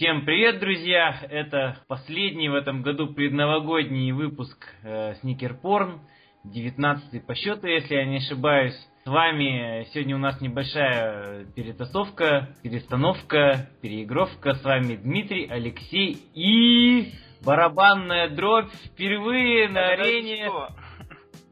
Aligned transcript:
Всем 0.00 0.24
привет, 0.24 0.60
друзья! 0.60 1.14
Это 1.28 1.76
последний 1.86 2.48
в 2.48 2.54
этом 2.54 2.80
году 2.80 3.12
предновогодний 3.12 4.12
выпуск 4.12 4.56
э, 4.82 5.12
Сникерпорн, 5.16 6.00
19 6.44 7.26
по 7.26 7.34
счету, 7.34 7.66
если 7.66 7.96
я 7.96 8.06
не 8.06 8.16
ошибаюсь. 8.16 8.72
С 9.04 9.06
вами 9.06 9.86
сегодня 9.92 10.16
у 10.16 10.18
нас 10.18 10.40
небольшая 10.40 11.44
перетасовка, 11.54 12.48
перестановка, 12.62 13.68
переигровка. 13.82 14.54
С 14.54 14.64
вами 14.64 14.96
Дмитрий, 14.96 15.46
Алексей 15.50 16.16
и 16.32 17.12
барабанная 17.44 18.30
дробь 18.30 18.72
впервые 18.86 19.68
на 19.68 19.88
арене. 19.88 20.50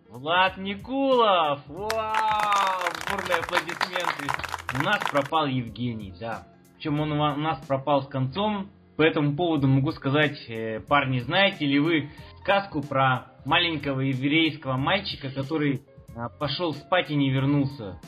Влад 0.09 0.57
Никулов! 0.57 1.61
Вау! 1.67 2.81
Бурные 3.11 3.41
аплодисменты! 3.41 4.27
У 4.81 4.83
нас 4.83 5.01
пропал 5.11 5.45
Евгений, 5.45 6.15
да. 6.19 6.47
Причем 6.79 7.01
он 7.01 7.11
у 7.11 7.17
нас 7.17 7.59
пропал 7.67 8.05
с 8.05 8.07
концом. 8.07 8.71
По 8.97 9.03
этому 9.03 9.35
поводу 9.35 9.67
могу 9.67 9.91
сказать, 9.91 10.39
э, 10.49 10.79
парни, 10.79 11.19
знаете 11.19 11.67
ли 11.67 11.81
вы 11.81 12.09
сказку 12.41 12.83
про 12.83 13.33
маленького 13.45 14.01
еврейского 14.01 14.77
мальчика, 14.77 15.29
который 15.29 15.83
а, 16.15 16.29
пошел 16.29 16.73
спать 16.75 17.11
и 17.11 17.17
не 17.17 17.31
вернулся? 17.31 18.01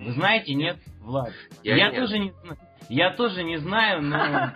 Вы 0.00 0.12
знаете, 0.12 0.54
нет, 0.54 0.78
Влад? 1.00 1.32
Я, 1.64 1.74
Я 1.76 1.90
нет. 1.90 1.96
тоже 1.96 2.20
не 2.20 2.30
знаю. 2.30 2.58
Я 2.88 3.10
тоже 3.10 3.42
не 3.42 3.56
знаю, 3.56 4.00
но... 4.02 4.16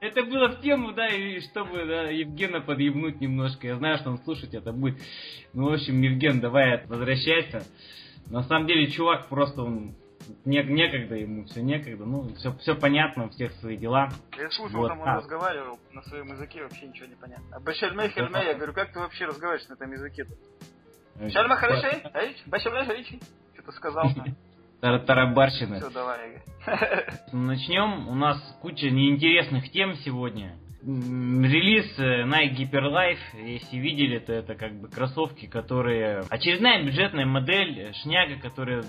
Это 0.00 0.24
было 0.24 0.48
в 0.48 0.60
тему, 0.60 0.90
да, 0.92 1.06
и 1.06 1.38
чтобы 1.38 1.78
Евгена 1.78 2.62
подъебнуть 2.62 3.20
немножко. 3.20 3.68
Я 3.68 3.76
знаю, 3.76 3.98
что 3.98 4.10
он 4.10 4.18
слушать 4.18 4.54
это 4.54 4.72
будет. 4.72 4.98
Ну, 5.52 5.70
в 5.70 5.72
общем, 5.72 6.02
Евген, 6.02 6.40
давай 6.40 6.84
возвращайся. 6.86 7.62
На 8.26 8.42
самом 8.42 8.66
деле, 8.66 8.88
чувак 8.88 9.28
просто 9.28 9.62
он 9.62 9.94
не, 10.44 10.62
некогда 10.62 11.14
ему, 11.16 11.44
все 11.44 11.62
некогда. 11.62 12.04
Ну, 12.04 12.34
все, 12.34 12.52
все 12.58 12.74
понятно, 12.74 13.26
у 13.26 13.28
всех 13.30 13.52
свои 13.54 13.76
дела. 13.76 14.08
Я 14.38 14.50
слушал, 14.50 14.78
Вот 14.80 14.88
там 14.88 15.00
он 15.00 15.04
так. 15.04 15.16
разговаривал 15.18 15.78
на 15.92 16.02
своем 16.02 16.28
языке, 16.28 16.62
вообще 16.62 16.86
ничего 16.86 17.06
не 17.06 17.14
понятно. 17.16 17.44
А 17.56 17.60
Башельмей 17.60 18.08
Хельмей, 18.10 18.46
я 18.46 18.54
говорю, 18.54 18.72
как 18.72 18.92
ты 18.92 18.98
вообще 19.00 19.26
разговариваешь 19.26 19.68
на 19.68 19.74
этом 19.74 19.92
языке-то? 19.92 21.30
Шальма 21.30 21.56
хорошей? 21.56 22.02
Эйч, 22.14 22.36
Башельмей 22.46 22.84
Харичи? 22.84 23.20
Что-то 23.54 23.72
сказал. 23.72 24.04
Тар- 24.80 25.00
Тарабарщина. 25.06 25.76
Все, 25.78 25.90
давай. 25.90 26.40
говорю. 26.66 27.06
Начнем. 27.32 28.08
У 28.08 28.14
нас 28.14 28.38
куча 28.60 28.90
неинтересных 28.90 29.70
тем 29.70 29.94
сегодня. 29.96 30.56
Релиз 30.86 31.98
э, 31.98 32.24
Nike 32.24 32.56
Hyper 32.58 32.92
Life, 32.92 33.42
если 33.42 33.78
видели, 33.78 34.18
то 34.18 34.34
это 34.34 34.54
как 34.54 34.78
бы 34.78 34.88
кроссовки, 34.88 35.46
которые... 35.46 36.24
Очередная 36.28 36.84
бюджетная 36.84 37.24
модель, 37.24 37.80
э, 37.80 37.92
шняга, 37.94 38.38
которая 38.38 38.84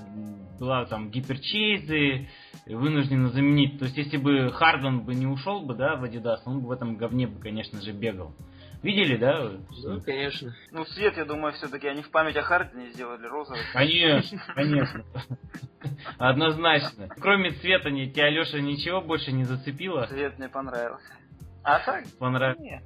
была 0.60 0.86
там 0.86 1.10
гиперчейзы, 1.10 2.28
вынуждена 2.66 3.30
заменить. 3.30 3.80
То 3.80 3.86
есть, 3.86 3.96
если 3.96 4.18
бы 4.18 4.52
Харден 4.52 5.06
бы 5.06 5.16
не 5.16 5.26
ушел 5.26 5.62
бы, 5.62 5.74
да, 5.74 5.96
в 5.96 6.04
Adidas, 6.04 6.40
он 6.46 6.60
бы 6.60 6.68
в 6.68 6.72
этом 6.72 6.98
говне 6.98 7.28
бы, 7.28 7.40
конечно 7.40 7.82
же, 7.82 7.94
бегал. 7.94 8.36
Видели, 8.84 9.16
да? 9.16 9.52
Да, 9.84 10.00
конечно. 10.02 10.54
Ну, 10.72 10.84
цвет, 10.84 11.16
я 11.16 11.24
думаю, 11.24 11.54
все-таки 11.54 11.88
они 11.88 12.02
в 12.02 12.12
память 12.12 12.36
о 12.36 12.42
Хардине 12.42 12.92
сделали 12.92 13.26
розовый. 13.26 13.62
Конечно, 13.72 14.38
конечно. 14.54 15.06
Однозначно. 16.18 17.08
Кроме 17.22 17.52
цвета, 17.52 17.90
тебя, 17.90 18.26
Алеша, 18.26 18.60
ничего 18.60 19.02
больше 19.02 19.32
не 19.32 19.46
зацепило? 19.46 20.06
Цвет 20.08 20.38
мне 20.38 20.50
понравился. 20.50 21.14
А 21.66 21.80
так? 21.80 22.04
Понравилось? 22.20 22.60
Нет. 22.62 22.84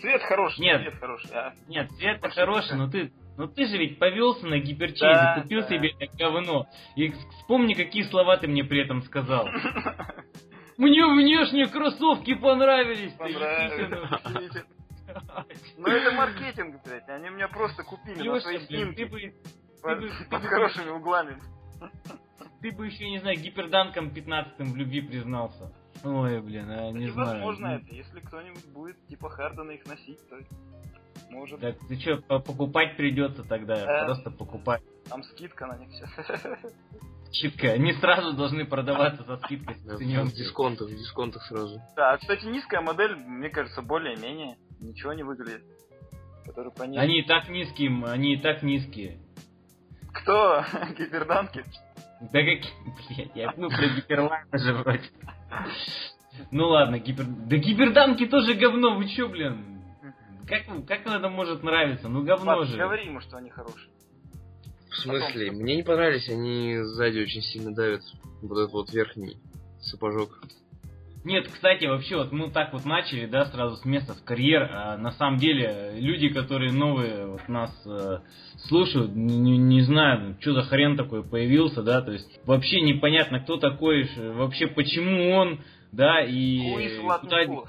Цвет 0.00 0.22
хороший, 0.22 0.60
Нет. 0.60 0.80
цвет 0.82 0.94
хороший. 0.98 1.30
а. 1.34 1.52
Нет, 1.68 1.90
цвет 1.92 2.20
Больше 2.20 2.34
хороший, 2.40 2.76
но 2.76 2.88
ты, 2.90 3.12
но 3.36 3.46
ты 3.46 3.66
же 3.66 3.76
ведь 3.78 3.98
повелся 3.98 4.46
на 4.46 4.58
гиперчейзе, 4.58 5.14
Да, 5.14 5.40
купил 5.40 5.60
да. 5.60 5.68
себе 5.68 5.94
это 5.98 6.16
говно. 6.16 6.66
И 6.96 7.10
вспомни, 7.10 7.74
какие 7.74 8.02
слова 8.04 8.36
ты 8.36 8.48
мне 8.48 8.64
при 8.64 8.82
этом 8.82 9.02
сказал. 9.02 9.46
Мне 10.76 11.06
внешние 11.06 11.68
кроссовки 11.68 12.34
понравились. 12.34 13.12
действительно. 13.16 14.20
Ну, 15.76 15.86
это 15.86 16.10
маркетинг, 16.12 16.82
блядь. 16.84 17.08
Они 17.08 17.28
меня 17.28 17.46
просто 17.46 17.84
купили 17.84 18.26
на 18.28 18.40
свои 18.40 18.58
ты 18.58 18.66
снимки 18.66 19.04
бы, 19.04 19.32
под, 19.82 20.00
ты 20.00 20.06
бы- 20.06 20.12
ты 20.18 20.24
под 20.30 20.42
бы- 20.42 20.48
хорошими 20.48 20.90
углами. 20.90 21.36
ты 22.60 22.72
бы 22.72 22.86
еще, 22.86 23.08
не 23.10 23.18
знаю, 23.18 23.36
гиперданком 23.38 24.10
15 24.10 24.58
в 24.58 24.74
любви 24.76 25.02
признался. 25.02 25.72
Ой, 26.02 26.40
блин, 26.40 26.70
а, 26.70 26.90
не 26.90 27.08
знаю. 27.08 27.28
Невозможно 27.38 27.68
Ну, 27.68 27.74
это. 27.76 27.94
Если 27.94 28.20
кто-нибудь 28.20 28.66
будет 28.72 28.96
типа 29.06 29.28
Хардена 29.30 29.70
их 29.72 29.86
носить, 29.86 30.18
то 30.28 30.36
может 31.30 31.60
Так 31.60 31.76
ты 31.88 31.98
что, 31.98 32.16
покупать 32.40 32.96
придется 32.96 33.44
тогда, 33.44 33.76
Да. 33.84 34.04
просто 34.06 34.30
покупать. 34.30 34.82
там 35.08 35.22
скидка 35.22 35.66
на 35.66 35.76
них 35.78 35.90
все. 35.90 36.06
Скидка. 37.30 37.72
Они 37.72 37.92
сразу 37.94 38.32
должны 38.34 38.64
продаваться 38.64 39.24
со 39.24 39.36
скидкой. 39.38 39.76
Да, 39.84 39.96
в 39.96 40.32
дисконтах, 40.32 40.88
в 40.88 40.96
дисконтах 40.96 41.42
сразу. 41.46 41.80
Да, 41.96 42.16
кстати, 42.18 42.44
низкая 42.46 42.80
модель, 42.80 43.16
мне 43.16 43.48
кажется, 43.50 43.82
более-менее 43.82 44.56
ничего 44.80 45.12
не 45.14 45.22
выглядит. 45.22 45.62
Который 46.44 46.70
по 46.72 46.82
ней. 46.84 46.98
Они 46.98 47.20
и 47.20 47.22
так 47.26 47.48
низкие, 47.48 47.88
м, 47.88 48.04
они 48.04 48.34
и 48.34 48.40
так 48.40 48.62
низкие. 48.62 49.18
Кто? 50.12 50.62
Гиперданки? 50.98 51.64
Да 52.20 52.40
как... 52.42 52.60
Блядь, 53.08 53.30
я 53.34 53.52
ну 53.56 53.68
про 53.68 53.88
гиперлайна 53.88 54.58
же 54.58 54.72
вроде. 54.74 55.10
Ну 56.50 56.68
ладно, 56.68 56.98
гипер... 56.98 57.24
Да 57.26 57.56
гиперданки 57.56 58.26
тоже 58.26 58.54
говно, 58.54 58.96
вы 58.96 59.08
чё, 59.08 59.28
блин? 59.28 59.82
Как, 60.46 60.62
как 60.86 61.06
это 61.06 61.28
может 61.28 61.62
нравиться? 61.62 62.08
Ну 62.08 62.22
говно 62.22 62.52
Ладно, 62.52 62.66
же. 62.66 62.76
говори 62.76 63.06
ему, 63.06 63.20
что 63.20 63.36
они 63.36 63.50
хорошие. 63.50 63.90
В 64.90 64.96
смысле? 64.96 65.50
Мне 65.52 65.76
не 65.76 65.82
понравились, 65.82 66.28
они 66.28 66.78
сзади 66.82 67.20
очень 67.20 67.42
сильно 67.42 67.74
давят. 67.74 68.02
Вот 68.42 68.58
этот 68.58 68.72
вот 68.72 68.92
верхний 68.92 69.38
сапожок. 69.80 70.40
Нет, 71.24 71.48
кстати, 71.48 71.86
вообще, 71.86 72.16
вот 72.16 72.32
мы 72.32 72.50
так 72.50 72.74
вот 72.74 72.84
начали, 72.84 73.24
да, 73.24 73.46
сразу 73.46 73.76
с 73.76 73.84
места 73.86 74.12
в 74.12 74.22
карьер. 74.24 74.68
А 74.70 74.98
на 74.98 75.10
самом 75.12 75.38
деле, 75.38 75.92
люди, 75.94 76.28
которые 76.28 76.70
новые 76.70 77.26
вот 77.26 77.48
нас 77.48 77.70
э, 77.86 78.18
слушают, 78.68 79.14
не, 79.14 79.56
не- 79.56 79.80
знаю, 79.80 80.36
что 80.40 80.52
за 80.52 80.62
хрен 80.62 80.96
такой 80.96 81.22
появился, 81.24 81.82
да, 81.82 82.02
то 82.02 82.12
есть 82.12 82.28
вообще 82.46 82.82
непонятно, 82.82 83.40
кто 83.40 83.56
такой, 83.56 84.08
вообще 84.34 84.66
почему 84.66 85.30
он, 85.30 85.60
да, 85.92 86.22
и... 86.22 86.58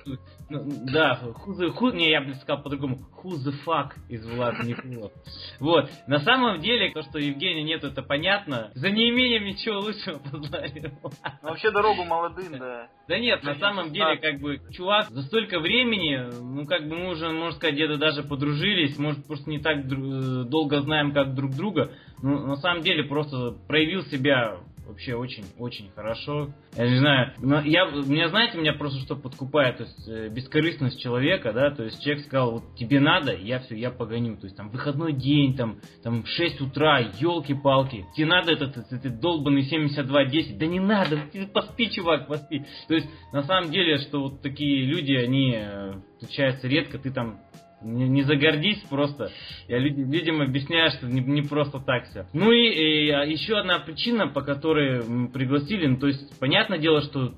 Куда-? 0.03 0.17
Ну, 0.49 0.63
да, 0.91 1.19
who 1.23 1.55
the, 1.57 1.73
who- 1.73 1.95
не, 1.95 2.09
я 2.09 2.21
бы 2.21 2.33
сказал 2.35 2.61
по-другому, 2.61 2.99
who 3.23 3.31
the 3.31 3.53
fuck 3.65 3.93
из 4.09 4.25
Влад 4.27 4.63
Никулов. 4.63 5.11
Вот, 5.59 5.89
на 6.07 6.19
самом 6.19 6.59
деле, 6.59 6.91
то, 6.91 7.01
что 7.01 7.17
Евгения 7.19 7.63
нет, 7.63 7.83
это 7.83 8.03
понятно. 8.03 8.71
За 8.75 8.89
неимением 8.89 9.45
ничего 9.45 9.79
лучшего 9.79 10.19
познали. 10.19 10.93
Ну, 11.01 11.09
вообще 11.41 11.71
дорогу 11.71 12.03
молодым, 12.03 12.59
да. 12.59 12.87
Да 13.07 13.19
нет, 13.19 13.43
на 13.43 13.55
самом 13.55 13.91
деле, 13.91 14.17
как 14.17 14.39
бы, 14.39 14.59
чувак, 14.71 15.09
за 15.09 15.23
столько 15.23 15.59
времени, 15.59 16.17
ну, 16.41 16.65
как 16.65 16.87
бы, 16.87 16.95
мы 16.95 17.11
уже, 17.11 17.29
можно 17.29 17.55
сказать, 17.57 17.75
где-то 17.75 17.97
даже 17.97 18.23
подружились, 18.23 18.97
может, 18.97 19.25
просто 19.25 19.49
не 19.49 19.59
так 19.59 19.77
э, 19.77 20.43
долго 20.45 20.81
знаем, 20.81 21.11
как 21.13 21.33
друг 21.35 21.55
друга, 21.55 21.91
но 22.21 22.39
на 22.45 22.55
самом 22.57 22.81
деле 22.83 23.03
просто 23.03 23.55
проявил 23.67 24.03
себя 24.03 24.57
вообще 24.87 25.15
очень-очень 25.15 25.89
хорошо. 25.95 26.53
Я 26.75 26.89
не 26.89 26.97
знаю, 26.97 27.33
но 27.39 27.61
я, 27.61 27.85
меня, 27.85 28.29
знаете, 28.29 28.57
меня 28.57 28.73
просто 28.73 28.99
что 29.01 29.15
подкупает, 29.15 29.77
то 29.77 29.83
есть, 29.83 30.07
э, 30.07 30.29
бескорыстность 30.29 30.99
человека, 30.99 31.53
да, 31.53 31.71
то 31.71 31.83
есть, 31.83 32.01
человек 32.01 32.25
сказал, 32.25 32.51
вот 32.51 32.75
тебе 32.75 32.99
надо, 32.99 33.35
я 33.35 33.59
все, 33.59 33.75
я 33.75 33.91
погоню, 33.91 34.37
то 34.37 34.45
есть, 34.45 34.55
там, 34.55 34.69
выходной 34.69 35.13
день, 35.13 35.55
там, 35.55 35.79
там, 36.03 36.23
в 36.23 36.27
6 36.27 36.61
утра, 36.61 36.99
елки-палки, 36.99 38.05
тебе 38.15 38.27
надо 38.27 38.53
этот, 38.53 38.77
этот, 38.77 38.93
этот 38.93 39.19
долбанный 39.19 39.63
7210, 39.63 40.57
да 40.57 40.65
не 40.65 40.79
надо, 40.79 41.19
поспи, 41.53 41.89
чувак, 41.91 42.27
поспи. 42.27 42.65
То 42.87 42.95
есть, 42.95 43.07
на 43.33 43.43
самом 43.43 43.71
деле, 43.71 43.97
что 43.99 44.21
вот 44.21 44.41
такие 44.41 44.85
люди, 44.85 45.13
они 45.13 45.55
э, 45.55 45.93
встречаются 46.19 46.67
редко, 46.67 46.97
ты 46.97 47.11
там 47.11 47.39
не, 47.85 48.07
не 48.09 48.23
загордись 48.23 48.79
просто. 48.89 49.31
Я 49.67 49.77
люд- 49.79 49.97
людям 50.13 50.41
объясняю, 50.41 50.91
что 50.91 51.05
не, 51.07 51.21
не 51.21 51.41
просто 51.43 51.79
так 51.79 52.05
все. 52.09 52.27
Ну 52.33 52.51
и, 52.51 52.69
и, 52.69 53.09
а, 53.11 53.23
еще 53.23 53.57
одна 53.57 53.79
причина, 53.79 54.27
по 54.27 54.41
которой 54.41 55.03
пригласили, 55.29 55.85
ну 55.87 55.97
то 55.97 56.07
есть, 56.07 56.37
понятное 56.39 56.79
дело, 56.79 57.01
что 57.01 57.33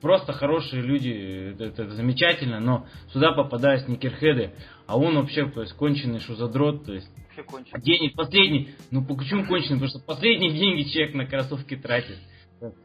просто 0.00 0.32
хорошие 0.32 0.82
люди, 0.82 1.52
это, 1.54 1.64
это 1.64 1.90
замечательно, 1.90 2.58
но 2.58 2.86
сюда 3.12 3.32
попадают 3.32 3.82
сникерхеды, 3.82 4.50
а 4.86 4.98
он 4.98 5.14
вообще, 5.16 5.46
то 5.48 5.60
есть, 5.60 5.74
конченый 5.74 6.20
шузадрот, 6.20 6.84
то 6.86 6.92
есть, 6.94 7.08
Вообще 7.16 7.42
кончено. 7.44 7.80
денег 7.80 8.14
последний, 8.16 8.70
ну 8.90 9.04
почему 9.04 9.46
конченый, 9.46 9.78
потому 9.80 9.88
что 9.88 10.00
последние 10.00 10.50
деньги 10.52 10.82
человек 10.90 11.14
на 11.14 11.26
кроссовки 11.26 11.76
тратит. 11.76 12.18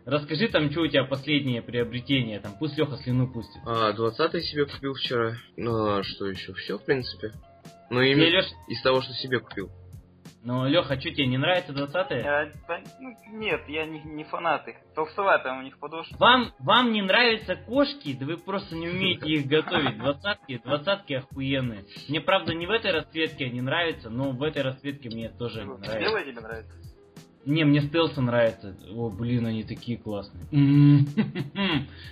Расскажи 0.06 0.47
там, 0.47 0.71
что 0.71 0.81
у 0.81 0.88
тебя 0.88 1.03
последнее 1.03 1.62
приобретение, 1.62 2.39
там, 2.39 2.53
пусть 2.57 2.77
Леха 2.77 2.97
слюну 2.97 3.27
пустит. 3.31 3.62
А, 3.65 3.94
20 3.94 4.44
себе 4.44 4.65
купил 4.65 4.94
вчера. 4.94 5.33
Ну, 5.56 5.97
а 5.97 6.03
что 6.03 6.25
еще? 6.27 6.53
Все, 6.53 6.77
в 6.77 6.85
принципе. 6.85 7.31
Ну, 7.89 8.01
именно 8.01 8.38
Леш, 8.38 8.45
из 8.68 8.81
того, 8.81 9.01
что 9.01 9.13
себе 9.13 9.39
купил. 9.39 9.69
ну, 10.44 10.65
Леха, 10.68 11.00
что 11.00 11.09
тебе 11.12 11.27
не 11.27 11.38
нравится 11.38 11.74
20-е? 11.74 12.19
Я- 12.19 12.51
да, 12.68 12.79
ну, 13.00 13.15
нет, 13.38 13.62
я 13.68 13.85
не, 13.85 14.00
не 14.01 14.24
фанат 14.24 14.68
их. 14.68 14.75
Толстоватая 14.95 15.59
у 15.59 15.62
них 15.62 15.77
подошва. 15.80 16.15
Вам, 16.18 16.53
вам 16.59 16.91
не 16.91 17.01
нравятся 17.01 17.56
кошки, 17.56 18.13
да 18.13 18.25
вы 18.25 18.38
просто 18.38 18.75
не 18.75 18.88
умеете 18.89 19.30
их 19.30 19.47
готовить. 19.47 19.97
Двадцатки, 19.97 20.59
двадцатки 20.63 21.13
охуенные. 21.13 21.85
Мне, 22.09 22.19
правда, 22.21 22.53
не 22.53 22.65
в 22.65 22.71
этой 22.71 22.91
расцветке 22.91 23.45
они 23.45 23.62
нравятся, 23.62 24.09
но 24.09 24.31
в 24.31 24.41
этой 24.44 24.63
расцветке 24.63 25.09
мне 25.09 25.30
тоже 25.30 25.62
они 25.62 25.71
нравятся. 25.71 26.00
Белая 26.00 26.23
тебе 26.25 26.41
нравится? 26.41 26.96
Не, 27.47 27.63
мне 27.63 27.81
стелсы 27.81 28.19
нравятся. 28.19 28.75
О, 28.94 29.09
блин, 29.09 29.45
они 29.45 29.63
такие 29.63 29.97
классные. 29.97 30.45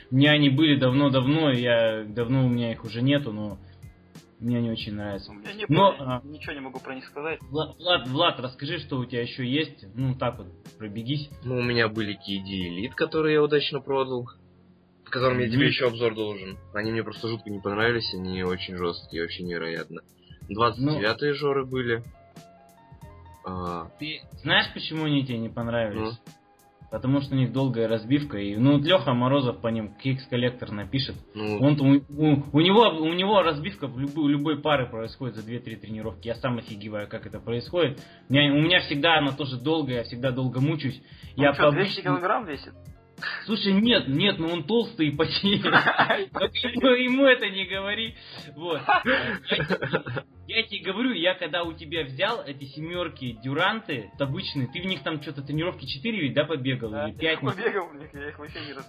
Мне 0.10 0.32
они 0.32 0.50
были 0.50 0.80
давно-давно, 0.80 1.52
я 1.52 2.06
давно 2.06 2.46
у 2.46 2.50
меня 2.50 2.72
их 2.72 2.86
уже 2.86 3.02
нету, 3.02 3.34
но 3.34 3.58
мне 4.40 4.60
они 4.60 4.72
очень 4.72 4.94
нравятся. 4.94 5.34
Я 5.44 5.54
не 5.54 5.66
Но, 5.68 5.92
помню, 5.92 6.14
а, 6.14 6.22
ничего 6.24 6.54
не 6.54 6.62
могу 6.62 6.80
про 6.80 6.96
них 6.96 7.04
сказать. 7.06 7.42
Влад, 7.50 7.76
Влад, 7.78 8.08
Влад, 8.08 8.40
расскажи, 8.40 8.80
что 8.80 8.98
у 8.98 9.04
тебя 9.04 9.24
еще 9.24 9.46
есть. 9.46 9.86
Ну, 9.94 10.16
так 10.16 10.38
вот, 10.38 10.48
пробегись. 10.78 11.30
Ну, 11.44 11.58
у 11.58 11.64
меня 11.64 11.90
были 11.90 12.14
KD 12.14 12.86
Elite, 12.88 12.96
которые 12.96 13.34
я 13.34 13.44
удачно 13.44 13.82
продал. 13.82 14.30
Которым 15.04 15.40
я 15.40 15.50
тебе 15.50 15.68
еще 15.68 15.88
обзор 15.88 16.16
должен. 16.16 16.58
Они 16.74 16.94
мне 16.94 17.04
просто 17.04 17.28
жутко 17.28 17.50
не 17.50 17.60
понравились, 17.60 18.14
они 18.14 18.42
очень 18.44 18.78
жесткие, 18.78 19.24
вообще 19.24 19.44
невероятно. 19.44 20.02
29-е 20.50 21.34
жоры 21.34 21.66
были. 21.66 22.04
А, 23.46 23.88
Ты 24.00 24.22
знаешь, 24.42 24.74
почему 24.74 25.06
они 25.06 25.24
тебе 25.26 25.38
не 25.38 25.50
понравились? 25.50 26.18
Ну. 26.26 26.34
Потому 26.92 27.20
что 27.22 27.34
у 27.36 27.38
них 27.38 27.52
долгая 27.52 27.88
разбивка, 27.88 28.38
и 28.38 28.56
ну 28.56 28.74
вот 28.78 28.84
Леха 28.84 29.14
Морозов 29.14 29.60
по 29.60 29.68
ним 29.68 29.96
Кикс 29.96 30.26
коллектор 30.28 30.72
напишет. 30.72 31.16
ну, 31.34 31.58
Он 31.60 31.80
у, 31.82 31.96
у- 32.10 32.44
у 32.54 32.62
него 32.62 32.84
у 33.02 33.12
него 33.14 33.42
разбивка 33.42 33.88
в 33.88 34.00
любой, 34.00 34.24
у 34.26 34.28
любой 34.28 34.62
пары 34.62 34.88
происходит 34.90 35.36
за 35.36 35.42
2-3 35.42 35.76
тренировки. 35.78 36.28
Я 36.28 36.36
сам 36.36 36.58
офигеваю, 36.60 37.10
как 37.10 37.26
это 37.26 37.40
происходит. 37.40 38.00
У 38.30 38.34
меня, 38.34 38.54
у 38.54 38.62
меня 38.62 38.80
всегда 38.82 39.18
она 39.18 39.32
тоже 39.32 39.58
долгая, 39.60 39.98
я 39.98 40.04
всегда 40.04 40.32
долго 40.32 40.62
мучусь. 40.62 41.02
я 41.36 41.50
Он 41.50 41.56
что, 41.56 41.64
по 41.66 41.72
200 41.72 42.00
обычному- 42.00 42.04
килограмм 42.04 42.46
весит? 42.46 42.74
Слушай, 43.46 43.74
нет, 43.74 44.08
нет, 44.08 44.40
ну 44.40 44.50
он 44.50 44.64
толстый 44.64 45.08
и 45.08 45.16
потеет. 45.16 45.64
Вот 45.64 46.56
Ему, 46.56 47.26
это 47.26 47.50
не 47.50 47.66
говори. 47.66 48.16
Вот. 48.56 48.82
Я, 50.48 50.64
тебе 50.64 50.92
говорю, 50.92 51.14
я 51.14 51.34
когда 51.34 51.64
у 51.64 51.74
тебя 51.74 52.04
взял 52.04 52.44
эти 52.46 52.66
семерки 52.66 53.38
дюранты, 53.44 54.12
обычные, 54.20 54.68
ты 54.68 54.82
в 54.82 54.86
них 54.86 55.02
там 55.04 55.22
что-то 55.22 55.42
тренировки 55.42 55.86
4 55.86 56.20
ведь, 56.20 56.34
да, 56.34 56.46
побегал? 56.46 56.92
Да, 56.92 57.08
или 57.08 57.16
5? 57.16 57.22
Я 57.24 57.38
побегал 57.38 57.88
в 57.90 57.96
них, 57.96 58.14
я 58.14 58.30
их 58.30 58.40
вообще 58.40 58.60
не 58.66 58.74
раз... 58.74 58.86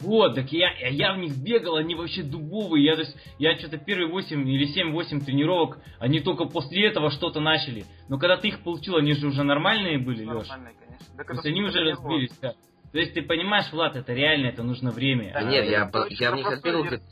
Вот, 0.00 0.34
так 0.34 0.52
я, 0.52 0.70
я 0.88 1.14
в 1.14 1.18
них 1.18 1.36
бегал, 1.38 1.76
они 1.76 1.94
вообще 1.94 2.22
дубовые. 2.22 2.84
Я, 2.84 2.96
то 2.96 3.02
есть, 3.02 3.16
я 3.38 3.56
что-то 3.58 3.78
первые 3.78 4.08
8 4.08 4.48
или 4.48 4.92
7-8 4.92 5.24
тренировок, 5.24 5.78
они 5.98 6.20
только 6.20 6.44
после 6.44 6.86
этого 6.86 7.10
что-то 7.10 7.40
начали. 7.40 7.84
Но 8.08 8.18
когда 8.18 8.36
ты 8.36 8.48
их 8.48 8.62
получил, 8.62 8.96
они 8.96 9.14
же 9.14 9.26
уже 9.26 9.42
нормальные 9.42 9.98
были, 9.98 10.24
Леш. 10.24 10.48
Нормальные, 10.48 10.74
конечно. 10.74 11.06
Да 11.16 11.24
То 11.24 11.32
есть 11.32 11.46
они 11.46 11.62
уже 11.62 11.80
разбились, 11.82 12.38
да. 12.42 12.54
То 12.96 13.00
есть 13.00 13.12
ты 13.12 13.20
понимаешь, 13.20 13.70
Влад, 13.72 13.94
это 13.94 14.14
реально, 14.14 14.46
это 14.46 14.62
нужно 14.62 14.90
время. 14.90 15.30
Да 15.34 15.40
А, 15.40 15.42
нет, 15.42 15.66
я 15.66 15.84
очень 15.84 16.16
я 16.16 16.30
в 16.30 16.36
них 16.36 16.48
версия. 16.64 17.02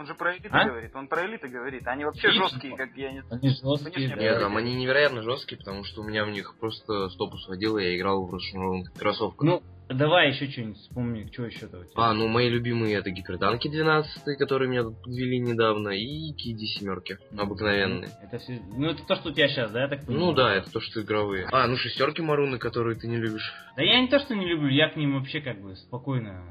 Он 0.00 0.06
же 0.06 0.14
про 0.14 0.32
элиты 0.32 0.48
А? 0.50 0.64
говорит, 0.64 0.96
он 0.96 1.08
про 1.08 1.26
элиты 1.26 1.48
говорит. 1.48 1.86
Они 1.86 2.06
вообще 2.06 2.28
Элиты, 2.28 2.38
жесткие, 2.38 2.74
как 2.74 2.96
я 2.96 3.12
не 3.12 3.22
Они 3.28 3.50
жесткие. 3.50 4.16
Нет, 4.16 4.40
там 4.40 4.56
они 4.56 4.74
невероятно 4.74 5.20
жесткие, 5.20 5.58
потому 5.58 5.84
что 5.84 6.00
у 6.00 6.04
меня 6.04 6.24
в 6.24 6.30
них 6.30 6.54
просто 6.58 7.10
стопус 7.10 7.46
водил, 7.46 7.76
и 7.76 7.84
я 7.84 7.98
играл 7.98 8.26
в 8.26 8.32
расшнурованных 8.32 8.94
кроссовках. 8.94 9.42
Ну, 9.46 9.62
давай 9.90 10.28
еще 10.28 10.50
что-нибудь 10.50 10.78
вспомни, 10.78 11.28
что 11.30 11.44
еще-то 11.44 11.80
у 11.80 11.84
тебя. 11.84 11.92
А, 11.96 12.14
ну 12.14 12.28
мои 12.28 12.48
любимые 12.48 12.96
это 12.96 13.10
гиперданки 13.10 13.68
12, 13.68 14.38
которые 14.38 14.70
меня 14.70 14.84
тут 14.84 15.06
ввели 15.06 15.38
недавно, 15.38 15.90
и 15.90 16.32
киди 16.32 16.64
семерки, 16.64 17.18
обыкновенные. 17.36 18.08
Это 18.22 18.38
все, 18.38 18.58
ну 18.74 18.88
это 18.92 19.06
то, 19.06 19.16
что 19.16 19.28
у 19.28 19.32
тебя 19.32 19.48
сейчас, 19.48 19.70
да, 19.70 19.82
я 19.82 19.88
так 19.88 20.06
понимаю? 20.06 20.28
Ну 20.28 20.32
да, 20.32 20.54
это 20.54 20.72
то, 20.72 20.80
что 20.80 21.02
игровые. 21.02 21.46
А, 21.52 21.66
ну 21.66 21.76
шестерки 21.76 22.22
маруны, 22.22 22.56
которые 22.56 22.96
ты 22.98 23.06
не 23.06 23.18
любишь. 23.18 23.52
Да 23.76 23.82
я 23.82 24.00
не 24.00 24.08
то, 24.08 24.18
что 24.18 24.34
не 24.34 24.46
люблю, 24.46 24.68
я 24.68 24.88
к 24.88 24.96
ним 24.96 25.18
вообще 25.18 25.42
как 25.42 25.60
бы 25.60 25.76
спокойно, 25.76 26.42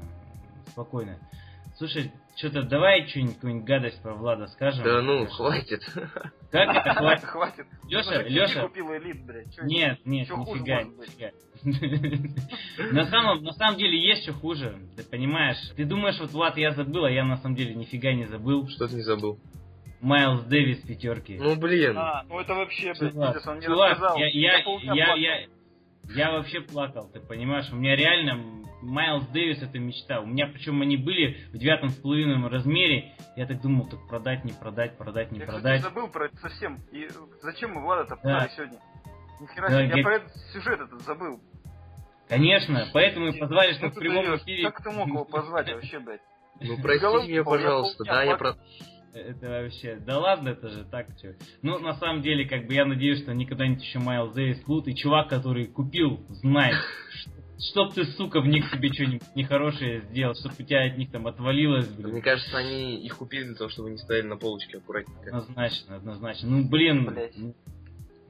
спокойно. 0.68 1.18
Слушай, 1.80 2.12
что-то 2.36 2.62
давай 2.62 3.08
что-нибудь, 3.08 3.36
какую-нибудь 3.36 3.66
гадость 3.66 4.02
про 4.02 4.12
Влада 4.12 4.48
скажем. 4.48 4.84
Да 4.84 5.00
ну, 5.00 5.24
Как 5.24 5.32
хватит. 5.32 5.82
это 6.52 6.94
хватит? 6.94 7.24
Хватит. 7.24 7.66
Леша, 7.88 8.22
Леша, 8.24 8.62
купил 8.64 8.94
элит, 8.96 9.24
блядь. 9.24 9.54
Чё 9.54 9.62
Нет, 9.64 9.98
нет, 10.04 10.28
Чё 10.28 10.36
нифига, 10.36 10.82
нифига. 10.82 11.30
На 12.92 13.06
самом, 13.06 13.42
на 13.42 13.52
самом 13.52 13.78
деле 13.78 13.98
есть 13.98 14.24
что 14.24 14.34
хуже, 14.34 14.78
ты 14.94 15.04
понимаешь? 15.04 15.56
Ты 15.74 15.86
думаешь, 15.86 16.20
вот 16.20 16.32
Влад, 16.32 16.58
я 16.58 16.72
забыл, 16.72 17.06
а 17.06 17.10
я 17.10 17.24
на 17.24 17.38
самом 17.38 17.56
деле 17.56 17.74
нифига 17.74 18.12
не 18.12 18.26
забыл. 18.26 18.68
Что 18.68 18.86
ты 18.86 18.96
не 18.96 19.02
забыл? 19.02 19.40
Майлз 20.02 20.42
Дэвис 20.42 20.82
пятерки. 20.82 21.38
Ну 21.40 21.56
блин. 21.56 21.96
А, 21.96 22.24
ну 22.28 22.40
это 22.40 22.56
вообще, 22.56 22.92
блядь, 22.92 23.14
он 23.46 23.58
не 23.58 23.66
рассказал. 23.68 24.18
я, 24.18 24.26
я, 24.26 24.58
я, 24.82 25.14
я, 25.14 25.46
я 26.14 26.32
вообще 26.32 26.60
плакал, 26.60 27.08
ты 27.10 27.20
понимаешь? 27.20 27.70
У 27.72 27.76
меня 27.76 27.96
реально 27.96 28.59
Майлз 28.82 29.26
Дэвис 29.28 29.62
это 29.62 29.78
мечта. 29.78 30.20
У 30.20 30.26
меня 30.26 30.46
причем 30.46 30.80
они 30.82 30.96
были 30.96 31.36
в 31.52 31.58
девятом 31.58 31.90
с 31.90 31.96
половиной 31.96 32.48
размере. 32.48 33.14
Я 33.36 33.46
так 33.46 33.60
думал, 33.60 33.88
так 33.88 34.06
продать, 34.08 34.44
не 34.44 34.52
продать, 34.52 34.96
продать, 34.96 35.32
не 35.32 35.40
Я, 35.40 35.46
продать. 35.46 35.82
забыл 35.82 36.08
про 36.08 36.26
это 36.26 36.36
совсем. 36.38 36.78
И 36.92 37.08
зачем 37.42 37.72
мы 37.74 37.82
Влада-то 37.82 38.18
Да. 38.22 38.48
сегодня? 38.48 38.78
Нихера 39.40 39.68
Да, 39.68 39.78
себе, 39.82 39.88
я 39.88 39.96
я- 39.96 40.02
про 40.02 40.14
этот 40.16 40.36
сюжет 40.52 40.80
этот 40.80 41.00
забыл. 41.02 41.40
Конечно, 42.28 42.86
поэтому 42.92 43.28
и 43.28 43.38
позвали, 43.38 43.72
Ну 43.72 43.74
чтобы 43.78 43.92
в 43.92 43.98
прямом 43.98 44.36
эфире... 44.36 44.62
Как 44.70 44.82
ты 44.82 44.90
мог 44.90 45.08
его 45.08 45.24
позвать 45.24 45.68
вообще, 45.72 45.98
блядь? 45.98 46.20
Ну 46.60 46.76
простите 46.82 47.06
меня, 47.24 47.34
я 47.36 47.44
пожалуйста. 47.44 48.04
Да, 48.04 48.22
я 48.22 48.36
про... 48.36 48.54
Это 49.12 49.48
вообще, 49.48 49.96
да 49.96 50.18
ладно, 50.20 50.50
это 50.50 50.68
же 50.68 50.84
так, 50.84 51.08
чё. 51.20 51.30
Ну, 51.62 51.80
на 51.80 51.94
самом 51.94 52.22
деле, 52.22 52.46
как 52.48 52.66
бы 52.68 52.74
я 52.74 52.84
надеюсь, 52.84 53.20
что 53.22 53.32
они 53.32 53.44
когда-нибудь 53.44 53.82
еще 53.82 53.98
Майлз 53.98 54.32
Дэвис 54.34 54.62
будут, 54.62 54.86
и 54.86 54.94
чувак, 54.94 55.28
который 55.28 55.66
купил, 55.66 56.24
знает, 56.28 56.76
ш- 56.76 57.30
чтоб 57.60 57.92
ты, 57.92 58.04
сука, 58.04 58.40
в 58.40 58.46
них 58.46 58.68
себе 58.70 58.92
что-нибудь 58.92 59.22
нехорошее 59.34 60.00
сделал, 60.10 60.34
чтоб 60.34 60.52
у 60.58 60.62
тебя 60.62 60.84
от 60.86 60.96
них 60.96 61.10
там 61.10 61.26
отвалилось, 61.26 61.88
блин. 61.88 62.12
Мне 62.12 62.22
кажется, 62.22 62.56
они 62.56 62.96
их 63.04 63.16
купили 63.18 63.44
для 63.44 63.54
того, 63.54 63.70
чтобы 63.70 63.88
они 63.88 63.98
стояли 63.98 64.26
на 64.26 64.36
полочке 64.36 64.78
аккуратненько. 64.78 65.28
Однозначно, 65.28 65.96
однозначно. 65.96 66.48
Ну, 66.48 66.68
блин, 66.68 67.04
ну, 67.36 67.54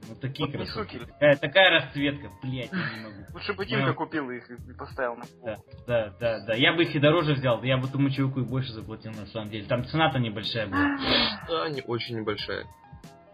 ну, 0.09 0.15
такие 0.15 0.49
Вот 0.49 0.59
не 0.59 0.65
суки. 0.65 0.99
Такая, 0.99 1.35
такая 1.37 1.69
расцветка, 1.69 2.29
блядь, 2.43 2.71
я 2.71 2.97
не 2.97 3.03
могу. 3.03 3.25
Лучше 3.33 3.53
бы 3.53 3.63
Ну. 3.63 3.69
Димка 3.69 3.93
купил 3.93 4.29
их 4.31 4.49
и 4.49 4.73
поставил 4.73 5.15
на 5.15 5.23
Да, 5.43 5.55
полку. 5.55 5.71
да, 5.87 6.13
да, 6.19 6.45
да. 6.45 6.55
Я 6.55 6.73
бы 6.73 6.83
их 6.83 6.95
и 6.95 6.99
дороже 6.99 7.33
взял, 7.33 7.63
я 7.63 7.77
бы 7.77 7.87
тому 7.87 8.09
чуваку 8.09 8.41
и 8.41 8.43
больше 8.43 8.71
заплатил, 8.73 9.11
на 9.11 9.27
самом 9.27 9.49
деле. 9.49 9.65
Там 9.65 9.85
цена-то 9.85 10.19
небольшая 10.19 10.67
была. 10.67 10.97
Да, 11.47 11.63
они 11.63 11.81
очень 11.85 12.17
небольшая. 12.17 12.65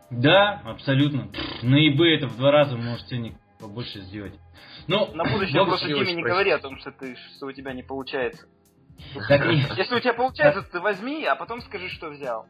Да, 0.10 0.62
абсолютно. 0.66 1.30
На 1.64 1.76
eBay 1.76 2.18
это 2.18 2.28
в 2.28 2.38
два 2.38 2.52
раза 2.52 2.78
может 2.78 3.08
ценник 3.08 3.36
побольше 3.60 4.02
сделать. 4.02 4.34
Ну, 4.88 5.14
На 5.14 5.26
будущее 5.26 5.66
просто 5.66 5.88
очень 5.96 6.16
не 6.16 6.24
говори 6.24 6.52
о 6.52 6.60
том, 6.60 6.78
что 6.80 6.92
ты 6.92 7.16
что 7.36 7.48
у 7.48 7.52
тебя 7.52 7.74
не 7.74 7.84
получается. 7.84 8.48
Если 9.78 9.96
у 9.96 10.00
тебя 10.00 10.14
получается, 10.14 10.64
ты 10.64 10.80
возьми, 10.80 11.26
а 11.26 11.36
потом 11.36 11.62
скажи, 11.62 11.90
что 11.90 12.10
взял. 12.10 12.46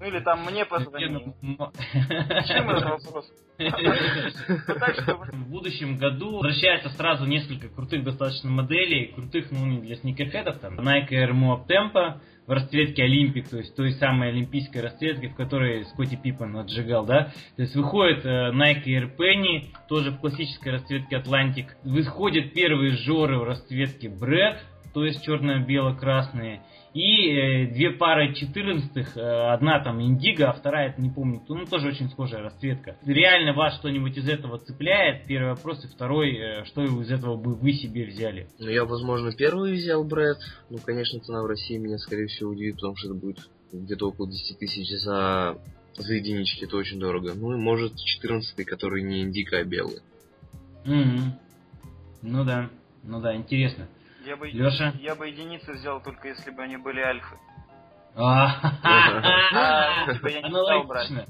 Ну 0.00 0.06
или 0.06 0.20
там 0.20 0.44
мне 0.44 0.64
позвони. 0.64 1.34
ну, 1.42 1.72
Зачем 1.92 2.70
этот 2.70 3.04
вопрос? 3.04 3.32
В 5.32 5.48
будущем 5.48 5.98
году 5.98 6.36
возвращается 6.36 6.90
сразу 6.90 7.26
несколько 7.26 7.68
крутых 7.68 8.04
достаточно 8.04 8.48
моделей, 8.48 9.12
крутых, 9.12 9.50
ну, 9.50 9.80
для 9.80 9.96
сникерхедов, 9.96 10.60
там, 10.60 10.78
Nike 10.78 11.10
Air 11.10 11.32
Moab 11.32 11.66
Tempo 11.66 12.20
в 12.48 12.50
расцветке 12.50 13.04
Олимпик, 13.04 13.46
то 13.48 13.58
есть 13.58 13.76
той 13.76 13.92
самой 13.92 14.30
олимпийской 14.30 14.78
расцветки, 14.78 15.26
в 15.26 15.36
которой 15.36 15.84
Скотти 15.84 16.16
Пиппен 16.16 16.56
отжигал, 16.56 17.04
да, 17.04 17.30
то 17.56 17.62
есть 17.62 17.76
выходит 17.76 18.24
э, 18.24 18.50
Nike 18.52 18.86
Air 18.86 19.14
Penny, 19.16 19.66
тоже 19.86 20.12
в 20.12 20.18
классической 20.18 20.72
расцветке 20.72 21.16
Atlantic, 21.16 21.66
выходят 21.84 22.54
первые 22.54 22.92
жоры 22.92 23.38
в 23.38 23.44
расцветке 23.44 24.08
Brad, 24.08 24.56
то 24.94 25.04
есть 25.04 25.22
черно-бело-красные, 25.22 26.62
и 26.98 27.30
э, 27.30 27.66
две 27.66 27.92
пары 27.92 28.34
14 28.34 29.16
одна 29.16 29.78
там 29.78 30.02
индиго, 30.02 30.50
а 30.50 30.52
вторая, 30.52 30.90
это 30.90 31.00
не 31.00 31.10
помню, 31.10 31.40
ну 31.48 31.64
тоже 31.64 31.88
очень 31.88 32.10
схожая 32.10 32.42
расцветка. 32.42 32.96
Реально 33.06 33.52
вас 33.52 33.76
что-нибудь 33.76 34.16
из 34.16 34.28
этого 34.28 34.58
цепляет? 34.58 35.24
Первый 35.26 35.50
вопрос, 35.50 35.84
и 35.84 35.88
второй, 35.88 36.36
э, 36.36 36.64
что 36.64 36.82
из 36.82 37.10
этого 37.12 37.36
бы 37.36 37.54
вы 37.54 37.72
себе 37.72 38.04
взяли? 38.04 38.48
Ну, 38.58 38.68
я, 38.68 38.84
возможно, 38.84 39.30
первый 39.32 39.74
взял 39.74 40.02
Брэд. 40.02 40.38
Ну, 40.70 40.78
конечно, 40.84 41.20
цена 41.20 41.42
в 41.42 41.46
России 41.46 41.76
меня, 41.76 41.98
скорее 41.98 42.26
всего, 42.26 42.50
удивит, 42.50 42.74
потому 42.74 42.96
что 42.96 43.10
это 43.10 43.14
будет 43.14 43.38
где-то 43.72 44.08
около 44.08 44.28
10 44.28 44.58
тысяч 44.58 44.88
за, 44.98 45.56
за 45.94 46.14
единички. 46.14 46.64
Это 46.64 46.76
очень 46.76 46.98
дорого. 46.98 47.32
Ну, 47.36 47.52
и, 47.52 47.56
может, 47.56 47.94
14 47.96 48.66
который 48.66 49.02
не 49.02 49.22
индико, 49.22 49.58
а 49.58 49.64
белый. 49.64 50.00
Мгм. 50.84 51.38
Ну 52.22 52.44
да, 52.44 52.70
ну 53.04 53.20
да, 53.20 53.36
интересно. 53.36 53.86
Я 54.28 54.36
бы, 54.36 54.48
Лёша? 54.50 54.94
я 55.00 55.14
бы 55.14 55.26
единицы 55.28 55.72
взял 55.72 56.02
только 56.02 56.28
если 56.28 56.50
бы 56.50 56.62
они 56.62 56.76
были 56.76 57.00
альфы. 57.00 57.36
А, 58.14 60.06
брать. 60.06 60.44
Аналогично. 60.44 61.24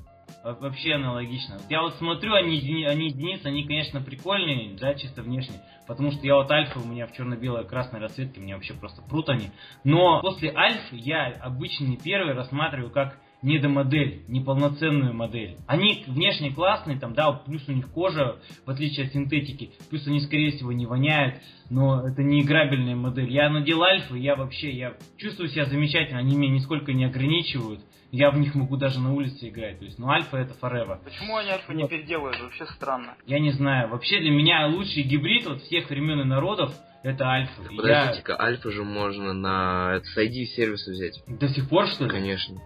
Во- 0.44 0.54
Вообще 0.54 0.94
аналогично. 0.94 1.58
Я 1.68 1.82
вот 1.82 1.94
смотрю, 1.96 2.34
они, 2.34 2.84
они 2.84 3.06
единицы, 3.08 3.46
они, 3.46 3.66
конечно, 3.66 4.00
прикольные, 4.00 4.76
да, 4.78 4.94
чисто 4.94 5.22
внешне. 5.22 5.60
Потому 5.86 6.10
что 6.12 6.20
я 6.26 6.36
вот 6.36 6.50
альфа, 6.50 6.78
у 6.78 6.84
меня 6.86 7.06
в 7.06 7.12
черно-белой 7.12 7.66
красной 7.66 8.00
расцветке, 8.00 8.40
мне 8.40 8.54
вообще 8.54 8.74
просто 8.74 9.02
прут 9.02 9.28
они. 9.28 9.50
Но 9.84 10.20
после 10.20 10.52
альфы 10.54 10.96
я 10.96 11.28
обычный 11.42 11.96
первый 11.96 12.34
рассматриваю 12.34 12.90
как 12.90 13.18
недомодель, 13.42 14.22
неполноценную 14.28 15.14
модель. 15.14 15.56
Они 15.66 16.04
внешне 16.06 16.50
классные, 16.50 16.98
там, 16.98 17.14
да, 17.14 17.32
плюс 17.32 17.62
у 17.68 17.72
них 17.72 17.88
кожа, 17.90 18.36
в 18.66 18.70
отличие 18.70 19.06
от 19.06 19.12
синтетики, 19.12 19.70
плюс 19.90 20.06
они, 20.06 20.20
скорее 20.20 20.52
всего, 20.52 20.72
не 20.72 20.86
воняют, 20.86 21.36
но 21.70 22.06
это 22.06 22.22
не 22.22 22.42
играбельная 22.42 22.96
модель. 22.96 23.30
Я 23.30 23.50
надел 23.50 23.82
альфы, 23.82 24.18
я 24.18 24.36
вообще, 24.36 24.70
я 24.70 24.94
чувствую 25.16 25.48
себя 25.48 25.66
замечательно, 25.66 26.18
они 26.18 26.36
меня 26.36 26.52
нисколько 26.52 26.92
не 26.92 27.04
ограничивают. 27.04 27.80
Я 28.10 28.30
в 28.30 28.38
них 28.38 28.54
могу 28.54 28.78
даже 28.78 29.00
на 29.00 29.12
улице 29.12 29.50
играть. 29.50 29.78
То 29.80 29.84
есть, 29.84 29.98
ну, 29.98 30.08
альфа 30.08 30.38
это 30.38 30.54
forever. 30.58 30.98
Почему 31.04 31.36
они 31.36 31.50
альфа 31.50 31.70
вот. 31.70 31.76
не 31.76 31.86
переделывают? 31.86 32.40
Вообще 32.40 32.64
странно. 32.64 33.14
Я 33.26 33.38
не 33.38 33.50
знаю. 33.50 33.90
Вообще 33.90 34.20
для 34.20 34.30
меня 34.30 34.66
лучший 34.66 35.02
гибрид 35.02 35.46
вот 35.46 35.60
всех 35.60 35.90
времен 35.90 36.20
и 36.22 36.24
народов 36.24 36.72
это 37.02 37.24
альфа. 37.24 37.62
Подождите-ка, 37.62 38.32
я... 38.32 38.40
альфа 38.40 38.70
же 38.70 38.82
можно 38.82 39.34
на 39.34 39.96
это, 39.96 40.06
ID 40.20 40.44
сервис 40.46 40.86
взять. 40.86 41.22
До 41.26 41.48
сих 41.48 41.68
пор, 41.68 41.86
что 41.86 42.04
ли? 42.04 42.10
Конечно. 42.10 42.58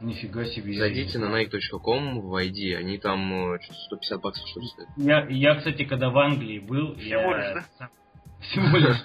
Нифига 0.00 0.44
себе. 0.46 0.78
Зайдите 0.78 1.18
на 1.18 1.26
Nike.com 1.26 2.20
в 2.20 2.34
ID, 2.34 2.76
они 2.76 2.98
там 2.98 3.54
э, 3.54 3.58
150 3.86 4.20
баксов 4.20 4.46
что 4.48 4.60
ли 4.60 4.66
стоят. 4.66 4.90
Я, 4.96 5.26
я, 5.28 5.54
кстати, 5.54 5.84
когда 5.84 6.10
в 6.10 6.18
Англии 6.18 6.58
был, 6.58 6.96
Всего 6.96 7.34
я... 7.34 7.54
лишь, 7.54 7.64
да? 7.78 7.88
Всего 8.40 8.76
лишь. 8.76 8.96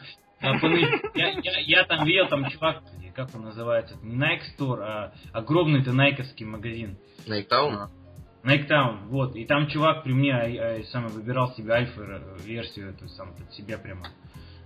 Я, 1.13 1.29
я, 1.43 1.59
я 1.59 1.83
там 1.85 2.05
видел, 2.05 2.27
там 2.27 2.49
чувак, 2.49 2.83
как 3.13 3.29
он 3.35 3.43
называется, 3.43 3.95
не 4.01 4.15
Nike 4.15 4.41
Store, 4.57 4.81
а 4.81 5.13
огромный 5.33 5.81
это 5.81 5.93
найковский 5.93 6.45
магазин. 6.45 6.97
Nike 7.27 7.47
Town? 7.47 7.89
Nike 8.43 8.67
Town, 8.67 9.07
вот. 9.07 9.35
И 9.35 9.45
там 9.45 9.67
чувак 9.67 10.03
при 10.03 10.13
мне 10.13 10.33
а, 10.33 10.79
а, 10.79 10.83
сам 10.85 11.07
выбирал 11.07 11.53
себе 11.53 11.73
альфа-версию, 11.73 12.89
эту 12.89 13.07
сам 13.09 13.35
под 13.35 13.53
себя 13.53 13.77
прямо 13.77 14.07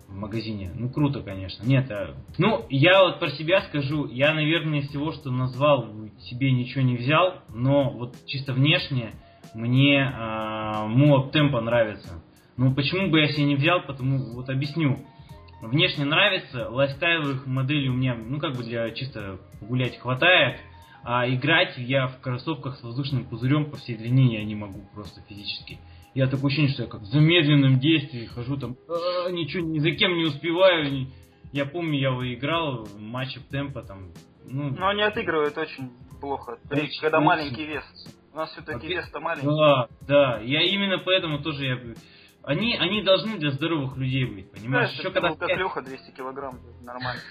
в 0.08 0.16
магазине. 0.16 0.72
Ну, 0.76 0.90
круто, 0.90 1.22
конечно. 1.22 1.64
Нет, 1.66 1.90
а... 1.92 2.16
ну, 2.38 2.66
я 2.70 3.04
вот 3.04 3.20
про 3.20 3.30
себя 3.32 3.62
скажу, 3.62 4.08
я, 4.08 4.34
наверное, 4.34 4.80
из 4.80 4.90
всего, 4.90 5.12
что 5.12 5.32
назвал, 5.32 5.88
себе 6.20 6.52
ничего 6.52 6.84
не 6.84 6.98
взял, 6.98 7.42
но 7.54 7.90
вот 7.90 8.16
чисто 8.26 8.54
внешне 8.54 9.12
мне 9.54 10.00
э, 10.00 10.08
Moab 10.08 11.32
Tempo 11.32 11.60
нравится. 11.62 12.22
Ну, 12.58 12.74
почему 12.74 13.10
бы 13.10 13.20
я 13.20 13.28
себе 13.28 13.46
не 13.46 13.56
взял, 13.56 13.82
потому, 13.86 14.34
вот 14.34 14.50
объясню. 14.50 15.00
Внешне 15.62 16.06
нравится, 16.06 16.70
лайфстайловых 16.70 17.48
моделей 17.48 17.90
у 17.90 17.94
меня, 17.94 18.16
ну, 18.16 18.40
как 18.40 18.56
бы 18.56 18.64
для 18.64 18.92
чисто 18.92 19.40
погулять 19.60 19.98
хватает, 19.98 20.60
а 21.04 21.28
играть 21.30 21.78
я 21.78 22.08
в 22.08 22.20
кроссовках 22.20 22.78
с 22.78 22.84
воздушным 22.84 23.26
пузырем 23.26 23.70
по 23.70 23.78
всей 23.78 23.96
длине 23.96 24.40
я 24.40 24.44
не 24.44 24.56
могу 24.56 24.82
просто 24.94 25.22
физически. 25.28 25.80
Я 26.16 26.28
такое 26.28 26.48
ощущение, 26.48 26.72
что 26.72 26.84
я 26.84 26.90
как 26.90 27.02
в 27.02 27.06
замедленном 27.06 27.80
действии 27.80 28.26
хожу 28.26 28.56
там, 28.58 28.78
а, 28.88 29.30
ничего, 29.32 29.68
ни 29.68 29.80
за 29.80 29.92
кем 29.92 30.16
не 30.16 30.24
успеваю. 30.24 30.90
Ни... 30.90 31.10
Я 31.52 31.66
помню, 31.66 32.00
я 32.00 32.12
выиграл 32.12 32.88
матч 32.98 33.38
темпа 33.52 33.84
там. 33.84 34.14
Ну, 34.46 34.70
Но 34.70 34.88
они 34.88 35.02
отыгрывают 35.02 35.58
очень 35.58 35.92
плохо, 36.22 36.58
очень, 36.72 37.02
когда 37.02 37.18
очень. 37.18 37.28
маленький 37.28 37.66
вес. 37.66 37.84
У 38.34 38.38
нас 38.38 38.50
все-таки 38.52 38.88
вес-то 38.88 39.20
маленький. 39.20 39.48
Да, 39.48 39.88
да. 40.08 40.40
Я 40.40 40.62
именно 40.62 41.00
поэтому 41.00 41.44
тоже 41.44 41.66
я 41.66 41.80
они, 42.44 42.78
они 42.78 43.02
должны 43.02 43.38
для 43.38 43.52
здоровых 43.52 43.98
людей 43.98 44.26
быть, 44.26 44.52
понимаешь? 44.52 44.92
Да, 44.92 44.96
Еще 45.00 45.12
когда... 45.12 45.34
как 45.34 45.50
Леха 45.50 45.82
200 45.82 46.12
килограмм, 46.12 46.60
нормально. 46.84 47.22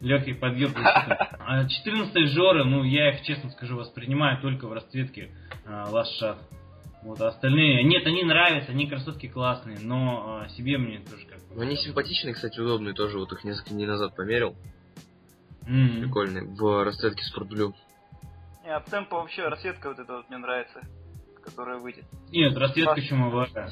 Легкий 0.00 0.34
подъем. 0.34 0.70
14 0.72 2.28
жоры, 2.28 2.64
ну, 2.64 2.84
я 2.84 3.10
их, 3.10 3.22
честно 3.22 3.50
скажу, 3.50 3.76
воспринимаю 3.76 4.40
только 4.40 4.68
в 4.68 4.72
расцветке 4.72 5.30
Last 5.66 6.10
Shot. 6.22 6.36
Вот, 7.04 7.20
а 7.20 7.28
остальные... 7.28 7.84
Нет, 7.84 8.06
они 8.06 8.24
нравятся, 8.24 8.72
они 8.72 8.86
кроссовки 8.86 9.28
классные, 9.28 9.78
но 9.78 10.40
а, 10.42 10.48
себе 10.48 10.78
мне 10.78 11.00
тоже 11.00 11.26
как 11.26 11.38
бы... 11.40 11.56
Ну, 11.56 11.60
они 11.60 11.76
симпатичные, 11.76 12.32
кстати, 12.32 12.58
удобные 12.58 12.94
тоже. 12.94 13.18
Вот 13.18 13.30
их 13.32 13.44
несколько 13.44 13.70
дней 13.70 13.86
назад 13.86 14.16
померил. 14.16 14.56
Mm-hmm. 15.68 16.00
Прикольные. 16.00 16.44
В 16.44 16.82
расцветке 16.82 17.22
спортблю. 17.24 17.74
Не, 18.64 18.74
а 18.74 18.80
темпо 18.80 19.16
вообще 19.16 19.46
расцветка 19.46 19.90
вот 19.90 19.98
эта 19.98 20.16
вот 20.16 20.30
мне 20.30 20.38
нравится, 20.38 20.80
которая 21.44 21.78
выйдет. 21.78 22.06
Нет, 22.30 22.56
расцветка 22.56 22.94
еще 22.94 23.10
чумовая. 23.10 23.70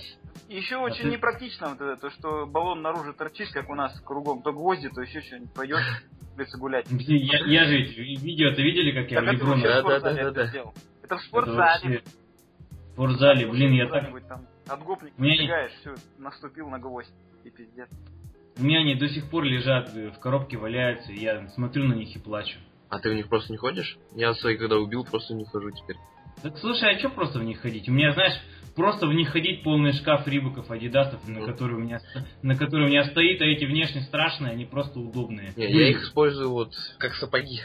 Еще 0.49 0.77
очень 0.77 0.97
Расцвет... 0.97 1.13
непрактично 1.15 1.69
вот 1.71 1.81
это, 1.81 1.97
то, 1.97 2.11
что 2.11 2.47
баллон 2.47 2.83
наружу 2.83 3.15
торчит, 3.15 3.51
как 3.53 3.71
у 3.71 3.75
нас 3.75 3.99
кругом, 4.03 4.43
то 4.43 4.53
гвозди, 4.53 4.91
то 4.91 5.01
еще 5.01 5.23
что-нибудь 5.23 5.55
пойдешь 5.55 6.03
улице 6.37 6.59
гулять. 6.61 6.87
Я, 6.91 7.47
я 7.47 7.65
же 7.65 7.77
видео-то 7.79 8.61
видели, 8.61 8.93
как 8.93 9.11
я 9.11 9.23
в 9.23 9.25
Леброна? 9.25 9.63
Да, 9.63 9.83
да, 9.83 10.01
да, 10.01 10.31
да, 10.31 10.31
да. 10.31 10.65
Это 11.03 11.17
в 11.17 11.23
спортзале. 11.23 12.03
В 12.93 12.95
спортзале, 12.95 13.47
блин, 13.47 13.73
я 13.73 13.89
так... 13.89 14.05
Там 14.29 14.47
от 14.69 14.83
гопника 14.85 15.15
убегаешь, 15.19 15.73
все, 15.81 15.95
наступил 16.19 16.69
на 16.69 16.79
гвоздь, 16.79 17.13
и 17.43 17.51
пиздец. 17.51 17.89
У 18.59 18.63
меня 18.63 18.81
они 18.81 18.95
до 18.97 19.09
сих 19.09 19.31
пор 19.31 19.45
лежат, 19.45 19.97
э, 19.97 20.11
в 20.11 20.19
коробке 20.19 20.59
валяются, 20.59 21.11
и 21.11 21.19
я 21.19 21.49
смотрю 21.49 21.85
на 21.85 21.95
них 21.95 22.15
и 22.15 22.19
плачу. 22.19 22.59
А 22.91 22.99
ты 22.99 23.11
в 23.11 23.15
них 23.15 23.31
просто 23.31 23.51
не 23.51 23.57
ходишь? 23.57 23.97
Я 24.15 24.35
свои 24.35 24.59
когда 24.59 24.77
убил, 24.77 25.05
просто 25.05 25.33
не 25.33 25.47
хожу 25.47 25.71
теперь. 25.71 25.97
Так 26.43 26.59
слушай, 26.59 26.95
а 26.95 26.99
что 26.99 27.09
просто 27.09 27.39
в 27.39 27.45
них 27.45 27.61
ходить? 27.61 27.89
У 27.89 27.93
меня, 27.93 28.13
знаешь, 28.13 28.39
просто 28.77 29.07
в 29.07 29.15
них 29.15 29.31
ходить 29.31 29.63
полный 29.63 29.93
шкаф 29.93 30.29
рибоков, 30.29 30.71
адидасов, 30.71 31.27
на 31.27 31.41
который 31.47 31.77
у 31.77 31.81
меня 31.81 32.01
на 32.43 32.55
который 32.57 32.87
у 32.87 32.89
меня 32.89 33.05
стоит, 33.07 33.41
а 33.41 33.47
эти 33.47 33.65
внешне 33.65 34.03
страшные, 34.03 34.53
они 34.53 34.67
просто 34.67 35.01
удобные. 35.01 35.55
Не, 35.57 35.73
я 35.73 35.89
их 35.89 36.03
использую 36.03 36.51
вот 36.51 36.75
как 36.99 37.15
сапоги. 37.15 37.61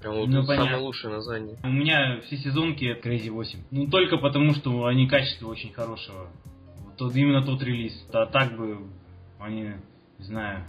Прям 0.00 0.14
вот 0.14 0.28
ну, 0.28 0.42
самое 0.44 0.76
лучшее 0.76 1.14
название. 1.14 1.56
У 1.62 1.68
меня 1.68 2.20
все 2.26 2.36
сезонки 2.36 2.96
Crazy 3.02 3.30
8. 3.30 3.58
Ну, 3.70 3.86
только 3.88 4.16
потому, 4.16 4.54
что 4.54 4.86
они 4.86 5.08
качество 5.08 5.48
очень 5.48 5.72
хорошего. 5.72 6.28
Вот 6.98 7.16
именно 7.16 7.44
тот 7.44 7.62
релиз. 7.62 7.92
А 8.12 8.26
так 8.26 8.56
бы 8.56 8.78
они, 9.40 9.72
не 10.18 10.24
знаю, 10.24 10.64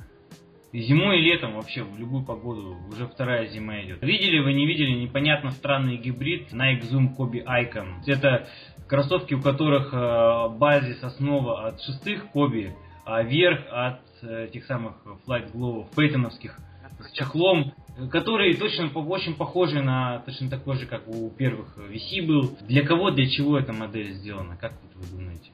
и 0.72 0.82
зимой 0.82 1.20
и 1.20 1.22
летом 1.22 1.56
вообще 1.56 1.84
в 1.84 1.98
любую 1.98 2.24
погоду 2.24 2.78
уже 2.90 3.08
вторая 3.08 3.48
зима 3.48 3.82
идет. 3.82 4.04
Видели 4.04 4.40
вы, 4.40 4.54
не 4.54 4.68
видели, 4.68 4.92
непонятно 4.92 5.52
странный 5.52 5.98
гибрид 5.98 6.54
Nike 6.54 6.82
Zoom 6.82 7.16
Kobe 7.18 7.44
Icon. 7.44 8.04
Это 8.06 8.48
кроссовки, 8.88 9.34
у 9.34 9.42
которых 9.42 9.92
э, 9.94 10.50
базис 10.58 11.04
основа 11.04 11.68
от 11.68 11.82
шестых 11.82 12.28
Kobe, 12.36 12.72
а 13.04 13.24
верх 13.24 13.62
от 13.72 14.02
э, 14.22 14.50
тех 14.54 14.66
самых 14.66 14.96
Flight 15.28 15.52
Glow 15.52 15.88
пейтоновских 15.96 16.60
с 17.00 17.12
чехлом, 17.14 17.74
который 18.08 18.56
точно 18.56 18.88
очень 19.00 19.36
похожий 19.36 19.82
на 19.82 20.20
точно 20.20 20.50
такой 20.50 20.78
же, 20.78 20.86
как 20.86 21.08
у 21.08 21.30
первых 21.32 21.78
VC 21.78 22.26
был. 22.26 22.58
Для 22.62 22.86
кого, 22.86 23.12
для 23.12 23.30
чего 23.30 23.58
эта 23.58 23.74
модель 23.74 24.14
сделана? 24.14 24.58
Как 24.58 24.74
вот 24.82 24.96
вы 24.96 25.18
думаете? 25.18 25.52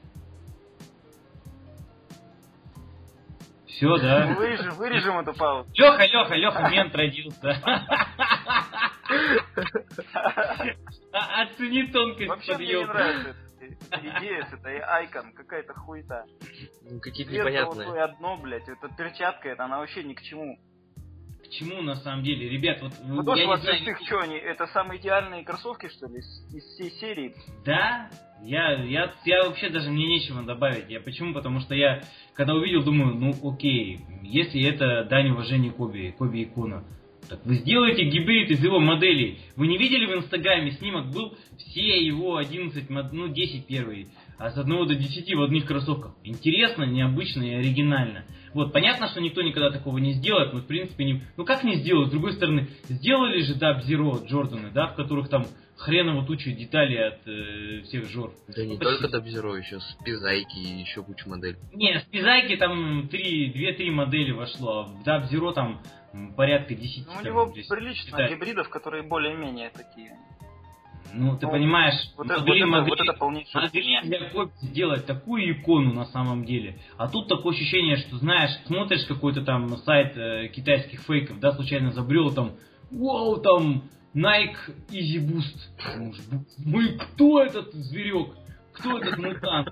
Все, 3.66 3.98
да? 3.98 4.34
Вырежем, 4.34 4.74
вырежем 4.76 5.18
эту 5.18 5.34
паузу. 5.34 5.68
Леха, 5.74 6.06
Леха, 6.06 6.34
Леха, 6.34 6.68
мент 6.70 6.94
родился. 6.94 7.62
А, 11.12 11.42
оцени 11.42 11.86
тонкость 11.86 12.28
Вообще 12.28 12.56
мне 12.56 12.66
не 12.66 12.84
нравится 12.84 13.36
идея 13.92 14.44
с 14.46 14.52
этой 14.52 14.78
айкон, 14.78 15.32
какая-то 15.32 15.74
хуета. 15.74 16.24
Ну, 16.82 17.00
какие-то 17.00 17.32
непонятные. 17.32 18.02
Одно, 18.02 18.36
блядь, 18.36 18.68
эта 18.68 18.88
перчатка, 18.88 19.48
это 19.48 19.64
она 19.64 19.78
вообще 19.78 20.02
ни 20.02 20.14
к 20.14 20.22
чему. 20.22 20.58
К 21.46 21.50
чему 21.50 21.82
на 21.82 21.94
самом 21.96 22.24
деле, 22.24 22.48
ребят, 22.48 22.82
вот 22.82 22.92
ну, 23.04 23.22
вот 23.22 23.36
я 23.36 23.46
не 23.46 23.56
знаю... 23.56 23.82
Их, 23.82 23.98
что 24.06 24.18
они, 24.18 24.36
это 24.36 24.66
самые 24.68 25.00
идеальные 25.00 25.44
кроссовки, 25.44 25.88
что 25.88 26.06
ли, 26.08 26.18
из, 26.18 26.54
из 26.54 26.64
всей 26.74 26.90
серии? 26.92 27.34
Да, 27.64 28.10
я, 28.42 28.82
я, 28.82 29.14
я 29.24 29.44
вообще 29.44 29.68
даже 29.68 29.90
мне 29.90 30.06
нечего 30.06 30.42
добавить. 30.42 30.90
Я 30.90 31.00
почему? 31.00 31.32
Потому 31.32 31.60
что 31.60 31.74
я, 31.74 32.02
когда 32.34 32.54
увидел, 32.54 32.82
думаю, 32.82 33.14
ну 33.14 33.32
окей, 33.48 34.00
если 34.22 34.62
это 34.62 35.04
дань 35.04 35.30
уважения 35.30 35.70
Коби, 35.70 36.14
Коби 36.18 36.44
Икона, 36.44 36.84
так 37.28 37.44
вы 37.44 37.56
сделаете 37.56 38.04
гибрид 38.04 38.50
из 38.50 38.62
его 38.62 38.78
моделей. 38.78 39.40
Вы 39.56 39.66
не 39.68 39.78
видели 39.78 40.06
в 40.06 40.16
инстаграме 40.16 40.72
снимок 40.72 41.10
был 41.12 41.36
все 41.56 42.04
его 42.04 42.36
11, 42.36 42.88
ну 42.90 43.28
10 43.28 43.66
первые, 43.66 44.08
а 44.38 44.50
с 44.50 44.58
1 44.58 44.86
до 44.86 44.94
10 44.94 45.34
в 45.34 45.42
одних 45.42 45.66
кроссовках. 45.66 46.14
Интересно, 46.24 46.84
необычно 46.84 47.42
и 47.42 47.54
оригинально. 47.54 48.24
Вот, 48.54 48.72
понятно, 48.72 49.08
что 49.08 49.20
никто 49.20 49.42
никогда 49.42 49.70
такого 49.70 49.98
не 49.98 50.12
сделает, 50.12 50.52
но 50.52 50.60
в 50.60 50.66
принципе 50.66 51.04
не... 51.04 51.22
Ну 51.36 51.44
как 51.44 51.62
не 51.62 51.76
сделают? 51.76 52.08
С 52.08 52.12
другой 52.12 52.32
стороны, 52.32 52.68
сделали 52.84 53.42
же 53.42 53.54
Dub 53.54 53.82
Zero 53.86 54.26
Джорданы, 54.26 54.70
да, 54.70 54.86
в 54.86 54.94
которых 54.94 55.28
там 55.28 55.46
хреново 55.76 56.24
тучу 56.24 56.52
деталей 56.52 57.08
от 57.08 57.26
э, 57.26 57.82
всех 57.82 58.08
жор. 58.08 58.32
Да 58.48 58.64
не 58.64 58.78
Почти. 58.78 58.98
только 58.98 59.18
Dub 59.18 59.24
Zero, 59.24 59.58
еще 59.58 59.80
спизайки 59.80 60.56
и 60.56 60.80
еще 60.80 61.02
куча 61.02 61.28
моделей. 61.28 61.58
Не, 61.74 62.00
спизайки 62.00 62.56
там 62.56 63.08
2-3 63.12 63.90
модели 63.90 64.32
вошло, 64.32 64.80
а 64.80 64.82
в 64.84 65.06
Dub 65.06 65.30
Zero 65.30 65.52
там 65.52 65.82
порядка 66.36 66.74
10. 66.74 67.06
Ну, 67.06 67.12
у 67.20 67.24
него 67.24 67.46
прилично 67.46 68.06
деталей. 68.06 68.34
гибридов, 68.36 68.68
которые 68.70 69.02
более-менее 69.02 69.70
такие. 69.70 70.16
Ну, 71.18 71.36
ты 71.38 71.46
ну, 71.46 71.52
понимаешь, 71.52 71.94
вот, 72.16 72.26
это, 72.26 72.40
могли, 72.40 72.62
вот, 72.62 72.70
могли, 72.70 72.90
вот 72.90 73.00
это 73.00 73.24
могли 73.24 74.00
для 74.02 74.30
копии 74.30 74.66
сделать 74.66 75.06
такую 75.06 75.52
икону 75.52 75.94
на 75.94 76.04
самом 76.06 76.44
деле. 76.44 76.78
А 76.96 77.08
тут 77.08 77.28
такое 77.28 77.54
ощущение, 77.54 77.96
что, 77.96 78.16
знаешь, 78.18 78.50
смотришь 78.66 79.06
какой-то 79.06 79.42
там 79.42 79.68
сайт 79.78 80.16
э, 80.16 80.48
китайских 80.48 81.00
фейков, 81.00 81.40
да, 81.40 81.52
случайно 81.52 81.92
забрел 81.92 82.32
там, 82.32 82.52
вау, 82.90 83.38
там, 83.38 83.84
Nike 84.14 84.56
Easy 84.90 85.20
Boost. 85.20 85.56
Мы, 86.64 86.98
кто 86.98 87.42
этот 87.42 87.72
зверек? 87.72 88.34
Кто 88.72 88.98
этот 88.98 89.18
мутант? 89.18 89.68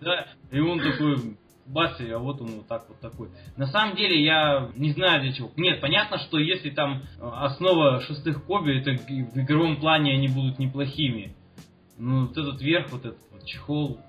Да? 0.00 0.28
И 0.50 0.60
он 0.60 0.80
такой, 0.80 1.36
бац, 1.66 2.00
а 2.00 2.18
вот 2.18 2.40
он 2.40 2.56
вот 2.56 2.68
так 2.68 2.88
вот 2.88 3.00
такой. 3.00 3.30
На 3.56 3.66
самом 3.66 3.96
деле 3.96 4.22
я 4.22 4.70
не 4.76 4.92
знаю 4.92 5.22
для 5.22 5.32
чего. 5.32 5.50
Нет, 5.56 5.80
понятно, 5.80 6.18
что 6.18 6.38
если 6.38 6.70
там 6.70 7.02
э, 7.02 7.06
основа 7.20 8.00
шестых 8.00 8.44
Коби, 8.44 8.80
это 8.80 8.92
в 8.92 9.38
игровом 9.38 9.76
плане 9.78 10.12
они 10.14 10.28
будут 10.28 10.58
неплохими. 10.58 11.34
Ну, 11.96 12.26
вот 12.26 12.36
этот 12.36 12.60
верх, 12.60 12.90
вот 12.90 13.04
этот 13.04 13.20
вот 13.30 13.44
чехол, 13.44 14.00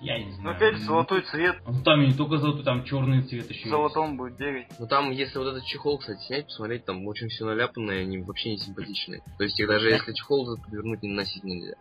я 0.00 0.18
не 0.22 0.30
знаю. 0.32 0.42
Ну, 0.44 0.50
опять 0.50 0.78
золотой 0.82 1.22
цвет. 1.22 1.56
Ну, 1.66 1.82
там 1.82 2.04
не 2.04 2.12
только 2.12 2.38
золотой, 2.38 2.64
там 2.64 2.84
черный 2.84 3.22
цвет 3.22 3.50
еще 3.50 3.68
Золотом 3.68 4.08
есть. 4.08 4.18
будет 4.18 4.36
9. 4.36 4.66
Ну, 4.78 4.86
там, 4.86 5.10
если 5.10 5.38
вот 5.38 5.48
этот 5.48 5.64
чехол, 5.64 5.98
кстати, 5.98 6.20
снять, 6.26 6.46
посмотреть, 6.46 6.84
там 6.84 7.06
очень 7.06 7.28
все 7.28 7.44
наляпанное, 7.44 8.02
они 8.02 8.18
вообще 8.18 8.50
не 8.50 8.58
симпатичные. 8.58 9.22
То 9.38 9.44
есть, 9.44 9.58
их 9.58 9.66
даже 9.66 9.88
если 9.88 10.12
чехол 10.12 10.56
вернуть, 10.70 11.02
не 11.02 11.08
носить 11.08 11.44
нельзя. 11.44 11.74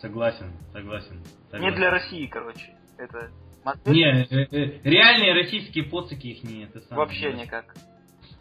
Согласен, 0.00 0.52
согласен. 0.72 1.22
согласен. 1.50 1.70
Не 1.70 1.76
для 1.76 1.90
России, 1.90 2.26
короче. 2.26 2.74
Это 2.96 3.30
не, 3.86 4.04
э, 4.04 4.46
э, 4.50 4.80
реальные 4.84 5.34
российские 5.34 5.84
поцики 5.84 6.28
их 6.28 6.44
не 6.44 6.64
это 6.64 6.80
самое. 6.80 7.06
Вообще 7.06 7.32
никак. 7.32 7.74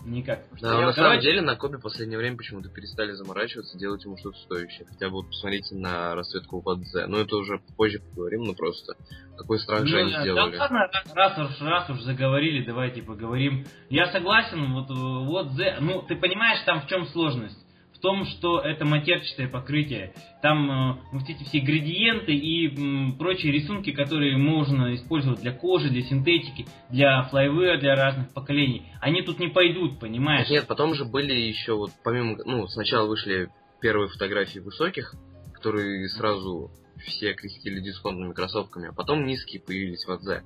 Никак. 0.05 0.45
Да, 0.61 0.75
но 0.75 0.81
на 0.81 0.93
самом 0.93 1.19
деле 1.19 1.41
на 1.41 1.55
Кобе 1.57 1.77
в 1.77 1.81
последнее 1.81 2.17
время 2.17 2.37
почему-то 2.37 2.69
перестали 2.69 3.11
заморачиваться, 3.11 3.77
делать 3.77 4.03
ему 4.05 4.15
что-то 4.17 4.37
стоящее. 4.39 4.87
Хотя 4.87 5.07
бы 5.09 5.15
вот 5.15 5.27
посмотрите 5.27 5.75
на 5.75 6.15
расцветку 6.15 6.57
УПДЗ. 6.57 7.05
Ну 7.07 7.17
это 7.17 7.35
уже 7.35 7.59
позже 7.75 7.99
поговорим, 7.99 8.43
но 8.43 8.53
просто 8.53 8.93
какой 9.37 9.59
страх 9.59 9.81
ну, 9.81 9.87
же 9.87 9.99
они 9.99 10.11
да, 10.13 10.21
сделали. 10.21 10.51
Да 10.51 10.61
ладно, 10.61 10.89
раз 11.13 11.37
уж, 11.37 11.61
раз 11.61 11.89
уж 11.89 12.01
заговорили, 12.01 12.63
давайте 12.63 13.01
поговорим. 13.03 13.65
Я 13.89 14.09
согласен, 14.11 14.73
вот, 14.73 14.89
вот 14.89 15.51
Z, 15.51 15.79
ну 15.81 16.01
ты 16.01 16.15
понимаешь 16.15 16.61
там 16.65 16.81
в 16.81 16.87
чем 16.87 17.05
сложность? 17.07 17.59
В 17.99 18.01
том, 18.01 18.25
что 18.25 18.59
это 18.59 18.85
матерчатое 18.85 19.49
покрытие. 19.49 20.13
Там 20.41 20.71
э, 20.71 20.97
вот 21.11 21.29
эти 21.29 21.43
все 21.43 21.59
градиенты 21.59 22.33
и 22.33 22.73
м, 22.73 23.17
прочие 23.17 23.51
рисунки, 23.51 23.91
которые 23.91 24.37
можно 24.37 24.95
использовать 24.95 25.41
для 25.41 25.51
кожи, 25.51 25.89
для 25.89 26.01
синтетики, 26.03 26.65
для 26.89 27.23
флайвера, 27.23 27.77
для 27.77 27.95
разных 27.95 28.33
поколений, 28.33 28.83
они 29.01 29.21
тут 29.21 29.39
не 29.39 29.49
пойдут, 29.49 29.99
понимаешь? 29.99 30.49
Нет, 30.49 30.65
потом 30.65 30.93
же 30.95 31.03
были 31.03 31.33
еще 31.33 31.73
вот 31.73 31.91
помимо, 32.01 32.37
ну, 32.45 32.67
сначала 32.67 33.05
вышли 33.05 33.49
первые 33.81 34.07
фотографии 34.07 34.59
высоких, 34.59 35.13
которые 35.53 36.07
сразу 36.07 36.71
все 37.05 37.33
крестили 37.33 37.81
дисконтными 37.81 38.31
кроссовками, 38.31 38.89
а 38.89 38.93
потом 38.93 39.25
низкие 39.25 39.61
появились 39.61 40.05
в 40.05 40.11
АДЗ, 40.11 40.43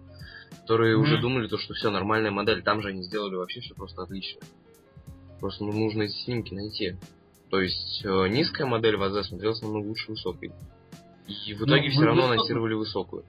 которые 0.61 0.95
mm-hmm. 0.95 1.01
уже 1.01 1.21
думали, 1.21 1.47
то, 1.47 1.59
что 1.59 1.75
все, 1.75 1.91
нормальная 1.91 2.31
модель, 2.31 2.63
там 2.63 2.81
же 2.81 2.89
они 2.89 3.03
сделали 3.03 3.35
вообще 3.35 3.61
все 3.61 3.75
просто 3.75 4.01
отлично. 4.01 4.41
Просто 5.39 5.65
ну, 5.65 5.73
нужно 5.73 6.03
эти 6.03 6.15
снимки 6.23 6.53
найти. 6.53 6.95
То 7.53 7.61
есть 7.61 8.01
э, 8.03 8.27
низкая 8.29 8.65
модель 8.65 8.97
ВАЗ 8.97 9.27
смотрелась 9.27 9.61
намного 9.61 9.85
лучше 9.85 10.09
высокой. 10.09 10.51
И 11.27 11.53
в 11.53 11.59
ну, 11.59 11.65
итоге 11.67 11.83
ну, 11.83 11.91
все 11.91 12.01
равно 12.01 12.25
анонсировали 12.25 12.73
высокую. 12.73 13.25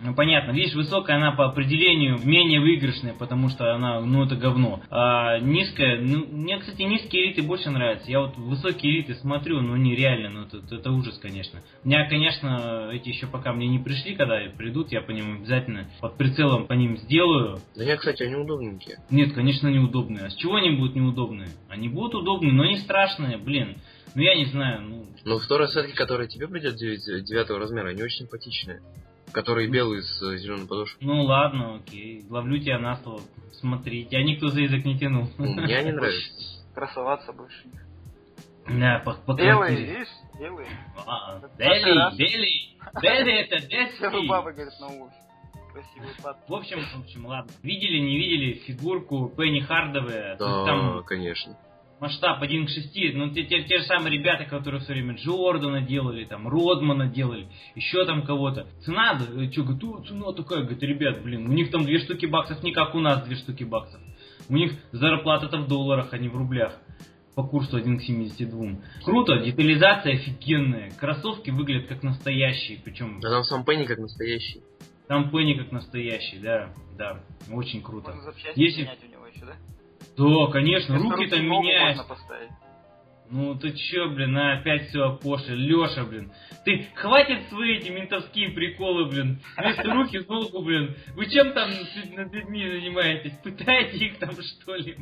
Ну 0.00 0.14
понятно, 0.14 0.52
видишь, 0.52 0.74
высокая 0.74 1.16
она 1.16 1.32
по 1.32 1.46
определению 1.46 2.18
менее 2.22 2.60
выигрышная, 2.60 3.14
потому 3.14 3.48
что 3.48 3.74
она, 3.74 4.00
ну 4.00 4.24
это 4.24 4.36
говно. 4.36 4.80
А 4.90 5.40
низкая, 5.40 6.00
ну, 6.00 6.24
мне, 6.30 6.58
кстати, 6.58 6.82
низкие 6.82 7.26
элиты 7.26 7.42
больше 7.42 7.70
нравятся. 7.70 8.08
Я 8.08 8.20
вот 8.20 8.36
высокие 8.36 8.92
элиты 8.92 9.14
смотрю, 9.16 9.60
ну 9.60 9.74
нереально, 9.74 10.30
ну 10.30 10.42
это, 10.42 10.74
это 10.74 10.92
ужас, 10.92 11.18
конечно. 11.18 11.60
У 11.82 11.88
меня, 11.88 12.08
конечно, 12.08 12.90
эти 12.92 13.08
еще 13.08 13.26
пока 13.26 13.52
мне 13.52 13.66
не 13.66 13.80
пришли, 13.80 14.14
когда 14.14 14.38
придут, 14.56 14.92
я 14.92 15.00
по 15.00 15.10
ним 15.10 15.38
обязательно 15.38 15.88
под 16.00 16.16
прицелом 16.16 16.68
по 16.68 16.74
ним 16.74 16.96
сделаю. 16.98 17.58
Да 17.74 17.84
нет, 17.84 17.98
кстати, 17.98 18.22
они 18.22 18.36
удобненькие. 18.36 18.98
Нет, 19.10 19.32
конечно, 19.32 19.66
неудобные. 19.66 20.26
А 20.26 20.30
с 20.30 20.36
чего 20.36 20.56
они 20.56 20.76
будут 20.76 20.94
неудобные? 20.94 21.48
Они 21.68 21.88
будут 21.88 22.14
удобные, 22.14 22.52
но 22.52 22.64
не 22.64 22.76
страшные, 22.76 23.36
блин. 23.36 23.78
Ну 24.14 24.22
я 24.22 24.36
не 24.36 24.44
знаю, 24.46 24.82
ну... 24.82 25.06
Ну 25.24 25.38
в 25.38 25.46
той 25.48 25.58
расцветке, 25.58 25.94
которая 25.94 26.28
тебе 26.28 26.46
придет 26.46 26.76
9, 26.76 27.24
9 27.24 27.50
размера, 27.50 27.88
они 27.88 28.02
очень 28.02 28.26
симпатичные. 28.26 28.80
Который 29.32 29.68
белый 29.68 30.02
с 30.02 30.22
э, 30.22 30.38
зеленой 30.38 30.66
подошвой. 30.66 30.98
Ну 31.00 31.22
ладно, 31.22 31.76
окей. 31.76 32.24
Ловлю 32.28 32.58
тебя 32.58 32.78
на 32.78 32.96
слово. 32.96 33.20
Смотри, 33.52 34.06
тебя 34.06 34.22
никто 34.22 34.48
за 34.48 34.60
язык 34.60 34.84
не 34.84 34.98
тянул. 34.98 35.28
Мне 35.38 35.82
не 35.82 35.92
нравится. 35.92 36.64
Красоваться 36.74 37.32
больше. 37.32 37.64
Да, 38.68 39.02
по, 39.04 39.14
по 39.14 39.34
Белые, 39.34 39.76
видишь? 39.76 40.08
Белые. 40.38 40.68
А, 41.06 41.40
белый, 41.58 42.16
белый. 42.16 42.76
Белый 43.02 43.34
это 43.40 43.58
детский. 43.66 44.28
баба 44.28 44.52
говорит 44.52 44.72
на 44.80 44.86
уши. 44.88 45.14
В 46.48 46.54
общем, 46.54 46.80
в 46.80 47.00
общем, 47.00 47.26
ладно. 47.26 47.52
Видели, 47.62 47.98
не 47.98 48.18
видели 48.18 48.52
фигурку 48.66 49.32
Пенни 49.36 49.60
Хардовой? 49.60 50.36
Да, 50.36 50.64
там... 50.64 51.04
конечно 51.04 51.56
масштаб 52.00 52.42
1 52.42 52.66
к 52.66 52.70
6, 52.70 53.14
ну 53.14 53.30
те, 53.30 53.44
те, 53.44 53.62
те 53.64 53.78
же 53.78 53.84
самые 53.84 54.18
ребята, 54.18 54.44
которые 54.44 54.80
все 54.80 54.92
время 54.92 55.14
Джордана 55.14 55.80
делали, 55.80 56.24
там, 56.24 56.48
Родмана 56.48 57.06
делали, 57.06 57.48
еще 57.74 58.04
там 58.04 58.22
кого-то. 58.22 58.66
Цена, 58.84 59.18
э, 59.20 59.50
что, 59.50 59.64
говорит, 59.64 60.08
цена 60.08 60.32
такая, 60.32 60.62
говорит, 60.62 60.82
ребят, 60.82 61.22
блин, 61.22 61.48
у 61.48 61.52
них 61.52 61.70
там 61.70 61.84
две 61.84 61.98
штуки 61.98 62.26
баксов, 62.26 62.62
не 62.62 62.72
как 62.72 62.94
у 62.94 63.00
нас 63.00 63.24
две 63.24 63.36
штуки 63.36 63.64
баксов. 63.64 64.00
У 64.48 64.56
них 64.56 64.72
зарплата-то 64.92 65.58
в 65.58 65.68
долларах, 65.68 66.12
а 66.12 66.18
не 66.18 66.28
в 66.28 66.36
рублях. 66.36 66.74
По 67.34 67.44
курсу 67.44 67.76
1 67.76 67.98
к 67.98 68.02
72. 68.02 68.78
Круто, 69.04 69.38
детализация 69.38 70.14
офигенная. 70.14 70.90
Кроссовки 70.98 71.50
выглядят 71.50 71.88
как 71.88 72.02
настоящие, 72.02 72.80
причем... 72.82 73.20
Да 73.20 73.30
там 73.30 73.44
сам 73.44 73.64
Пенни 73.64 73.84
как 73.84 73.98
настоящий. 73.98 74.62
Там 75.06 75.30
Пенни 75.30 75.54
как 75.54 75.70
настоящий, 75.70 76.38
да, 76.38 76.74
да, 76.96 77.20
очень 77.52 77.80
круто. 77.80 78.12
Можно 78.12 78.32
Если... 78.56 78.82
у 78.82 79.12
него 79.12 79.26
еще, 79.26 79.44
да? 79.44 79.54
Да, 80.18 80.52
конечно, 80.52 80.98
руки 80.98 81.26
там 81.28 81.46
меняешь. 81.46 81.98
Ну 83.30 83.54
ты 83.56 83.72
чё, 83.72 84.08
блин, 84.10 84.36
а 84.38 84.54
опять 84.54 84.88
все 84.88 85.02
опошлил. 85.02 85.56
Леша, 85.56 86.04
блин. 86.04 86.32
Ты 86.64 86.86
хватит 86.94 87.48
свои 87.50 87.76
эти 87.76 87.90
ментовские 87.90 88.50
приколы, 88.50 89.06
блин. 89.06 89.40
Вместо 89.56 89.82
руки 89.94 90.18
в 90.18 90.28
ногу, 90.28 90.62
блин. 90.62 90.96
Вы 91.14 91.26
чем 91.26 91.52
там 91.52 91.70
над 92.14 92.32
людьми 92.32 92.68
занимаетесь? 92.68 93.34
Пытаете 93.44 93.98
их 93.98 94.18
там, 94.18 94.30
что 94.32 94.76
ли, 94.76 94.96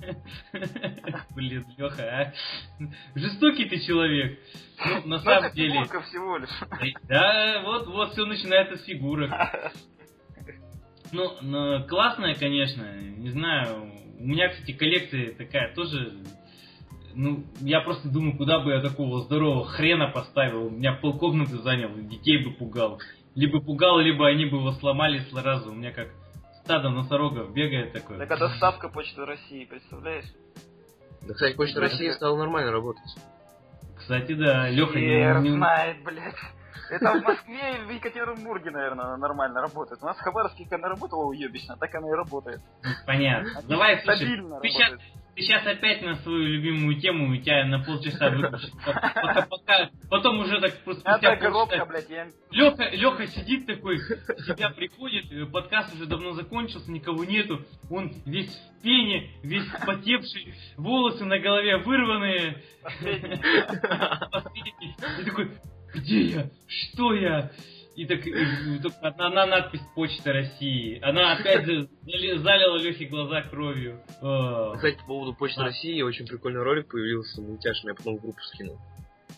Блин, 1.34 1.64
Леха, 1.78 2.02
а? 2.02 2.32
Жестокий 3.14 3.64
ты 3.64 3.80
человек. 3.80 4.38
Ну, 4.84 4.94
на 4.94 5.16
ну, 5.16 5.18
самом 5.20 5.52
деле. 5.54 5.84
всего 5.84 6.36
лишь. 6.36 6.50
Да, 7.08 7.62
вот, 7.64 7.86
вот 7.86 8.12
все 8.12 8.26
начинается 8.26 8.76
с 8.76 8.84
фигурок. 8.84 9.30
Ну, 11.12 11.30
ну, 11.42 11.86
классная, 11.86 12.34
конечно, 12.34 12.84
не 13.00 13.30
знаю. 13.30 13.92
У 14.18 14.26
меня, 14.26 14.48
кстати, 14.48 14.72
коллекция 14.72 15.32
такая 15.34 15.74
тоже. 15.74 16.12
Ну, 17.14 17.44
я 17.60 17.80
просто 17.80 18.08
думаю, 18.08 18.36
куда 18.36 18.60
бы 18.60 18.70
я 18.70 18.80
такого 18.80 19.22
здорового 19.22 19.64
хрена 19.66 20.08
поставил. 20.08 20.66
У 20.66 20.70
меня 20.70 20.92
полкомнаты 20.92 21.56
занял, 21.58 21.90
детей 21.96 22.44
бы 22.44 22.52
пугал. 22.52 23.00
Либо 23.34 23.60
пугал, 23.60 23.98
либо 23.98 24.28
они 24.28 24.46
бы 24.46 24.58
его 24.58 24.72
сломали 24.72 25.18
сразу. 25.30 25.70
У 25.70 25.74
меня 25.74 25.92
как 25.92 26.08
стадо 26.64 26.90
носорогов 26.90 27.52
бегает 27.52 27.92
такое. 27.92 28.18
Так 28.18 28.30
это 28.30 28.48
ставка 28.50 28.88
Почты 28.88 29.24
России, 29.24 29.64
представляешь? 29.64 30.26
Да, 31.26 31.34
кстати, 31.34 31.56
Почта 31.56 31.80
России 31.80 32.10
стала 32.10 32.36
нормально 32.36 32.70
работать. 32.70 33.16
Кстати, 33.96 34.32
да, 34.32 34.68
Леха 34.70 34.98
не, 34.98 35.48
не... 35.48 35.56
знает, 35.56 36.02
блядь. 36.04 36.34
Это 36.90 37.12
в 37.12 37.22
Москве 37.22 37.76
и 37.76 37.84
в 37.84 37.90
Екатеринбурге, 37.90 38.70
наверное, 38.70 39.16
нормально 39.16 39.60
работает. 39.60 40.02
У 40.02 40.06
нас 40.06 40.16
в 40.16 40.20
Хабаровске, 40.20 40.64
как 40.64 40.74
она 40.74 40.88
работала 40.88 41.24
уебищно, 41.24 41.76
так 41.76 41.94
она 41.94 42.08
и 42.08 42.12
работает. 42.12 42.60
Понятно. 43.06 43.62
Давай, 43.68 44.00
слушай, 44.02 44.26
ты 44.62 44.68
сейчас, 44.68 44.92
ты 45.34 45.42
сейчас 45.42 45.66
опять 45.66 46.02
на 46.02 46.16
свою 46.16 46.42
любимую 46.42 47.00
тему, 47.00 47.32
у 47.32 47.36
тебя 47.36 47.64
на 47.66 47.78
полчаса 47.82 48.30
выключит. 48.30 48.72
Пока, 48.84 49.46
пока, 49.48 49.90
потом 50.10 50.40
уже 50.40 50.60
так 50.60 50.76
просто 50.84 51.02
спустя 51.02 51.36
полчаса... 51.36 51.86
блядь, 51.86 52.10
я... 52.10 52.26
Леха, 52.50 52.88
Леха 52.90 53.26
сидит 53.26 53.66
такой, 53.66 53.98
себя 53.98 54.70
приходит, 54.70 55.30
э, 55.32 55.46
подкаст 55.46 55.94
уже 55.94 56.06
давно 56.06 56.32
закончился, 56.32 56.90
никого 56.90 57.24
нету. 57.24 57.64
Он 57.88 58.12
весь 58.26 58.54
в 58.54 58.82
пене, 58.82 59.30
весь 59.42 59.66
потевший, 59.86 60.54
волосы 60.76 61.24
на 61.24 61.38
голове 61.38 61.76
вырванные. 61.78 62.62
Последний. 64.32 64.96
И 65.20 65.24
такой, 65.24 65.50
где 65.94 66.22
я? 66.22 66.50
Что 66.66 67.14
я? 67.14 67.50
И 67.96 68.06
так 68.06 68.26
и, 68.26 68.32
одна 69.02 69.46
надпись 69.46 69.82
Почта 69.94 70.32
России. 70.32 71.00
Она 71.02 71.32
опять 71.32 71.66
залила 71.66 72.78
Лехе 72.78 73.06
глаза 73.06 73.42
кровью. 73.42 74.00
Кстати, 74.74 74.96
по 75.00 75.06
поводу 75.06 75.34
Почты 75.34 75.62
России 75.62 76.00
очень 76.00 76.26
прикольный 76.26 76.62
ролик 76.62 76.88
появился 76.88 77.42
мультяшный, 77.42 77.90
я 77.90 77.94
потом 77.94 78.16
в 78.16 78.22
группу 78.22 78.40
скинул. 78.42 78.78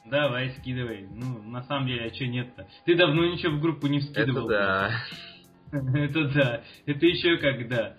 Давай, 0.05 0.55
скидывай. 0.61 1.07
Ну, 1.11 1.43
на 1.43 1.63
самом 1.65 1.87
деле, 1.87 2.07
а 2.07 2.15
что 2.15 2.27
нет-то? 2.27 2.67
Ты 2.85 2.97
давно 2.97 3.25
ничего 3.27 3.57
в 3.57 3.61
группу 3.61 3.87
не 3.87 4.01
скидывал. 4.01 4.49
Это 4.51 4.59
да. 4.59 4.91
Это 5.95 6.25
да, 6.25 6.61
это 6.85 7.07
еще 7.07 7.39
когда. 7.39 7.97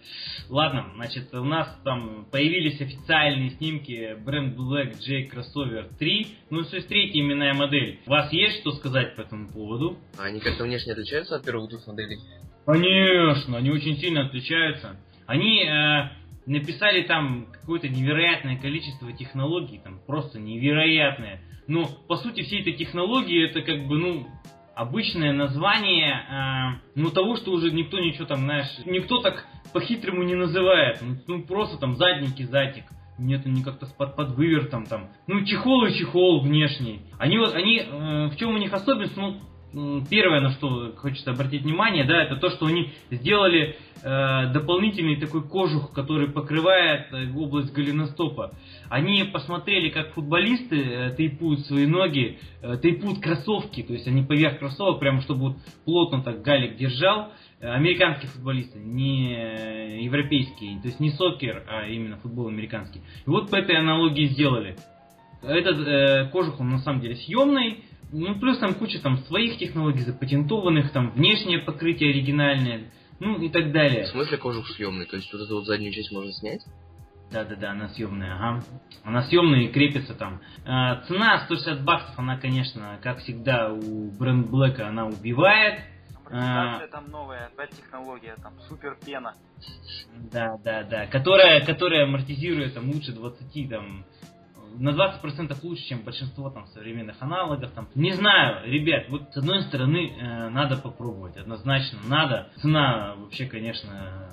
Ладно, 0.48 0.92
значит, 0.96 1.34
у 1.34 1.44
нас 1.44 1.68
там 1.84 2.28
появились 2.32 2.80
официальные 2.80 3.50
снимки 3.52 4.16
бренд 4.24 4.56
Black 4.56 5.00
J 5.00 5.28
Crossover 5.28 5.90
3, 5.98 6.28
ну, 6.52 6.64
то 6.64 6.76
есть 6.76 6.88
третья 6.88 7.20
именная 7.20 7.56
модель. 7.56 8.00
У 8.06 8.12
вас 8.12 8.32
есть 8.32 8.60
что 8.60 8.74
сказать 8.74 9.16
по 9.16 9.22
этому 9.22 9.50
поводу? 9.50 9.98
Они 10.20 10.40
как-то 10.40 10.66
внешне 10.66 10.92
отличаются 10.92 11.36
от 11.36 11.46
первых 11.46 11.72
двух 11.72 11.88
моделей? 11.88 12.20
Конечно, 12.68 13.58
они 13.58 13.72
очень 13.72 13.98
сильно 13.98 14.28
отличаются. 14.28 14.96
Они 15.26 15.64
э, 15.64 16.10
написали 16.46 17.02
там 17.04 17.48
какое-то 17.52 17.90
невероятное 17.90 18.58
количество 18.60 19.12
технологий, 19.14 19.82
там 19.84 20.00
просто 20.06 20.40
невероятное. 20.40 21.42
Но, 21.66 21.88
по 22.08 22.18
сути, 22.18 22.44
все 22.44 22.60
эти 22.60 22.74
технологии, 22.74 23.50
это 23.50 23.62
как 23.62 23.88
бы, 23.88 23.98
ну, 23.98 24.28
обычное 24.76 25.34
название, 25.34 26.14
э, 26.14 26.82
ну, 26.96 27.10
того, 27.12 27.36
что 27.36 27.52
уже 27.52 27.72
никто 27.72 28.00
ничего 28.00 28.26
там, 28.26 28.40
знаешь, 28.40 28.68
никто 28.86 29.22
так 29.22 29.46
по-хитрому 29.74 30.24
не 30.24 30.36
называет. 30.36 31.00
Ну, 31.02 31.16
ну 31.28 31.44
просто 31.44 31.78
там 31.78 31.96
задники, 31.96 32.44
задник. 32.44 32.86
Нет, 33.20 33.46
они 33.46 33.64
как-то 33.64 33.88
под, 33.98 34.16
под 34.16 34.32
вывертом 34.32 34.86
там. 34.86 35.10
Ну, 35.28 35.46
чехол 35.46 35.86
и 35.86 35.94
чехол 35.94 36.42
внешний. 36.42 37.02
Они 37.20 37.38
вот, 37.38 37.54
они, 37.54 37.80
э, 37.80 38.28
в 38.28 38.36
чем 38.38 38.56
у 38.56 38.58
них 38.58 38.74
особенность, 38.74 39.16
ну, 39.16 39.40
первое, 40.10 40.42
на 40.42 40.52
что 40.52 40.94
хочется 40.98 41.32
обратить 41.32 41.64
внимание, 41.64 42.06
да, 42.06 42.24
это 42.24 42.36
то, 42.38 42.50
что 42.52 42.68
они 42.68 42.92
сделали 43.10 43.76
э, 44.04 44.54
дополнительный 44.54 45.16
такой 45.18 45.44
кожух, 45.44 45.92
который 45.94 46.30
покрывает 46.30 47.12
э, 47.12 47.32
область 47.36 47.74
голеностопа. 47.74 48.54
Они 48.94 49.24
посмотрели, 49.24 49.90
как 49.90 50.14
футболисты 50.14 50.80
э, 50.80 51.16
тейпуют 51.18 51.62
свои 51.62 51.88
ноги, 51.88 52.38
э, 52.62 52.78
тейпуют 52.80 53.22
кроссовки, 53.24 53.82
то 53.82 53.92
есть 53.92 54.08
они 54.08 54.22
поверх 54.22 54.60
кроссовок, 54.60 55.00
прямо 55.00 55.20
чтобы 55.22 55.42
вот 55.42 55.58
плотно 55.84 56.22
так 56.22 56.44
галик 56.44 56.78
держал. 56.78 57.32
Э, 57.60 57.70
американские 57.70 58.30
футболисты, 58.30 58.78
не 58.78 59.34
э, 59.34 60.00
европейские, 60.04 60.80
то 60.80 60.90
есть 60.90 61.00
не 61.00 61.10
сокер, 61.10 61.66
а 61.68 61.88
именно 61.88 62.18
футбол 62.18 62.50
американский. 62.50 63.00
И 63.26 63.30
вот 63.32 63.50
по 63.50 63.56
этой 63.56 63.76
аналогии 63.78 64.28
сделали. 64.28 64.78
Этот 65.42 65.88
э, 65.88 66.30
кожух, 66.32 66.60
он 66.60 66.70
на 66.70 66.78
самом 66.78 67.02
деле 67.02 67.16
съемный, 67.16 67.86
ну, 68.12 68.40
плюс 68.40 68.60
там 68.60 68.76
куча 68.76 69.02
там 69.02 69.18
своих 69.24 69.58
технологий 69.58 70.02
запатентованных, 70.02 70.92
там 70.92 71.14
внешнее 71.14 71.58
покрытие 71.58 72.12
оригинальное, 72.12 72.92
ну 73.20 73.42
и 73.42 73.50
так 73.50 73.72
далее. 73.72 74.04
В 74.04 74.10
смысле 74.10 74.38
кожух 74.38 74.70
съемный? 74.70 75.08
То 75.08 75.16
есть 75.16 75.34
вот 75.34 75.42
эту 75.42 75.56
вот 75.56 75.66
заднюю 75.66 75.92
часть 75.92 76.12
можно 76.12 76.32
снять? 76.32 76.62
Да-да-да, 77.34 77.72
она 77.72 77.90
съемная, 77.90 78.36
ага. 78.36 78.64
Она 79.04 79.24
съемная 79.24 79.62
и 79.62 79.72
крепится 79.72 80.14
там. 80.14 80.40
А, 80.66 81.02
цена 81.08 81.44
160 81.46 81.84
баксов, 81.84 82.18
она, 82.18 82.38
конечно, 82.38 83.00
как 83.02 83.20
всегда 83.20 83.74
у 83.74 84.12
бренд 84.12 84.50
Блэка, 84.50 84.88
она 84.88 85.08
убивает. 85.08 85.80
А, 86.30 86.88
там 86.88 87.10
новая, 87.10 87.48
опять 87.48 87.72
технология, 87.72 88.36
там 88.42 88.54
супер 88.70 88.98
пена. 89.04 89.34
Да, 90.32 90.58
да, 90.64 90.84
да. 90.84 91.08
Которая, 91.08 91.66
которая 91.66 92.06
амортизирует 92.06 92.76
там 92.76 92.90
лучше 92.90 93.12
20 93.14 93.70
там 93.70 94.06
на 94.78 94.90
20% 94.90 95.56
лучше, 95.64 95.84
чем 95.84 96.02
большинство 96.02 96.50
там 96.50 96.68
современных 96.68 97.22
аналогов. 97.22 97.72
Там. 97.72 97.88
Не 97.96 98.14
знаю, 98.14 98.66
ребят, 98.66 99.06
вот 99.10 99.34
с 99.34 99.38
одной 99.38 99.62
стороны 99.64 100.10
э, 100.10 100.50
надо 100.50 100.78
попробовать, 100.78 101.38
однозначно 101.38 102.00
надо. 102.08 102.50
Цена 102.62 103.16
вообще, 103.18 103.46
конечно, 103.46 104.30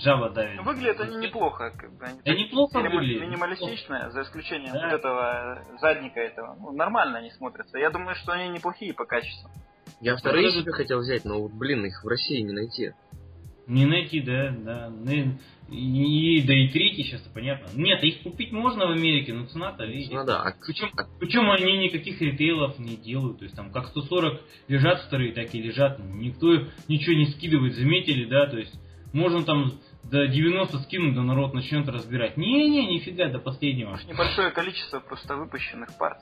жаба 0.00 0.30
давит. 0.30 0.62
Выглядят 0.62 1.00
они 1.00 1.16
неплохо. 1.16 1.72
Как 1.76 1.92
бы, 1.96 2.04
они 2.04 2.20
да 2.24 2.34
неплохо 2.34 2.78
миним, 2.78 2.92
выглядят. 2.92 3.22
Минималистичные, 3.22 4.10
за 4.10 4.22
исключением 4.22 4.72
да. 4.72 4.84
вот 4.84 4.92
этого 4.94 5.62
задника 5.80 6.20
этого. 6.20 6.56
Ну, 6.60 6.72
нормально 6.72 7.18
они 7.18 7.30
смотрятся. 7.30 7.78
Я 7.78 7.90
думаю, 7.90 8.14
что 8.16 8.32
они 8.32 8.48
неплохие 8.48 8.94
по 8.94 9.04
качеству. 9.04 9.50
Я 10.00 10.16
вторые 10.16 10.50
себе 10.50 10.72
хотел 10.72 11.00
взять, 11.00 11.24
но 11.24 11.40
вот, 11.40 11.52
блин, 11.52 11.84
их 11.84 12.02
в 12.02 12.08
России 12.08 12.40
не 12.40 12.52
найти. 12.52 12.92
Не 13.66 13.84
найти, 13.84 14.20
да, 14.20 14.54
да. 14.58 14.90
Ну, 14.90 15.38
и, 15.70 16.42
да 16.46 16.54
и 16.54 16.68
третий 16.68 17.02
сейчас, 17.02 17.20
понятно. 17.34 17.68
Нет, 17.74 18.02
их 18.04 18.22
купить 18.22 18.52
можно 18.52 18.86
в 18.86 18.90
Америке, 18.92 19.32
но 19.32 19.46
цена-то, 19.46 19.84
видите. 19.84 20.14
Ну 20.14 20.24
да. 20.24 20.42
А 20.42 20.54
причем, 20.64 20.90
причем 21.18 21.50
они 21.50 21.76
никаких 21.78 22.20
ритейлов 22.20 22.78
не 22.78 22.96
делают. 22.96 23.38
То 23.38 23.44
есть 23.44 23.56
там 23.56 23.72
как 23.72 23.88
140 23.88 24.40
лежат 24.68 25.00
вторые, 25.00 25.32
так 25.32 25.52
и 25.52 25.60
лежат. 25.60 25.98
Никто 25.98 26.46
ничего 26.86 27.16
не 27.16 27.26
скидывает, 27.26 27.74
заметили, 27.74 28.26
да, 28.26 28.46
то 28.46 28.58
есть 28.58 28.72
можно 29.16 29.42
там 29.44 29.72
до 30.04 30.28
90 30.28 30.78
скинуть, 30.80 31.14
да 31.14 31.22
народ 31.22 31.54
начнет 31.54 31.88
разбирать. 31.88 32.36
Не-не, 32.36 32.86
нифига, 32.86 33.28
до 33.28 33.38
последнего. 33.38 33.98
Небольшое 34.06 34.50
количество 34.50 35.00
просто 35.00 35.36
выпущенных 35.36 35.96
пар. 35.98 36.18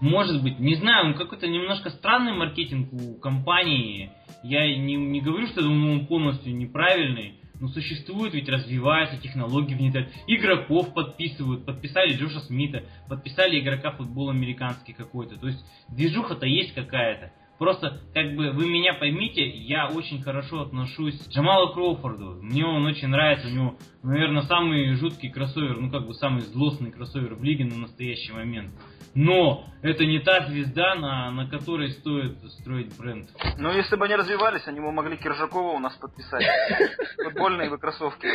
Может 0.00 0.42
быть, 0.42 0.58
не 0.58 0.74
знаю, 0.74 1.14
какой-то 1.14 1.48
немножко 1.48 1.88
странный 1.90 2.34
маркетинг 2.34 2.92
у 2.92 3.14
компании. 3.14 4.12
Я 4.44 4.76
не, 4.76 4.96
не 4.96 5.20
говорю, 5.22 5.46
что 5.46 5.66
он 5.66 6.06
полностью 6.06 6.54
неправильный. 6.54 7.40
Но 7.58 7.68
существует, 7.68 8.34
ведь 8.34 8.50
развиваются, 8.50 9.16
технологии 9.16 9.74
внедряют. 9.74 10.10
Игроков 10.26 10.92
подписывают, 10.92 11.64
подписали 11.64 12.12
Джоша 12.12 12.40
Смита, 12.40 12.84
подписали 13.08 13.58
игрока 13.58 13.92
футбол 13.92 14.28
американский 14.28 14.92
какой-то. 14.92 15.38
То 15.38 15.46
есть 15.46 15.64
движуха-то 15.88 16.44
есть 16.44 16.74
какая-то. 16.74 17.32
Просто, 17.58 18.02
как 18.12 18.36
бы, 18.36 18.50
вы 18.52 18.68
меня 18.68 18.94
поймите, 18.94 19.48
я 19.48 19.88
очень 19.88 20.22
хорошо 20.22 20.62
отношусь 20.62 21.18
к 21.24 21.28
Джамалу 21.30 21.72
Кроуфорду. 21.72 22.38
Мне 22.42 22.66
он 22.66 22.84
очень 22.84 23.08
нравится, 23.08 23.48
у 23.48 23.50
него, 23.50 23.76
наверное, 24.06 24.42
самый 24.42 24.94
жуткий 24.94 25.30
кроссовер, 25.30 25.78
ну, 25.78 25.90
как 25.90 26.06
бы, 26.06 26.14
самый 26.14 26.42
злостный 26.42 26.92
кроссовер 26.92 27.34
в 27.34 27.42
лиге 27.42 27.64
на 27.64 27.76
настоящий 27.76 28.32
момент. 28.32 28.72
Но 29.14 29.64
это 29.82 30.04
не 30.04 30.20
та 30.20 30.46
звезда, 30.46 30.94
на, 30.94 31.30
на 31.30 31.48
которой 31.48 31.90
стоит 31.90 32.38
строить 32.60 32.96
бренд. 32.98 33.28
Ну, 33.58 33.72
если 33.72 33.96
бы 33.96 34.04
они 34.04 34.14
развивались, 34.14 34.66
они 34.68 34.80
бы 34.80 34.92
могли 34.92 35.16
Киржакова 35.16 35.72
у 35.72 35.78
нас 35.78 35.94
подписать. 35.96 36.44
Футбольные 37.24 37.70
бы 37.70 37.78
кроссовки. 37.78 38.28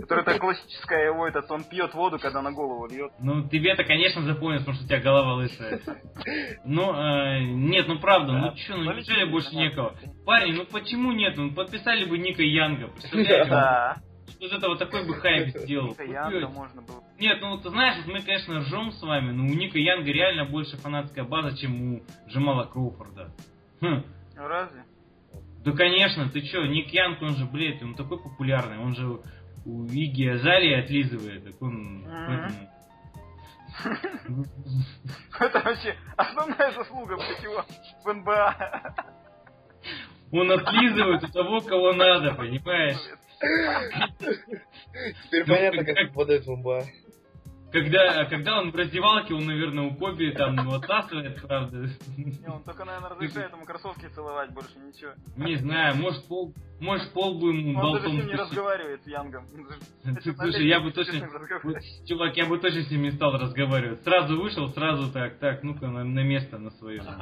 Который 0.00 0.20
это 0.20 0.38
классическая 0.38 1.06
его, 1.06 1.26
этот, 1.26 1.50
он 1.50 1.64
пьет 1.64 1.94
воду, 1.94 2.18
когда 2.18 2.42
на 2.42 2.52
голову 2.52 2.86
льет. 2.86 3.12
Ну, 3.18 3.48
тебе-то, 3.48 3.84
конечно, 3.84 4.22
запомнится, 4.22 4.66
потому 4.66 4.76
что 4.76 4.84
у 4.84 4.88
тебя 4.88 5.00
голова 5.00 5.34
лысая. 5.34 5.80
Ну, 6.64 6.94
э, 6.94 7.40
нет, 7.44 7.88
ну 7.88 7.98
правда, 7.98 8.32
ну 8.32 8.56
что, 8.56 8.76
ну 8.76 8.92
неужели 8.92 9.24
больше 9.24 9.54
некого? 9.56 9.94
Парень, 10.24 10.54
ну 10.54 10.66
почему 10.66 11.12
нет? 11.12 11.36
Ну, 11.36 11.52
подписали 11.52 12.04
бы 12.04 12.18
Ника 12.18 12.42
Янга, 12.42 12.88
представляете? 12.88 13.50
Да 13.50 13.96
из 14.40 14.52
этого 14.52 14.76
такой 14.76 15.06
бы 15.06 15.14
хайп 15.14 15.56
сделал. 15.56 15.96
Янга 15.98 16.48
можно 16.48 16.82
было. 16.82 17.02
Нет, 17.18 17.38
ну 17.40 17.58
ты 17.58 17.70
знаешь, 17.70 17.96
вот 18.04 18.12
мы, 18.12 18.20
конечно, 18.22 18.60
ржем 18.60 18.92
с 18.92 19.02
вами, 19.02 19.32
но 19.32 19.44
у 19.44 19.48
Ника 19.48 19.78
Янга 19.78 20.10
реально 20.10 20.44
больше 20.46 20.76
фанатская 20.76 21.24
база, 21.24 21.56
чем 21.56 21.94
у 21.94 22.02
Джамала 22.28 22.64
Кроуфорда. 22.64 23.32
Хм. 23.80 24.04
Ну 24.36 24.48
разве? 24.48 24.84
Да 25.64 25.72
конечно, 25.72 26.28
ты 26.28 26.42
чё, 26.42 26.64
Ник 26.66 26.92
Янг, 26.92 27.22
он 27.22 27.36
же, 27.36 27.46
блядь, 27.46 27.82
он 27.82 27.94
такой 27.94 28.22
популярный, 28.22 28.78
он 28.78 28.94
же 28.94 29.20
у 29.64 29.84
Иги 29.86 30.28
Азарии 30.28 30.74
отлизывает, 30.74 31.44
так 31.44 31.62
он 31.62 32.06
Это 35.40 35.60
вообще 35.60 35.96
основная 36.16 36.72
заслуга, 36.72 37.14
его 37.14 37.64
в 38.04 38.12
НБА. 38.12 38.94
Он 40.32 40.50
отлизывает 40.50 41.22
у 41.24 41.28
того, 41.28 41.60
кого 41.60 41.92
надо, 41.92 42.34
понимаешь? 42.34 42.96
Теперь 45.24 45.46
понятно, 45.46 45.84
как 45.84 46.08
попадает 46.08 46.46
в 46.46 46.50
МБА. 46.56 46.84
Когда, 47.74 48.24
когда 48.26 48.60
он 48.60 48.70
в 48.70 48.76
раздевалке, 48.76 49.34
он, 49.34 49.46
наверное, 49.46 49.86
у 49.86 49.96
Коби 49.96 50.30
там 50.30 50.54
его 50.54 50.74
отсасывает, 50.74 51.42
правда. 51.42 51.88
Не, 52.16 52.48
он 52.48 52.62
только, 52.62 52.84
наверное, 52.84 53.10
разрешает 53.10 53.50
ему 53.50 53.64
кроссовки 53.64 54.06
целовать, 54.14 54.52
больше 54.52 54.78
ничего. 54.78 55.10
Не 55.36 55.56
знаю, 55.56 55.96
может 55.96 56.24
пол, 56.28 56.54
может 56.78 57.12
пол 57.12 57.40
бы 57.40 57.48
ему 57.48 57.74
болтом... 57.74 57.90
Он 57.90 57.94
даже 57.94 58.08
с 58.10 58.12
ним 58.12 58.26
не 58.28 58.34
разговаривает 58.36 59.02
с 59.02 59.06
Янгом. 59.08 59.48
Слушай, 60.22 60.68
я 60.68 60.78
бы 60.78 60.92
точно... 60.92 61.14
Чувак, 62.06 62.36
я 62.36 62.46
бы 62.46 62.60
точно 62.60 62.82
с 62.84 62.90
ним 62.92 63.02
не 63.02 63.10
стал 63.10 63.32
разговаривать. 63.32 64.04
Сразу 64.04 64.40
вышел, 64.40 64.68
сразу 64.68 65.10
так, 65.10 65.38
так, 65.40 65.64
ну-ка 65.64 65.88
на, 65.88 66.04
на 66.04 66.22
место 66.22 66.58
на 66.58 66.70
свое. 66.70 67.02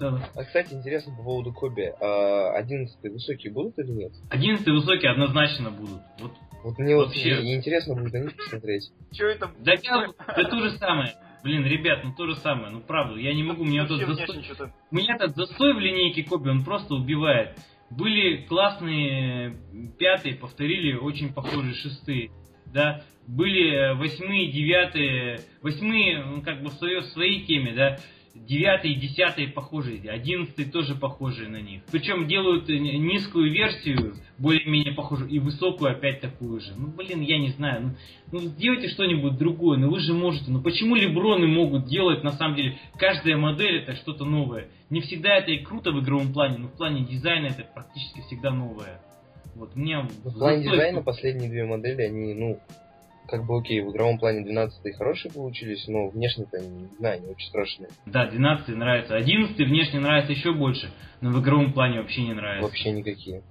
А, 0.00 0.44
кстати, 0.44 0.72
интересно 0.74 1.16
по 1.16 1.24
поводу 1.24 1.52
Коби. 1.52 1.92
А, 2.00 2.52
одиннадцатые 2.52 3.12
высокие 3.12 3.52
будут 3.52 3.76
или 3.78 3.90
нет? 3.90 4.12
Одиннадцатые 4.30 4.74
высокие 4.74 5.10
однозначно 5.10 5.70
будут. 5.70 6.00
Вот 6.20 6.32
вот 6.62 6.78
мне 6.78 6.96
Вообще... 6.96 7.36
вот 7.36 7.44
интересно 7.44 7.94
будет 7.94 8.12
на 8.12 8.18
них 8.18 8.36
посмотреть. 8.36 8.90
Что 9.12 9.26
это? 9.26 9.50
Да, 9.60 9.72
я, 9.72 10.06
да 10.16 10.44
то 10.44 10.60
же 10.60 10.70
самое. 10.78 11.14
Блин, 11.42 11.64
ребят, 11.64 12.00
ну 12.04 12.12
то 12.14 12.26
же 12.26 12.34
самое, 12.36 12.70
ну 12.70 12.80
правда, 12.80 13.18
я 13.18 13.32
не 13.32 13.44
могу, 13.44 13.64
меня 13.64 13.86
тут 13.86 14.00
застой... 14.00 14.42
Меня 14.90 15.14
этот 15.14 15.36
застой 15.36 15.72
в 15.74 15.78
линейке 15.78 16.24
Коби, 16.24 16.48
он 16.48 16.64
просто 16.64 16.94
убивает. 16.94 17.56
Были 17.90 18.44
классные 18.46 19.56
пятые, 19.98 20.34
повторили 20.34 20.94
очень 20.94 21.32
похожие 21.32 21.74
шестые, 21.74 22.30
да, 22.66 23.02
были 23.26 23.94
восьмые, 23.94 24.50
девятые, 24.50 25.40
восьмые, 25.62 26.24
ну, 26.24 26.42
как 26.42 26.62
бы 26.62 26.70
в 26.70 26.74
своей, 26.74 27.00
в 27.00 27.06
своей 27.06 27.46
теме, 27.46 27.72
да, 27.72 27.98
девятый 28.46 28.92
и 28.92 29.00
десятый 29.00 29.48
похожие, 29.48 30.00
одиннадцатый 30.10 30.66
тоже 30.66 30.94
похожие 30.94 31.48
на 31.48 31.60
них. 31.60 31.82
Причем 31.90 32.26
делают 32.26 32.68
низкую 32.68 33.52
версию, 33.52 34.14
более-менее 34.38 34.94
похожую, 34.94 35.30
и 35.30 35.38
высокую 35.38 35.90
опять 35.90 36.20
такую 36.20 36.60
же. 36.60 36.74
Ну, 36.76 36.88
блин, 36.88 37.20
я 37.20 37.38
не 37.38 37.50
знаю. 37.50 37.82
Ну, 37.82 37.90
ну 38.32 38.40
сделайте 38.40 38.88
что-нибудь 38.88 39.38
другое, 39.38 39.78
ну 39.78 39.90
вы 39.90 40.00
же 40.00 40.12
можете. 40.12 40.50
Ну 40.50 40.62
почему 40.62 40.94
Леброны 40.94 41.46
могут 41.46 41.86
делать, 41.86 42.22
на 42.22 42.32
самом 42.32 42.56
деле, 42.56 42.78
каждая 42.96 43.36
модель 43.36 43.82
это 43.82 43.96
что-то 43.96 44.24
новое. 44.24 44.68
Не 44.90 45.00
всегда 45.00 45.36
это 45.36 45.50
и 45.50 45.64
круто 45.64 45.92
в 45.92 46.00
игровом 46.00 46.32
плане, 46.32 46.58
но 46.58 46.68
в 46.68 46.76
плане 46.76 47.04
дизайна 47.04 47.46
это 47.46 47.64
практически 47.74 48.20
всегда 48.22 48.50
новое. 48.50 49.00
Вот 49.54 49.74
мне... 49.74 50.00
В 50.00 50.38
плане 50.38 50.62
дизайна 50.62 51.02
последние 51.02 51.50
две 51.50 51.64
модели, 51.64 52.02
они, 52.02 52.34
ну, 52.34 52.60
как 53.28 53.44
бы 53.44 53.58
окей, 53.58 53.82
в 53.82 53.90
игровом 53.90 54.18
плане 54.18 54.42
12 54.44 54.96
хорошие 54.96 55.30
получились, 55.30 55.86
но 55.86 56.08
внешне-то, 56.08 56.58
не 56.58 56.88
знаю, 56.98 57.20
не 57.20 57.28
очень 57.28 57.48
страшные. 57.48 57.90
Да, 58.06 58.26
12 58.26 58.68
нравится. 58.74 59.16
11 59.16 59.56
внешне 59.58 60.00
нравится 60.00 60.32
еще 60.32 60.52
больше, 60.54 60.90
но 61.20 61.30
в 61.30 61.40
игровом 61.42 61.72
плане 61.74 62.00
вообще 62.00 62.22
не 62.22 62.32
нравится. 62.32 62.66
Вообще 62.66 62.90
никакие. 62.90 63.42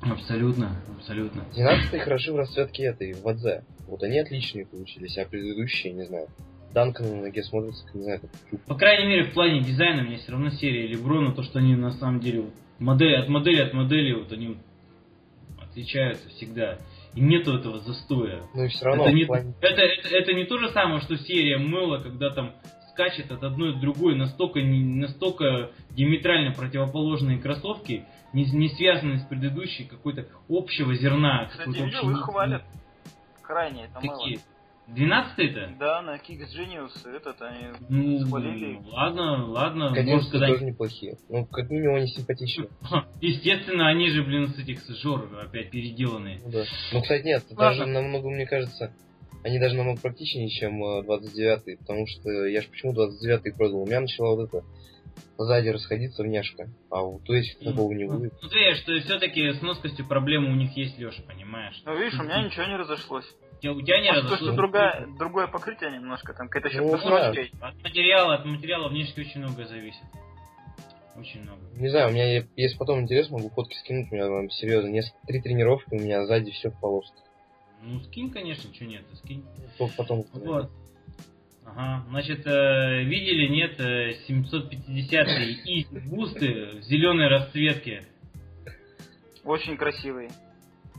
Абсолютно, 0.00 0.76
абсолютно. 0.96 1.44
12 1.54 2.00
хороши 2.00 2.32
в 2.32 2.36
расцветке 2.36 2.84
этой, 2.84 3.12
в 3.14 3.26
АДЗ. 3.26 3.64
Вот 3.86 4.02
они 4.02 4.18
отличные 4.18 4.66
получились, 4.66 5.16
а 5.18 5.24
предыдущие, 5.24 5.92
не 5.92 6.04
знаю. 6.04 6.28
Данка 6.74 7.02
на 7.02 7.22
ноге 7.22 7.42
смотрится, 7.44 7.84
не 7.94 8.02
знаю, 8.02 8.20
как 8.20 8.64
По 8.66 8.74
крайней 8.74 9.08
мере, 9.08 9.24
в 9.30 9.34
плане 9.34 9.60
дизайна 9.60 10.02
мне 10.02 10.18
все 10.18 10.32
равно 10.32 10.50
серия 10.50 10.86
Леброна, 10.86 11.32
то, 11.32 11.42
что 11.42 11.60
они 11.60 11.74
на 11.76 11.92
самом 11.92 12.20
деле 12.20 12.50
модель 12.78 13.16
от 13.16 13.28
модели 13.28 13.62
от 13.62 13.72
модели, 13.72 14.12
вот 14.12 14.32
они 14.32 14.58
отличаются 15.60 16.28
всегда. 16.28 16.78
И 17.18 17.20
нету 17.20 17.56
этого 17.56 17.80
застоя. 17.80 18.44
Ну 18.54 18.62
и 18.62 18.68
все 18.68 18.84
равно 18.84 19.06
это, 19.06 19.12
не, 19.12 19.24
плане... 19.24 19.52
это, 19.60 19.82
это, 19.82 20.08
это 20.08 20.32
не 20.34 20.44
то 20.44 20.56
же 20.58 20.68
самое, 20.68 21.00
что 21.00 21.16
серия 21.16 21.58
мыла, 21.58 21.98
когда 21.98 22.30
там 22.30 22.54
скачет 22.90 23.32
от 23.32 23.42
одной 23.42 23.74
к 23.74 23.80
другой 23.80 24.14
настолько, 24.14 24.60
настолько 24.60 25.72
диаметрально 25.90 26.52
противоположные 26.52 27.38
кроссовки, 27.38 28.04
не, 28.32 28.44
не 28.44 28.68
связанные 28.68 29.18
с 29.18 29.24
предыдущей 29.24 29.84
какой-то 29.84 30.28
общего 30.48 30.94
зерна. 30.94 31.46
Кстати, 31.50 31.70
видел, 31.70 32.08
их 32.08 32.20
хвалят. 32.20 32.62
Крайне 33.42 33.86
это 33.86 33.94
Какие? 33.94 34.36
мыло. 34.36 34.42
12 34.88 35.38
это? 35.38 35.74
Да, 35.78 36.02
на 36.02 36.16
Kicks 36.16 36.48
Genius 36.56 37.06
этот 37.06 37.40
они 37.42 37.68
ну, 37.88 38.20
схвалили. 38.20 38.80
Ладно, 38.84 39.46
ладно. 39.46 39.92
Конечно, 39.94 40.28
сказать... 40.28 40.48
тоже 40.48 40.64
неплохие. 40.64 41.18
Ну, 41.28 41.44
как 41.46 41.68
минимум 41.70 41.96
они 41.96 42.06
симпатичные. 42.06 42.68
Естественно, 43.20 43.88
они 43.88 44.08
же, 44.10 44.22
блин, 44.22 44.48
с 44.48 44.58
этих 44.58 44.80
жор 45.02 45.30
опять 45.40 45.70
переделанные. 45.70 46.40
Ну, 46.42 46.50
да. 46.50 46.64
Ну, 46.92 47.02
кстати, 47.02 47.24
нет, 47.24 47.44
ладно. 47.50 47.56
даже 47.56 47.86
намного, 47.86 48.30
мне 48.30 48.46
кажется, 48.46 48.94
они 49.44 49.58
даже 49.58 49.76
намного 49.76 50.00
практичнее, 50.00 50.48
чем 50.48 50.82
29-й, 50.82 51.74
э, 51.74 51.76
потому 51.76 52.06
что 52.06 52.46
я 52.46 52.62
же 52.62 52.68
почему 52.68 52.92
29-й 52.94 53.54
продал. 53.54 53.82
У 53.82 53.86
меня 53.86 54.00
начала 54.00 54.34
вот 54.34 54.48
это 54.48 54.64
сзади 55.36 55.68
расходиться 55.68 56.22
вняшка, 56.22 56.68
а 56.90 57.02
вот 57.02 57.28
у 57.28 57.34
этих 57.34 57.58
такого 57.58 57.92
не 57.92 58.06
будет. 58.06 58.32
Ну, 58.40 58.48
ты 58.48 58.74
что 58.76 58.98
все-таки 59.00 59.52
с 59.52 59.60
носкостью 59.60 60.06
проблемы 60.06 60.50
у 60.50 60.54
них 60.54 60.76
есть, 60.76 60.98
Леша, 60.98 61.22
понимаешь? 61.22 61.80
Ну, 61.84 61.96
видишь, 61.96 62.18
у 62.18 62.22
меня 62.22 62.42
ничего 62.42 62.64
не 62.64 62.76
разошлось. 62.76 63.26
У 63.62 63.82
тебя 63.82 64.00
не 64.00 64.12
Может, 64.12 64.38
что 64.38 64.52
другая, 64.52 65.06
другое 65.18 65.48
покрытие 65.48 65.90
немножко, 65.90 66.32
там 66.32 66.48
какая-то 66.48 66.68
еще 66.68 66.80
ну, 66.80 66.96
да. 66.96 67.30
От 67.60 67.82
материала, 67.82 68.34
от 68.34 68.44
материала 68.44 68.88
внешне 68.88 69.24
очень 69.24 69.40
много 69.40 69.64
зависит. 69.64 70.04
Очень 71.16 71.42
много. 71.42 71.60
Не 71.74 71.88
знаю, 71.88 72.10
у 72.10 72.12
меня 72.12 72.44
есть 72.56 72.78
потом 72.78 73.00
интерес, 73.00 73.28
могу 73.30 73.50
фотки 73.50 73.76
скинуть, 73.78 74.12
у 74.12 74.14
меня 74.14 74.26
там 74.26 74.48
серьезно, 74.50 74.88
несколько, 74.88 75.18
три 75.26 75.40
тренировки, 75.40 75.92
у 75.92 75.98
меня 75.98 76.24
сзади 76.26 76.52
все 76.52 76.70
в 76.70 76.78
полосках. 76.80 77.24
Ну, 77.82 78.00
скинь, 78.00 78.30
конечно, 78.30 78.72
что 78.72 78.84
нет, 78.84 79.02
скинь. 79.14 79.44
Только 79.78 79.94
потом. 79.96 80.24
Вот. 80.32 80.70
Ага, 81.64 82.04
значит, 82.08 82.46
э, 82.46 83.02
видели, 83.02 83.48
нет, 83.48 83.76
750 84.26 85.28
и 85.66 85.86
бусты 86.08 86.78
в 86.78 86.82
зеленой 86.82 87.28
расцветке. 87.28 88.04
Очень 89.44 89.76
красивые. 89.76 90.30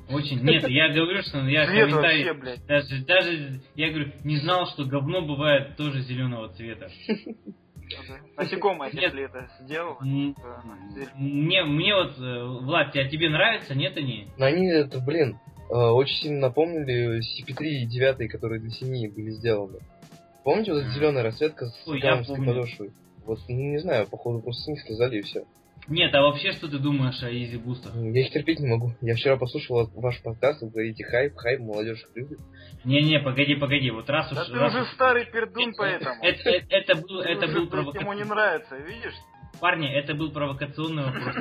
Очень. 0.10 0.42
Нет, 0.42 0.68
я 0.68 0.90
говорю, 0.90 1.22
что 1.22 1.40
я 1.48 1.68
Цвет 1.68 1.90
комментарий. 1.90 2.26
Вообще, 2.26 2.42
блядь. 2.42 2.66
Даже, 2.66 3.06
даже, 3.06 3.62
я 3.76 3.90
говорю, 3.90 4.12
не 4.24 4.38
знал, 4.38 4.68
что 4.68 4.86
говно 4.86 5.22
бывает 5.22 5.76
тоже 5.78 6.02
зеленого 6.02 6.50
цвета. 6.50 6.90
Насекомое, 8.38 8.90
если 8.92 9.26
это 9.26 9.50
сделал. 9.62 9.98
Мне, 10.02 11.64
мне 11.64 11.96
вот, 11.96 12.20
э, 12.20 12.44
Влад, 12.64 12.96
а 12.96 13.08
тебе 13.08 13.30
нравятся, 13.30 13.76
нет 13.76 13.98
они? 13.98 14.28
Они, 14.40 14.68
это, 14.68 15.00
блин, 15.00 15.40
э, 15.70 15.74
очень 15.74 16.16
сильно 16.18 16.40
напомнили 16.40 17.20
CP3 17.20 17.66
и 17.66 17.86
9, 17.86 18.32
которые 18.32 18.62
для 18.62 18.70
семьи 18.70 19.08
были 19.08 19.32
сделаны. 19.32 19.80
Помните 20.44 20.74
вот 20.74 20.84
эта 20.84 20.92
зеленая 20.92 21.24
расцветка 21.24 21.66
с 21.68 21.86
гаммской 21.86 22.46
подошвой? 22.46 22.92
Вот, 23.26 23.40
ну, 23.48 23.56
не 23.56 23.80
знаю, 23.80 24.08
походу 24.08 24.40
просто 24.40 24.64
с 24.64 24.68
них 24.68 24.82
слезали 24.82 25.20
и 25.20 25.22
все. 25.22 25.44
Нет, 25.90 26.14
а 26.14 26.22
вообще 26.22 26.52
что 26.52 26.68
ты 26.68 26.78
думаешь 26.78 27.22
о 27.24 27.32
Изи 27.32 27.58
Бустах? 27.58 27.96
Я 27.96 28.22
их 28.22 28.32
терпеть 28.32 28.60
не 28.60 28.68
могу. 28.68 28.94
Я 29.02 29.16
вчера 29.16 29.38
послушал 29.38 29.90
ваш 29.96 30.22
подкаст, 30.22 30.62
вы 30.62 30.70
говорите 30.70 31.04
хайп, 31.04 31.36
хайп, 31.36 31.62
молодежь 31.62 32.04
любит. 32.16 32.40
Не-не, 32.84 33.20
погоди, 33.20 33.56
погоди, 33.56 33.90
вот 33.90 34.10
раз 34.10 34.32
да 34.32 34.42
уж... 34.42 34.48
ты 34.48 34.54
раз 34.54 34.74
уже 34.74 34.84
уж... 34.84 34.90
старый 34.90 35.26
пердун 35.26 35.74
поэтому. 35.76 36.22
Это, 36.22 36.50
это, 36.50 36.68
это 36.70 36.96
был, 36.96 37.22
это 37.22 37.48
был 37.48 37.68
провокационный... 37.68 38.02
Ему 38.02 38.14
не 38.14 38.24
нравится, 38.24 38.78
видишь? 38.78 39.16
Парни, 39.60 39.92
это 39.92 40.14
был 40.14 40.32
провокационный 40.32 41.04
вопрос. 41.06 41.36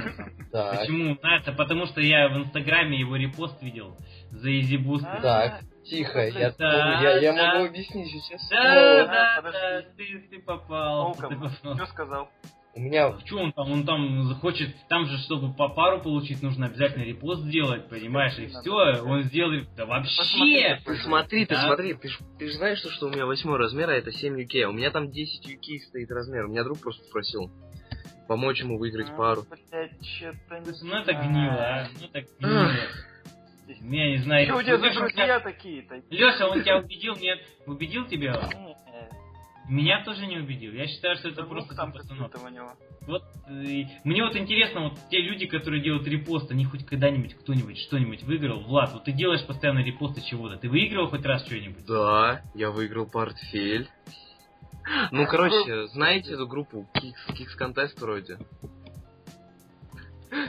Почему? 0.50 1.18
Нравится? 1.22 1.52
Потому 1.52 1.86
что 1.86 2.00
я 2.00 2.28
в 2.30 2.38
Инстаграме 2.38 2.98
его 2.98 3.16
репост 3.16 3.62
видел 3.62 3.96
за 4.30 4.50
Yeezy 4.60 4.78
Boost. 4.78 5.04
Так, 5.22 5.60
тихо, 5.84 6.26
я, 6.26 6.54
я, 6.58 7.18
я 7.18 7.32
могу 7.32 7.66
объяснить 7.66 8.08
сейчас. 8.10 8.48
Да, 8.48 9.06
да, 9.06 9.42
да, 9.42 9.82
ты, 9.96 10.26
ты 10.30 10.40
попал. 10.40 11.14
Что 11.14 11.86
сказал? 11.86 12.30
У 12.78 12.80
меня... 12.80 13.18
Что 13.24 13.40
он 13.40 13.52
там? 13.52 13.72
Он 13.72 13.84
там 13.84 14.22
захочет... 14.28 14.68
Там 14.88 15.06
же, 15.06 15.18
чтобы 15.18 15.52
по 15.52 15.68
пару 15.68 16.00
получить, 16.00 16.42
нужно 16.42 16.66
обязательно 16.66 17.02
репост 17.02 17.42
сделать, 17.42 17.88
понимаешь? 17.88 18.38
И 18.38 18.46
все, 18.46 19.02
он 19.02 19.24
сделает... 19.24 19.68
Да 19.76 19.84
вообще! 19.84 20.78
Ты 20.84 20.94
смотри, 20.98 21.44
ты 21.44 21.56
смотри, 21.56 21.94
ты 21.94 22.08
ты 22.38 22.48
ж 22.48 22.52
знаешь, 22.52 22.78
что, 22.78 22.90
что 22.90 23.06
у 23.08 23.10
меня 23.10 23.26
восьмой 23.26 23.58
размер, 23.58 23.90
а 23.90 23.94
это 23.94 24.12
7 24.12 24.42
UK. 24.42 24.62
У 24.66 24.72
меня 24.72 24.92
там 24.92 25.10
10 25.10 25.44
UK 25.44 25.78
стоит 25.88 26.08
размер. 26.12 26.44
У 26.44 26.50
меня 26.50 26.62
друг 26.62 26.80
просто 26.80 27.02
спросил 27.02 27.50
помочь 28.28 28.60
ему 28.60 28.78
выиграть 28.78 29.10
а, 29.10 29.16
пару. 29.16 29.42
Блять, 29.42 30.06
что-то 30.06 30.58
не 30.60 30.88
Ну 30.88 30.96
это 30.98 31.12
гнило, 31.14 31.58
а. 31.58 31.88
Ну 32.00 32.06
так 32.12 32.24
гнило. 32.38 32.72
Я 33.66 34.10
не 34.10 34.18
знаю. 34.18 34.46
Что 34.46 34.56
у 34.56 34.62
тебя 34.62 34.78
за 34.78 34.90
друзья 34.94 35.40
такие-то? 35.40 36.00
Леша, 36.10 36.46
он 36.46 36.62
тебя 36.62 36.78
убедил, 36.78 37.16
нет? 37.16 37.40
Убедил 37.66 38.06
тебя? 38.06 38.40
Меня 39.68 40.02
тоже 40.02 40.26
не 40.26 40.38
убедил. 40.38 40.72
Я 40.72 40.86
считаю, 40.86 41.16
что 41.16 41.28
это 41.28 41.44
просто 41.44 41.74
там 41.74 41.92
постановка. 41.92 42.38
у 42.38 42.48
него. 42.48 42.72
Вот 43.06 43.22
э, 43.48 43.84
мне 44.04 44.22
вот 44.22 44.34
интересно, 44.34 44.88
вот 44.88 44.98
те 45.10 45.20
люди, 45.20 45.46
которые 45.46 45.82
делают 45.82 46.06
репост, 46.08 46.50
они 46.50 46.64
хоть 46.64 46.86
когда-нибудь 46.86 47.34
кто-нибудь 47.34 47.78
что-нибудь 47.78 48.22
выиграл? 48.22 48.60
Влад, 48.60 48.92
вот 48.94 49.04
ты 49.04 49.12
делаешь 49.12 49.46
постоянно 49.46 49.80
репосты 49.80 50.22
чего-то. 50.22 50.56
Ты 50.56 50.70
выигрывал 50.70 51.08
хоть 51.08 51.24
раз 51.24 51.44
что-нибудь? 51.46 51.84
Да, 51.86 52.42
я 52.54 52.70
выиграл 52.70 53.06
портфель. 53.06 53.88
Ну, 55.10 55.26
короче, 55.26 55.86
знаете 55.88 56.32
эту 56.32 56.46
группу 56.46 56.88
Kicks, 56.94 57.36
Kicks 57.36 57.58
Contest 57.60 58.00
вроде? 58.00 58.38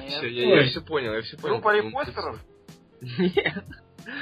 Все, 0.07 0.27
я, 0.27 0.61
я 0.61 0.69
все 0.69 0.81
понял, 0.81 1.13
я 1.13 1.21
все 1.21 1.37
понял. 1.37 1.55
Группа 1.55 1.75
репостеров? 1.75 2.39
Нет. 3.01 3.63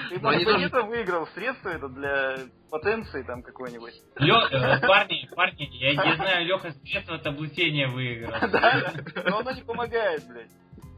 Ты 0.10 0.20
там 0.20 0.38
где-то 0.38 0.84
выиграл 0.84 1.28
средства 1.28 1.70
это 1.70 1.88
для 1.90 2.38
потенции 2.70 3.24
там 3.24 3.44
какой-нибудь. 3.44 3.94
Лё, 4.18 4.48
э, 4.48 4.80
парни, 4.88 5.30
парни, 5.36 5.68
я 5.72 5.94
не 5.94 6.16
знаю, 6.16 6.46
Леха 6.46 6.72
средства 6.72 7.16
от 7.16 7.26
облучения 7.26 7.88
выиграл. 7.88 8.50
Да, 8.50 8.94
но 9.26 9.40
оно 9.40 9.52
не 9.52 9.62
помогает, 9.62 10.28
блядь. 10.28 10.52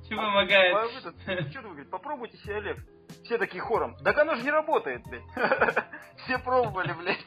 Не 0.10 0.16
помогает. 0.16 0.92
Что 1.00 1.12
ты 1.12 1.62
говоришь, 1.62 1.88
попробуйте 1.90 2.38
себе, 2.38 2.58
Олег. 2.58 2.78
Все 3.24 3.38
такие 3.38 3.62
хором. 3.62 3.96
Так 4.04 4.18
оно 4.18 4.36
же 4.36 4.44
не 4.44 4.52
работает, 4.52 5.04
блядь. 5.08 5.24
Все 6.24 6.38
пробовали, 6.40 6.94
блядь. 6.94 7.26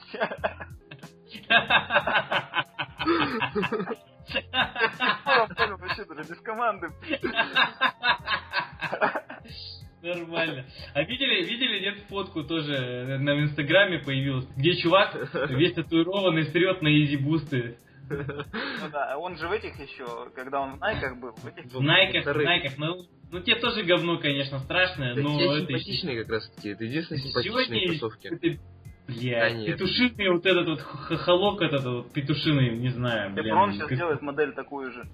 Хором 5.24 5.80
вообще 5.80 6.04
даже 6.04 6.28
без 6.28 6.40
команды. 6.40 6.92
Нормально. 10.02 10.64
А 10.94 11.02
видели, 11.02 11.44
видели, 11.44 11.80
нет, 11.80 11.98
фотку 12.08 12.42
тоже 12.42 13.18
на 13.20 13.40
Инстаграме 13.42 14.00
появилась, 14.00 14.46
где 14.56 14.74
чувак 14.76 15.16
весь 15.50 15.74
татуированный 15.74 16.44
срет 16.46 16.82
на 16.82 16.88
изи 16.88 17.16
бусты. 17.16 17.76
Ну 18.10 18.90
да, 18.90 19.16
он 19.16 19.36
же 19.36 19.48
в 19.48 19.52
этих 19.52 19.78
еще, 19.78 20.04
когда 20.34 20.60
он 20.60 20.76
в 20.76 20.80
Найках 20.80 21.18
был. 21.18 21.32
В, 21.32 21.46
этих... 21.46 21.72
в 21.72 21.80
Найках, 21.80 22.26
в 22.26 22.38
Найках, 22.38 22.78
ну, 22.78 23.06
ну 23.30 23.40
те 23.40 23.54
тоже 23.54 23.84
говно, 23.84 24.18
конечно, 24.18 24.58
страшное, 24.58 25.14
но... 25.14 25.38
Те 25.38 25.44
это 25.44 25.58
симпатичные 25.60 26.22
как 26.22 26.32
раз 26.32 26.50
таки, 26.50 26.70
это 26.70 26.84
единственные 26.84 27.22
симпатичные 27.22 27.86
кроссовки. 27.86 28.26
Это, 28.26 28.60
бля, 29.06 29.50
да 29.50 29.64
петушиный 29.64 30.30
вот 30.30 30.46
этот 30.46 30.68
вот 30.68 30.80
хохолок 30.80 31.62
этот 31.62 31.84
вот 31.84 32.12
петушиный, 32.12 32.76
не 32.76 32.90
знаю, 32.90 33.32
блин. 33.34 33.54
он 33.54 33.72
сейчас 33.72 33.88
делает 33.88 34.20
модель 34.20 34.52
такую 34.52 34.92
же. 34.92 35.06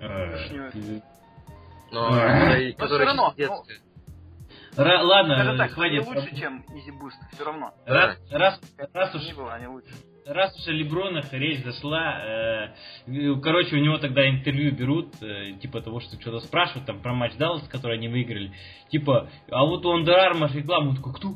А, 0.00 0.36
но, 1.90 2.10
но 2.10 2.86
все 2.86 2.98
равно. 2.98 3.34
Ну, 3.36 3.64
Ра- 4.76 5.02
ладно, 5.02 5.36
Скажем 5.36 5.56
так, 5.56 5.70
хватит. 5.72 6.06
Они 6.06 6.16
лучше, 6.18 6.36
чем 6.36 6.64
Easy 6.68 6.92
Boost, 7.00 7.14
все 7.32 7.44
равно. 7.44 7.72
Раз, 7.86 8.18
раз, 8.30 8.60
раз 8.92 9.14
уж... 9.14 9.22
Не 9.24 9.32
было, 9.32 9.54
они 9.54 9.66
лучше. 9.68 9.88
Раз 10.26 10.54
уж 10.58 10.66
о 10.66 10.72
Лебронах 10.72 11.32
речь 11.32 11.62
зашла, 11.64 12.20
э, 13.06 13.34
короче, 13.42 13.76
у 13.76 13.78
него 13.78 13.96
тогда 13.98 14.28
интервью 14.28 14.74
берут, 14.74 15.14
э, 15.22 15.52
типа 15.62 15.80
того, 15.80 16.00
что 16.00 16.20
что-то 16.20 16.40
спрашивают 16.40 16.84
там 16.84 17.00
про 17.00 17.14
матч 17.14 17.36
Даллас, 17.36 17.66
который 17.68 17.96
они 17.96 18.08
выиграли. 18.08 18.52
Типа, 18.90 19.30
а 19.50 19.64
вот 19.64 19.86
у 19.86 19.96
Under 19.98 20.14
Armour 20.30 20.52
реклама, 20.52 20.90
он 20.90 20.96
такой, 20.96 21.14
кто? 21.14 21.34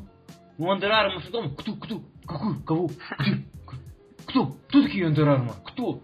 У 0.57 0.71
Under 0.71 0.89
Armour 0.89 1.25
реклама, 1.25 1.55
кто, 1.55 1.73
кто, 1.75 2.01
какую, 2.25 2.63
кого, 2.63 2.89
где, 3.17 3.45
кто, 4.27 4.45
кто 4.67 4.83
такие 4.83 5.07
Under 5.09 5.25
Armour, 5.25 5.55
кто? 5.65 6.01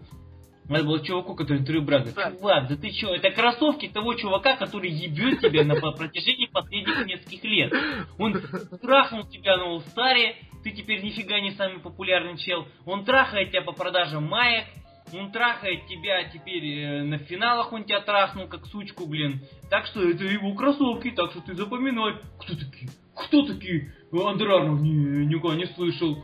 Надо 0.68 0.84
было 0.84 1.04
чуваку, 1.04 1.34
который 1.34 1.58
интервью 1.58 1.82
брал, 1.82 2.00
говорит, 2.00 2.38
чувак, 2.38 2.68
да 2.68 2.76
ты 2.76 2.90
чё, 2.90 3.14
это 3.14 3.30
кроссовки 3.30 3.88
того 3.88 4.14
чувака, 4.14 4.56
который 4.56 4.90
ебет 4.90 5.40
тебя 5.40 5.64
на 5.64 5.74
протяжении 5.74 6.46
последних 6.46 7.06
нескольких 7.06 7.44
лет. 7.44 7.72
Он 8.18 8.40
трахнул 8.82 9.26
тебя 9.26 9.56
на 9.56 9.72
Улстаре, 9.72 10.36
ты 10.62 10.72
теперь 10.72 11.02
нифига 11.02 11.40
не 11.40 11.52
самый 11.52 11.80
популярный 11.80 12.36
чел. 12.36 12.66
Он 12.84 13.04
трахает 13.04 13.50
тебя 13.50 13.62
по 13.62 13.72
продажам 13.72 14.24
маек, 14.24 14.66
он 15.14 15.32
трахает 15.32 15.86
тебя 15.86 16.24
теперь 16.24 16.64
э, 16.66 17.02
на 17.02 17.18
финалах, 17.18 17.72
он 17.72 17.84
тебя 17.84 18.00
трахнул 18.00 18.46
как 18.46 18.66
сучку, 18.66 19.06
блин. 19.06 19.40
Так 19.70 19.86
что 19.86 20.06
это 20.06 20.24
его 20.24 20.54
кроссовки, 20.54 21.10
так 21.12 21.30
что 21.30 21.40
ты 21.40 21.54
запоминай. 21.54 22.16
Кто 22.38 22.54
такие? 22.54 22.90
Кто 23.14 23.46
такие? 23.46 23.94
Андер 24.12 24.50
Армор, 24.50 24.80
ни, 24.80 24.90
никогда 25.24 25.56
не 25.56 25.66
слышал. 25.66 26.22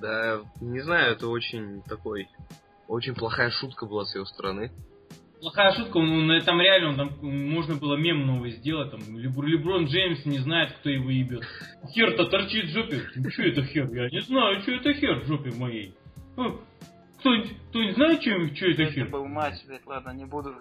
Да, 0.00 0.40
не 0.60 0.80
знаю, 0.80 1.12
это 1.12 1.28
очень 1.28 1.82
такой, 1.82 2.28
очень 2.88 3.14
плохая 3.14 3.50
шутка 3.50 3.86
была 3.86 4.04
с 4.04 4.14
его 4.14 4.24
стороны. 4.24 4.70
Плохая 5.40 5.72
шутка, 5.72 5.98
ну, 5.98 6.20
на 6.22 6.36
этом 6.36 6.60
реально 6.60 6.96
там 6.96 7.18
можно 7.22 7.74
было 7.74 7.96
мем 7.96 8.26
новый 8.26 8.50
сделать, 8.50 8.90
там, 8.90 9.00
Леброн 9.18 9.86
Джеймс 9.86 10.26
не 10.26 10.38
знает, 10.38 10.72
кто 10.74 10.90
его 10.90 11.10
ебет. 11.10 11.44
Хер-то 11.94 12.26
торчит 12.26 12.66
в 12.66 12.72
жопе. 12.72 13.00
Что 13.30 13.42
это 13.42 13.62
хер? 13.64 13.90
Я 13.90 14.10
не 14.10 14.20
знаю, 14.20 14.60
что 14.60 14.72
это 14.72 14.92
хер 14.92 15.20
в 15.20 15.26
жопе 15.26 15.50
моей. 15.52 15.94
Кто-нибудь, 17.20 17.56
кто 17.70 17.92
знает, 17.92 18.22
что, 18.22 18.54
что 18.54 18.66
это 18.66 18.84
хер? 18.92 19.02
Это 19.04 19.12
был 19.12 19.26
матч, 19.26 19.54
блядь, 19.66 19.86
ладно, 19.86 20.10
не 20.10 20.26
буду 20.26 20.54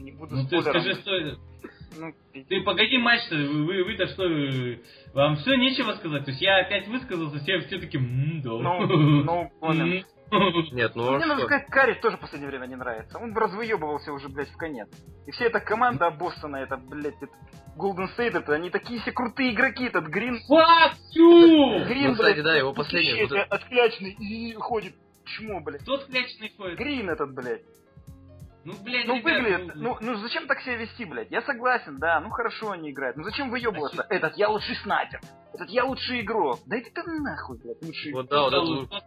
не 0.00 0.12
буду 0.12 0.36
ну 0.36 0.48
ты 0.48 0.60
скажи, 0.62 0.94
что 0.94 1.14
это. 1.14 1.38
Ну, 1.96 2.14
ты 2.32 2.62
погоди 2.62 2.98
матч-то, 2.98 3.34
вы, 3.34 3.84
вы-то 3.84 4.06
что, 4.08 4.22
вам 5.12 5.36
все 5.36 5.56
нечего 5.56 5.92
сказать? 5.94 6.24
То 6.24 6.30
есть 6.30 6.42
я 6.42 6.58
опять 6.58 6.86
высказался, 6.88 7.38
все, 7.40 7.60
все 7.60 7.78
таки 7.78 7.98
да. 7.98 8.50
Ну, 8.50 8.86
ну, 9.24 9.50
понял. 9.60 10.04
Нет, 10.72 10.92
ну 10.94 11.16
Мне 11.16 11.26
нужно 11.26 11.44
сказать, 11.44 11.66
Карри 11.66 11.94
тоже 11.94 12.16
в 12.16 12.20
последнее 12.20 12.50
время 12.50 12.66
не 12.66 12.76
нравится. 12.76 13.18
Он 13.18 13.36
развыебывался 13.36 14.12
уже, 14.12 14.28
блядь, 14.28 14.48
в 14.48 14.56
конец. 14.56 14.88
И 15.26 15.32
вся 15.32 15.46
эта 15.46 15.58
команда 15.58 16.10
Бостона, 16.10 16.56
это, 16.56 16.76
блядь, 16.76 17.20
это 17.20 17.32
Голден 17.76 18.08
Стейт, 18.10 18.36
это 18.36 18.54
они 18.54 18.70
такие 18.70 19.00
все 19.00 19.10
крутые 19.10 19.52
игроки, 19.52 19.84
этот 19.84 20.06
Грин... 20.06 20.38
Fuck 20.48 20.92
you! 21.16 21.84
Грин, 21.86 22.08
ну, 22.08 22.14
кстати, 22.14 22.40
да, 22.42 22.56
его 22.56 22.72
последний... 22.72 23.22
Вот 23.24 23.32
отклячный 23.32 24.12
и 24.12 24.54
ходит. 24.54 24.94
Почему, 25.24 25.62
блядь? 25.64 25.82
Кто 25.82 25.94
отклячный 25.94 26.52
ходит? 26.56 26.78
Грин 26.78 27.10
этот, 27.10 27.34
блядь. 27.34 27.62
Ну, 28.64 28.74
блядь, 28.84 29.06
ну, 29.06 29.16
ребят, 29.16 29.24
выглядит, 29.24 29.74
ну, 29.76 29.96
ну, 30.00 30.16
зачем 30.16 30.46
так 30.46 30.60
себя 30.60 30.76
вести, 30.76 31.04
блядь? 31.04 31.30
Я 31.30 31.40
согласен, 31.42 31.98
да, 31.98 32.20
ну 32.20 32.30
хорошо 32.30 32.72
они 32.72 32.90
играют. 32.90 33.16
Ну 33.16 33.24
зачем 33.24 33.50
выебываться? 33.50 34.02
А 34.02 34.14
этот, 34.14 34.36
я 34.36 34.48
лучший 34.50 34.76
снайпер. 34.76 35.20
Этот, 35.54 35.70
я 35.70 35.84
лучший 35.84 36.20
игрок. 36.20 36.60
Да 36.66 36.78
иди 36.78 36.90
ты 36.90 37.02
нахуй, 37.02 37.58
блядь, 37.58 37.82
лучший 37.82 38.12
Вот 38.12 38.28
да, 38.28 38.42
вот 38.42 38.52
это... 38.52 38.60
Лучший 38.60 39.00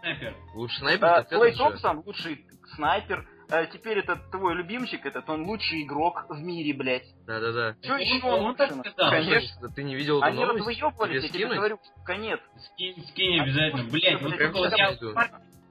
снайпер. 0.00 0.36
Лучший 0.54 0.78
снайпер? 0.78 1.06
А, 1.06 1.22
Клей 1.22 1.56
Томпсон, 1.56 2.02
лучший 2.04 2.46
снайпер. 2.74 3.28
А 3.48 3.64
теперь 3.66 3.98
этот 3.98 4.28
твой 4.32 4.54
любимчик, 4.54 5.06
этот, 5.06 5.28
он 5.30 5.44
лучший 5.44 5.84
игрок 5.84 6.26
в 6.28 6.42
мире, 6.42 6.74
блядь. 6.74 7.06
Да-да-да. 7.26 7.76
Что 7.80 7.96
еще 7.96 8.26
он, 8.26 8.44
он 8.46 8.56
так 8.56 8.72
сказал? 8.72 9.10
Конечно. 9.10 9.68
Ты 9.68 9.84
не 9.84 9.94
видел 9.94 10.18
эту 10.18 10.26
Они 10.26 10.40
новость? 10.40 10.58
развыебывались, 10.58 11.22
я 11.22 11.28
тебе 11.28 11.54
говорю, 11.54 11.78
конец. 12.04 12.40
Скинь, 12.72 13.06
скинь 13.10 13.40
обязательно. 13.40 13.84
Блядь, 13.84 14.20
вот, 14.20 15.14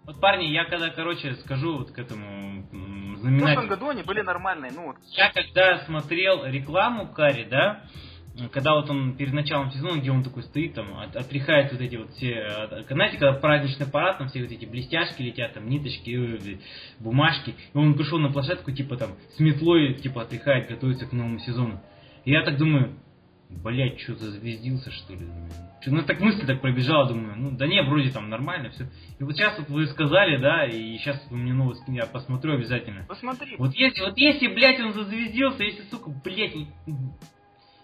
вот, 0.05 0.21
парни, 0.21 0.45
я 0.45 0.65
когда, 0.65 0.89
короче, 0.89 1.35
скажу 1.35 1.79
вот 1.79 1.91
к 1.91 1.99
этому 1.99 2.63
м, 3.27 3.37
В 3.37 3.41
прошлом 3.41 3.67
году 3.67 3.89
они 3.89 4.03
были 4.03 4.21
нормальные, 4.21 4.71
ну 4.73 4.87
вот. 4.87 4.95
Я 5.11 5.31
когда 5.31 5.79
смотрел 5.85 6.45
рекламу 6.45 7.07
Карри, 7.07 7.47
да, 7.49 7.81
когда 8.51 8.73
вот 8.75 8.89
он 8.89 9.15
перед 9.15 9.31
началом 9.33 9.71
сезона, 9.71 9.99
где 9.99 10.11
он 10.11 10.21
такой 10.23 10.43
стоит, 10.43 10.73
там, 10.73 10.97
от- 10.99 11.15
отряхает 11.15 11.71
вот 11.71 11.79
эти 11.79 11.95
вот 11.95 12.11
все, 12.11 12.31
э, 12.31 12.83
знаете, 12.89 13.17
когда 13.17 13.33
праздничный 13.33 13.87
парад, 13.87 14.17
там 14.17 14.27
все 14.27 14.41
вот 14.41 14.51
эти 14.51 14.65
блестяшки 14.65 15.21
летят, 15.21 15.53
там, 15.53 15.69
ниточки, 15.69 16.09
э, 16.11 16.57
бумажки, 16.99 17.55
и 17.73 17.77
он 17.77 17.93
пришел 17.93 18.19
на 18.19 18.31
площадку, 18.31 18.71
типа, 18.71 18.97
там, 18.97 19.11
с 19.35 19.39
метлой, 19.39 19.93
типа, 19.95 20.23
отряхает, 20.23 20.67
готовится 20.67 21.05
к 21.05 21.13
новому 21.13 21.39
сезону. 21.39 21.81
И 22.25 22.31
я 22.31 22.41
так 22.43 22.57
думаю, 22.57 22.95
блять, 23.49 23.99
что 23.99 24.15
зазвездился, 24.15 24.91
что 24.91 25.13
ли? 25.13 25.27
Чё, 25.83 25.91
ну, 25.91 26.03
так 26.03 26.19
мысль 26.19 26.45
так 26.45 26.61
пробежала, 26.61 27.07
думаю, 27.07 27.35
ну, 27.37 27.51
да 27.51 27.67
не, 27.67 27.81
вроде 27.83 28.09
там 28.11 28.29
нормально 28.29 28.69
все. 28.71 28.85
И 29.19 29.23
вот 29.23 29.35
сейчас 29.35 29.57
вот 29.59 29.69
вы 29.69 29.85
сказали, 29.87 30.37
да, 30.37 30.65
и 30.65 30.97
сейчас 30.97 31.21
вы 31.29 31.37
мне 31.37 31.53
новость, 31.53 31.83
я 31.87 32.05
посмотрю 32.05 32.53
обязательно. 32.55 33.05
Посмотри. 33.07 33.55
Вот 33.57 33.73
если, 33.75 34.01
вот 34.01 34.17
если, 34.17 34.47
блядь, 34.47 34.79
он 34.79 34.93
зазвездился, 34.93 35.63
если, 35.63 35.83
сука, 35.91 36.09
блядь, 36.23 36.55
не, 36.55 36.67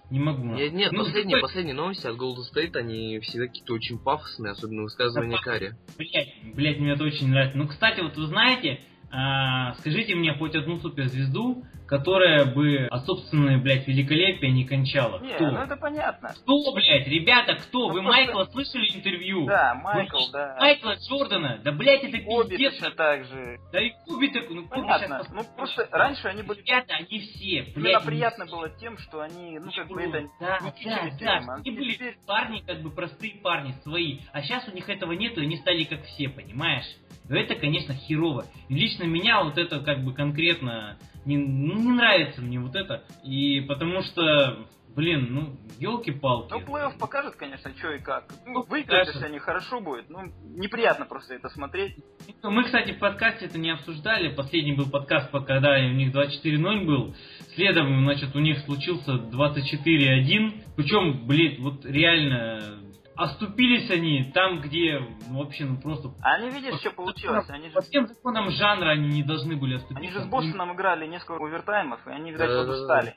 не 0.10 0.19
могу. 0.19 0.43
Нет, 0.43 0.74
нет, 0.74 0.91
Ну, 0.91 1.00
последние, 1.06 1.38
какой- 1.38 1.41
последние 1.50 1.76
новости 1.76 2.06
от 2.08 2.17
Golden 2.17 2.43
State, 2.54 2.76
они 2.76 3.19
всегда 3.19 3.47
какие-то 3.47 3.74
очень 3.74 3.97
пафосные, 3.97 4.52
особенно 4.52 4.82
высказывания 4.84 5.38
Да, 5.38 5.43
Карри. 5.43 5.74
Блять, 5.97 6.34
блять, 6.56 6.80
мне 6.80 6.91
это 6.91 7.04
очень 7.04 7.30
нравится. 7.30 7.58
Ну, 7.58 7.67
кстати, 7.67 8.02
вот 8.02 8.17
вы 8.17 8.26
знаете, 8.26 8.82
а, 9.12 9.74
скажите 9.76 10.15
мне 10.15 10.34
хоть 10.34 10.56
одну 10.56 10.80
суперзвезду, 10.80 11.63
которая 11.88 12.45
бы 12.45 12.88
от 12.89 13.06
собственной, 13.06 13.58
блядь, 13.58 13.86
великолепия 13.86 14.50
не 14.50 14.63
кончала. 14.63 15.19
Не, 15.19 15.34
кто? 15.34 15.52
ну 15.52 15.60
это 15.60 15.76
понятно. 15.76 16.30
Кто, 16.30 16.74
блядь, 16.74 17.06
ребята, 17.08 17.56
кто? 17.56 17.89
Ну, 17.89 17.93
Вы 17.95 18.02
просто- 18.02 18.12
Майкла 18.24 18.43
слышали 18.45 18.88
интервью? 18.95 19.45
Да, 19.45 19.74
Вы 19.76 19.82
Майкл, 19.82 20.17
слышали 20.17 20.32
да. 20.32 20.58
Майкла 20.58 20.95
Джордана? 20.95 21.60
Да, 21.65 21.71
блядь, 21.74 22.04
это 22.06 22.17
Коби 22.19 22.52
пиздец. 22.52 22.74
точно 22.80 22.91
так 22.95 23.26
же. 23.26 23.60
Да 23.74 23.82
и 23.82 23.91
Куби 24.06 24.30
так, 24.30 24.50
ну, 24.50 24.67
Понятно. 24.69 25.19
сейчас 25.26 25.30
Ну 25.34 25.43
просто 25.58 25.88
раньше 25.91 26.28
они 26.30 26.43
были... 26.43 26.60
Ребята, 26.62 26.93
они 26.95 27.19
все, 27.19 27.58
Именно 27.60 27.74
блядь, 27.82 28.06
приятно 28.06 28.43
они 28.45 28.52
было 28.54 28.69
тем, 28.69 28.97
что 28.97 29.19
они, 29.19 29.60
ну 29.60 29.69
как 29.76 29.88
бы 29.89 30.02
это... 30.02 30.30
да, 30.39 30.60
не 30.62 30.86
да, 30.86 30.95
да, 31.02 31.08
этим, 31.08 31.50
а 31.50 31.56
они 31.56 31.71
были 31.71 31.91
теперь- 31.93 32.17
парни, 32.26 32.63
как 32.65 32.82
бы 32.82 32.89
простые 32.91 33.34
парни, 33.43 33.74
свои. 33.84 34.19
А 34.32 34.41
сейчас 34.41 34.65
у 34.69 34.71
них 34.74 34.88
этого 34.88 35.12
нету, 35.12 35.41
и 35.41 35.43
они 35.43 35.58
стали 35.58 35.84
как 35.84 36.04
все, 36.06 36.30
понимаешь? 36.30 36.86
Это, 37.32 37.56
конечно, 37.56 37.94
херово. 37.94 38.46
И 38.70 38.76
лично 38.76 39.04
меня 39.04 39.44
вот 39.44 39.58
это 39.58 39.80
как 39.80 40.04
бы 40.04 40.13
конкретно 40.13 40.98
не, 41.26 41.38
ну, 41.38 41.76
не 41.76 41.91
нравится 41.94 42.41
мне 42.41 42.60
вот 42.60 42.76
это. 42.76 43.04
И 43.24 43.62
потому 43.62 44.02
что, 44.02 44.65
блин, 44.96 45.28
ну, 45.30 45.56
елки-палки. 45.80 46.52
Ну, 46.52 46.60
плей-офф 46.60 46.98
покажет, 47.00 47.36
конечно, 47.36 47.72
что 47.78 47.91
и 47.94 48.00
как. 48.00 48.26
Ну, 48.46 48.54
Ну, 48.54 48.62
выиграть, 48.63 48.88
покажет. 48.88 49.15
если 49.15 49.28
они 49.28 49.39
хорошо 49.39 49.82
будет. 49.82 50.10
Ну, 50.10 50.32
неприятно 50.56 51.06
просто 51.06 51.36
это 51.36 51.50
смотреть. 51.50 51.96
Мы, 52.44 52.63
кстати, 52.63 52.91
в 52.94 53.00
подкасте 53.00 53.46
это 53.46 53.60
не 53.60 53.70
обсуждали. 53.72 54.34
Последний 54.36 54.74
был 54.74 54.89
подкаст, 54.89 55.30
по- 55.32 55.41
когда 55.41 55.76
у 55.78 55.89
них 55.91 56.12
24-0 56.13 56.86
был. 56.86 57.15
Следом, 57.56 58.04
значит, 58.04 58.36
у 58.36 58.39
них 58.39 58.60
случился 58.60 59.13
24-1. 59.13 60.54
Причем, 60.76 61.28
блин, 61.28 61.58
вот 61.62 61.86
реально 61.86 62.80
оступились 63.23 63.89
они 63.91 64.31
там, 64.34 64.62
где 64.62 64.99
ну, 65.29 65.43
вообще, 65.43 65.65
ну 65.65 65.77
просто... 65.77 66.10
А 66.21 66.36
они, 66.36 66.49
видишь, 66.49 66.79
что 66.79 66.91
получилось? 66.91 67.49
Они 67.49 67.67
же, 67.67 67.73
По 67.73 67.81
всем 67.81 68.07
законам 68.07 68.49
жанра 68.51 68.91
они 68.91 69.10
не 69.10 69.23
должны 69.23 69.55
были 69.55 69.75
оступиться. 69.75 69.99
они 69.99 70.12
же 70.12 70.21
с 70.21 70.27
Бостоном 70.27 70.73
играли 70.73 71.07
несколько 71.07 71.43
овертаймов, 71.43 72.05
и 72.07 72.12
они, 72.12 72.31
видать, 72.31 72.49
Да-да-да. 72.49 72.67
подустали. 72.71 73.15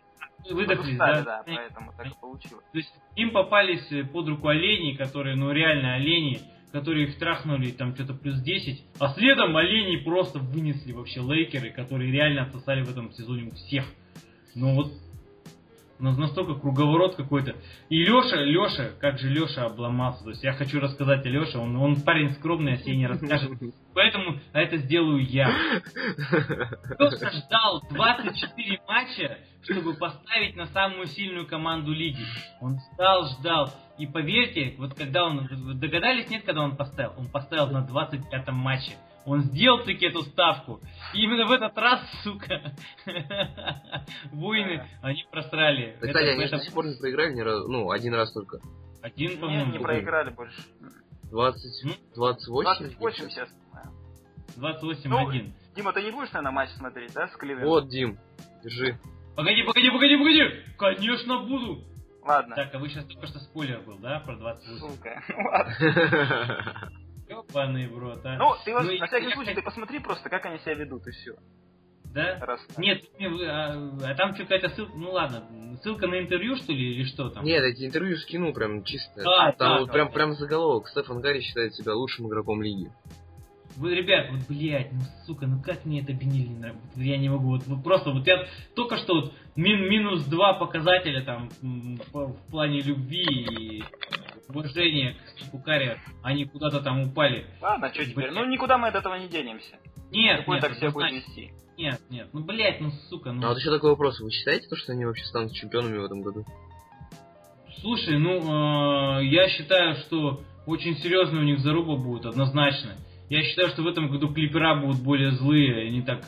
Выдохлись, 0.50 0.98
Подустали, 0.98 1.24
да? 1.24 1.42
да, 1.42 1.42
поэтому 1.46 1.92
так 1.96 2.06
и 2.06 2.20
получилось. 2.20 2.64
То 2.70 2.78
есть 2.78 2.92
им 3.16 3.30
попались 3.30 3.86
под 4.12 4.28
руку 4.28 4.48
олени, 4.48 4.94
которые, 4.94 5.36
ну 5.36 5.50
реально 5.52 5.94
олени, 5.94 6.40
которые 6.70 7.06
их 7.06 7.18
трахнули 7.18 7.70
там 7.70 7.94
что-то 7.94 8.12
плюс 8.12 8.40
10, 8.42 8.84
а 9.00 9.14
следом 9.14 9.56
олени 9.56 10.04
просто 10.04 10.38
вынесли 10.40 10.92
вообще 10.92 11.20
лейкеры, 11.20 11.70
которые 11.70 12.12
реально 12.12 12.42
отсосали 12.42 12.82
в 12.82 12.90
этом 12.90 13.10
сезоне 13.12 13.44
у 13.44 13.54
всех. 13.54 13.86
Ну 14.54 14.74
вот 14.74 14.92
настолько 15.98 16.54
круговорот 16.54 17.16
какой-то. 17.16 17.56
И 17.88 18.04
Леша, 18.04 18.36
Леша, 18.36 18.90
как 19.00 19.18
же 19.18 19.28
Леша 19.28 19.66
обломался. 19.66 20.24
То 20.24 20.30
есть 20.30 20.42
я 20.42 20.52
хочу 20.52 20.80
рассказать 20.80 21.24
о 21.24 21.28
Леше, 21.28 21.58
он, 21.58 21.76
он 21.76 22.02
парень 22.02 22.30
скромный, 22.34 22.74
о 22.74 22.76
себе 22.78 22.96
не 22.96 23.06
расскажет. 23.06 23.52
Поэтому 23.94 24.38
это 24.52 24.76
сделаю 24.78 25.24
я. 25.24 25.48
Леша 26.98 27.30
ждал 27.30 27.82
24 27.90 28.80
матча, 28.88 29.38
чтобы 29.62 29.94
поставить 29.94 30.56
на 30.56 30.66
самую 30.66 31.06
сильную 31.06 31.46
команду 31.46 31.92
лиги. 31.92 32.24
Он 32.60 32.78
ждал, 32.94 33.26
ждал. 33.38 33.70
И 33.98 34.06
поверьте, 34.06 34.74
вот 34.78 34.94
когда 34.94 35.24
он... 35.24 35.48
догадались, 35.78 36.28
нет, 36.28 36.44
когда 36.44 36.62
он 36.62 36.76
поставил? 36.76 37.14
Он 37.16 37.28
поставил 37.28 37.68
на 37.68 37.86
25-м 37.86 38.54
матче. 38.54 38.92
Он 39.26 39.42
сделал 39.42 39.84
таки 39.84 40.06
эту 40.06 40.22
ставку. 40.22 40.80
И 41.14 41.22
именно 41.22 41.46
в 41.46 41.52
этот 41.52 41.76
раз, 41.78 42.00
сука, 42.22 42.74
воины, 44.32 44.86
они 45.02 45.24
просрали. 45.30 45.96
Да, 46.00 46.06
Кстати, 46.08 46.24
Это- 46.24 46.32
они 46.32 46.44
это 46.44 46.56
до 46.58 46.62
сих 46.64 46.74
пор 46.74 46.86
не 46.86 46.96
проиграли 46.98 47.34
ни 47.34 47.40
разу, 47.40 47.68
ну, 47.68 47.90
один 47.90 48.14
раз 48.14 48.32
только. 48.32 48.58
Один, 49.02 49.30
Не, 49.32 49.36
по-моему, 49.36 49.72
не 49.72 49.78
проиграли 49.78 50.30
больше. 50.30 50.62
20, 51.30 51.84
Ну, 51.84 51.92
28? 52.14 52.94
28 52.96 53.28
сейчас. 53.30 53.48
28-1. 54.56 55.52
Дима, 55.74 55.92
ты 55.92 56.02
не 56.02 56.10
будешь, 56.10 56.30
наверное, 56.32 56.52
матч 56.52 56.70
смотреть, 56.70 57.12
да, 57.12 57.28
с 57.28 57.36
Кливлендом? 57.36 57.68
Вот, 57.68 57.88
Дим, 57.88 58.18
держи. 58.62 58.98
Погоди, 59.36 59.62
погоди, 59.64 59.90
погоди, 59.90 60.16
погоди! 60.16 60.42
Конечно 60.78 61.40
буду! 61.40 61.84
Ладно. 62.22 62.54
Так, 62.54 62.74
а 62.74 62.78
вы 62.78 62.88
сейчас 62.88 63.04
только 63.06 63.26
что 63.26 63.40
спойлер 63.40 63.80
был, 63.80 63.98
да, 63.98 64.20
про 64.20 64.36
28? 64.36 64.78
Сука. 64.78 65.22
Ну, 65.28 65.50
ладно. 65.50 66.92
Ёбаный 67.28 67.88
в 67.88 67.98
рот, 67.98 68.20
а. 68.24 68.36
Ну, 68.36 68.54
ты 68.64 68.72
вот, 68.74 68.84
Ну, 68.84 68.98
на 68.98 69.06
всякий 69.06 69.28
я- 69.28 69.34
случай, 69.34 69.54
ты 69.54 69.62
посмотри 69.62 69.98
просто, 70.00 70.28
как 70.28 70.44
они 70.46 70.58
себя 70.58 70.74
ведут, 70.74 71.06
и 71.06 71.10
все. 71.10 71.34
Да? 72.12 72.38
Раз. 72.40 72.60
Нет, 72.78 73.02
а, 73.20 73.90
а 74.04 74.14
там 74.14 74.34
что 74.34 74.44
какая-то 74.44 74.68
ссылка, 74.68 74.92
ну 74.94 75.10
ладно, 75.10 75.76
ссылка 75.82 76.06
на 76.06 76.20
интервью, 76.20 76.54
что 76.56 76.72
ли, 76.72 76.94
или 76.94 77.04
что 77.04 77.28
там? 77.30 77.44
Нет, 77.44 77.64
эти 77.64 77.84
интервью 77.86 78.16
скинул 78.18 78.52
прям 78.52 78.84
чисто. 78.84 79.22
А, 79.26 79.50
Там 79.52 79.68
да, 79.68 79.78
вот 79.80 79.86
да, 79.88 79.92
прям, 79.92 80.06
да. 80.08 80.12
прям 80.12 80.32
заголовок. 80.34 80.88
Стефан 80.88 81.20
Гарри 81.20 81.40
считает 81.40 81.74
себя 81.74 81.94
лучшим 81.94 82.28
игроком 82.28 82.62
лиги. 82.62 82.92
Вы, 83.76 83.96
ребят, 83.96 84.30
вот, 84.30 84.42
блядь, 84.48 84.92
ну, 84.92 85.00
сука, 85.26 85.48
ну 85.48 85.60
как 85.60 85.84
мне 85.84 86.02
это 86.02 86.12
Бенили 86.12 86.46
не 86.46 86.58
нравится? 86.60 86.86
Я 86.94 87.16
не 87.18 87.28
могу, 87.28 87.48
вот, 87.48 87.66
вот 87.66 87.82
просто, 87.82 88.10
вот 88.12 88.24
я 88.28 88.46
только 88.76 88.96
что 88.98 89.14
вот 89.14 89.32
мин- 89.56 89.88
минус 89.90 90.24
два 90.26 90.52
показателя 90.54 91.24
там 91.24 91.48
в 92.12 92.50
плане 92.52 92.80
любви 92.82 93.24
и 93.24 93.84
уважения 94.48 95.16
к 95.52 95.64
Карри, 95.64 96.00
они 96.22 96.44
куда-то 96.44 96.80
там 96.80 97.00
упали. 97.00 97.46
Ладно, 97.60 97.92
что 97.92 98.04
теперь? 98.04 98.30
Блядь. 98.30 98.32
Ну, 98.32 98.44
никуда 98.46 98.78
мы 98.78 98.88
от 98.88 98.94
этого 98.94 99.14
не 99.16 99.28
денемся. 99.28 99.76
Нет, 100.10 100.40
Какой 100.40 100.56
нет, 100.56 100.64
так 100.64 100.76
себя 100.76 100.90
будет 100.90 101.12
вести? 101.12 101.52
нет, 101.76 102.00
нет, 102.08 102.28
ну, 102.32 102.44
блядь, 102.44 102.80
ну, 102.80 102.90
сука, 103.08 103.32
ну, 103.32 103.44
А 103.44 103.48
вот 103.48 103.58
еще 103.58 103.70
такой 103.70 103.90
вопрос. 103.90 104.20
Вы 104.20 104.30
считаете, 104.30 104.68
то, 104.68 104.76
что 104.76 104.92
они 104.92 105.04
вообще 105.04 105.24
станут 105.24 105.52
чемпионами 105.52 105.98
в 105.98 106.04
этом 106.04 106.22
году? 106.22 106.44
Слушай, 107.80 108.18
ну, 108.18 109.18
э, 109.20 109.24
я 109.26 109.48
считаю, 109.48 109.96
что 109.96 110.42
очень 110.66 110.96
серьезно 110.96 111.40
у 111.40 111.42
них 111.42 111.58
заруба 111.60 111.96
будет, 111.96 112.26
однозначно. 112.26 112.92
Я 113.28 113.42
считаю, 113.42 113.68
что 113.68 113.82
в 113.82 113.86
этом 113.86 114.08
году 114.08 114.32
клипера 114.32 114.76
будут 114.76 115.02
более 115.02 115.32
злые, 115.32 115.88
они 115.88 116.02
так... 116.02 116.22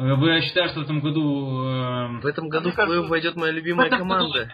Э, 0.00 0.14
Вы 0.14 0.30
я 0.30 0.40
считаю, 0.42 0.70
что 0.70 0.80
в 0.80 0.82
этом 0.84 1.00
году... 1.00 1.62
э, 1.66 2.20
В 2.20 2.26
этом 2.26 2.48
году 2.48 2.64
мне 2.64 2.72
в 2.72 2.76
кажется, 2.76 3.00
плей 3.00 3.08
войдет 3.10 3.36
моя 3.36 3.52
в 3.52 3.56
любимая 3.56 3.90
команда. 3.90 4.50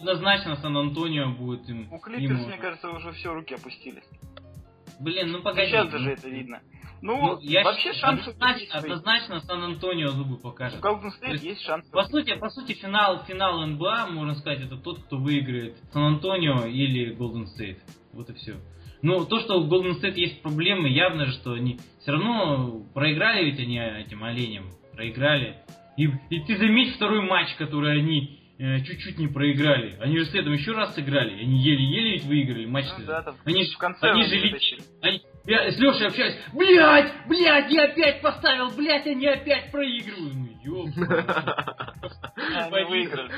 Однозначно 0.00 0.56
Сан-Антонио 0.56 1.30
будет 1.30 1.68
им... 1.68 1.92
У 1.92 1.98
Клиперс, 1.98 2.40
ему- 2.40 2.48
мне 2.48 2.58
кажется, 2.58 2.90
уже 2.90 3.12
все 3.12 3.32
руки 3.32 3.54
опустились. 3.54 4.04
Блин, 5.00 5.30
ну 5.30 5.38
Ну, 5.38 5.44
погоди. 5.44 5.68
сейчас 5.68 5.86
ну, 5.86 5.90
даже 5.92 6.10
это 6.10 6.28
видно. 6.28 6.60
Ну, 7.00 7.16
Ну, 7.20 7.38
я 7.42 7.62
вообще 7.62 7.92
шансы 7.92 8.30
однозначно, 8.30 8.78
однозначно 8.78 9.40
Сан-Антонио 9.42 10.08
зубы 10.08 10.34
У 10.34 10.38
покажет. 10.38 10.80
Golden 10.82 11.10
То 11.20 11.26
State 11.26 11.30
есть, 11.32 11.44
есть 11.44 11.62
шансы. 11.62 11.88
По 11.92 12.04
сути, 12.06 12.34
по 12.34 12.50
сути, 12.50 12.72
финал, 12.72 13.22
финал 13.24 13.64
НБА, 13.64 14.06
можно 14.10 14.34
сказать, 14.34 14.62
это 14.62 14.76
тот, 14.76 14.98
кто 15.04 15.16
выиграет 15.18 15.76
Сан-Антонио 15.92 16.66
или 16.66 17.14
Голден 17.14 17.46
Стейт. 17.46 17.78
Вот 18.12 18.28
и 18.30 18.32
все. 18.34 18.56
Но 19.02 19.24
то, 19.24 19.38
что 19.38 19.60
у 19.60 19.68
Голден 19.68 19.94
Стейт 19.94 20.16
есть 20.16 20.42
проблемы, 20.42 20.88
явно 20.88 21.26
же, 21.26 21.32
что 21.34 21.52
они 21.52 21.78
все 22.00 22.10
равно 22.10 22.82
проиграли 22.94 23.44
ведь 23.44 23.60
они 23.60 23.78
этим 23.78 24.24
оленям. 24.24 24.64
Проиграли. 24.98 25.54
И, 25.96 26.08
и 26.30 26.40
ты 26.40 26.56
заметь 26.56 26.96
второй 26.96 27.20
матч, 27.22 27.54
который 27.56 28.00
они 28.00 28.40
э, 28.58 28.80
чуть-чуть 28.80 29.16
не 29.16 29.28
проиграли. 29.28 29.96
Они 30.00 30.18
же 30.18 30.24
следом 30.26 30.54
еще 30.54 30.72
раз 30.72 30.92
сыграли. 30.96 31.40
Они 31.40 31.56
еле-еле 31.62 32.12
ведь 32.14 32.24
выиграли 32.24 32.66
матч. 32.66 32.86
Ну 32.98 33.04
да, 33.06 33.22
там 33.22 33.36
они 33.44 33.64
в 33.64 33.78
конце 33.78 34.10
они 34.10 34.24
же 34.24 34.34
ли- 34.34 34.48
вытащили. 34.50 34.80
они- 35.02 35.22
я 35.46 35.70
с 35.70 35.78
Лешей 35.78 36.08
общаюсь. 36.08 36.34
Блять, 36.52 37.12
блять, 37.28 37.70
я 37.70 37.84
опять 37.84 38.20
поставил, 38.20 38.70
блять, 38.76 39.06
они 39.06 39.26
опять 39.28 39.70
проигрывают. 39.70 40.34
Ну 40.34 40.48
ёб. 40.64 40.88
Они 42.36 42.84
выиграли. 42.84 43.30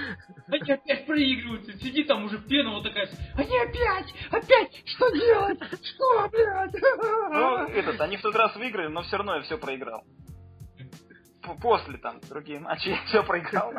Они 0.49 0.73
опять 0.73 1.07
проигрывают. 1.07 1.67
Сиди 1.83 2.05
там 2.05 2.25
уже 2.25 2.39
пена 2.39 2.71
вот 2.71 2.85
такая. 2.85 3.09
Они 3.35 3.57
опять, 3.59 4.15
опять, 4.31 4.83
что 4.87 5.11
делать? 5.11 5.59
Что, 5.85 6.29
блядь? 6.31 6.75
Ну, 7.33 7.57
этот, 7.69 8.01
они 8.01 8.17
в 8.17 8.23
тот 8.23 8.35
раз 8.35 8.57
выиграли, 8.57 8.89
но 8.89 9.03
все 9.03 9.17
равно 9.19 9.37
я 9.37 9.43
все 9.43 9.57
проиграл. 9.59 10.03
После 11.61 11.99
там 11.99 12.21
другие 12.29 12.61
матчи 12.61 12.89
я 12.89 13.03
все 13.07 13.23
проиграл. 13.23 13.73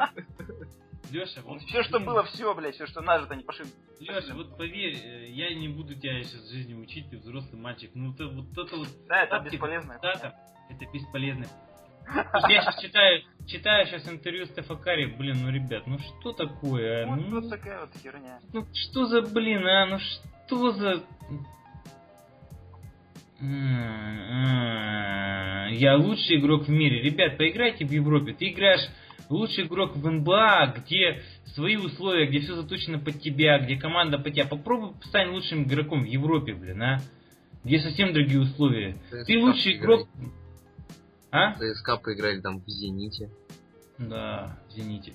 Леша, 1.11 1.41
вот 1.43 1.61
Все, 1.63 1.83
что 1.83 1.99
было, 1.99 2.23
все, 2.23 2.53
блядь, 2.55 2.75
все, 2.75 2.85
что 2.87 3.01
нажито, 3.01 3.35
не 3.35 3.43
пошли. 3.43 3.65
Леша, 3.99 4.33
вот 4.33 4.55
поверь, 4.57 4.95
э, 4.95 5.29
я 5.29 5.53
не 5.53 5.67
буду 5.67 5.93
тебя 5.95 6.23
сейчас 6.23 6.41
в 6.41 6.51
жизни 6.51 6.73
учить, 6.73 7.09
ты 7.09 7.17
взрослый 7.17 7.59
мальчик. 7.59 7.91
Ну, 7.95 8.13
ты, 8.13 8.25
вот 8.27 8.45
это 8.57 8.77
вот 8.77 8.87
Да, 9.09 9.23
это 9.23 9.39
бесполезно. 9.39 9.95
цитата, 9.95 10.35
это 10.69 10.85
бесполезно. 10.93 11.45
Я 12.49 12.61
сейчас 12.61 12.81
читаю, 12.81 13.21
читаю 13.45 13.85
сейчас 13.87 14.07
интервью 14.09 14.45
Стефа 14.45 14.75
Карри, 14.75 15.05
блин, 15.05 15.37
ну, 15.43 15.51
ребят, 15.51 15.85
ну 15.85 15.99
что 15.99 16.31
такое, 16.33 17.03
а? 17.03 17.07
Вот, 17.07 17.15
Ну, 17.17 17.41
вот 17.41 17.49
такая 17.49 17.81
вот 17.81 17.89
херня. 18.01 18.39
Ну 18.53 18.65
что 18.73 19.05
за 19.05 19.21
блин, 19.21 19.65
а? 19.67 19.85
Ну 19.87 19.99
что 19.99 20.71
за... 20.71 21.03
М-м-м. 23.41 24.61
Я 25.73 25.97
лучший 25.97 26.39
игрок 26.39 26.67
в 26.67 26.69
мире. 26.69 27.01
Ребят, 27.01 27.37
поиграйте 27.37 27.85
в 27.85 27.91
Европе. 27.91 28.33
Ты 28.33 28.49
играешь 28.49 28.87
лучший 29.29 29.65
игрок 29.65 29.95
в 29.95 30.09
НБА, 30.09 30.75
где 30.77 31.23
свои 31.55 31.75
условия, 31.77 32.27
где 32.27 32.39
все 32.39 32.55
заточено 32.55 32.99
под 32.99 33.19
тебя, 33.19 33.59
где 33.59 33.77
команда 33.77 34.19
под 34.19 34.33
тебя. 34.33 34.45
Попробуй 34.45 34.93
стань 35.03 35.29
лучшим 35.29 35.63
игроком 35.63 36.03
в 36.03 36.05
Европе, 36.05 36.53
блин, 36.53 36.81
а? 36.83 37.01
Где 37.63 37.79
совсем 37.79 38.13
другие 38.13 38.41
условия. 38.41 38.97
Ты 39.25 39.39
лучший 39.39 39.77
игрок... 39.77 40.07
А? 41.31 41.53
ЦСКА 41.53 41.97
поиграли 41.97 42.41
там 42.41 42.59
в 42.59 42.67
Зените. 42.67 43.29
Да, 43.97 44.57
извините. 44.69 45.13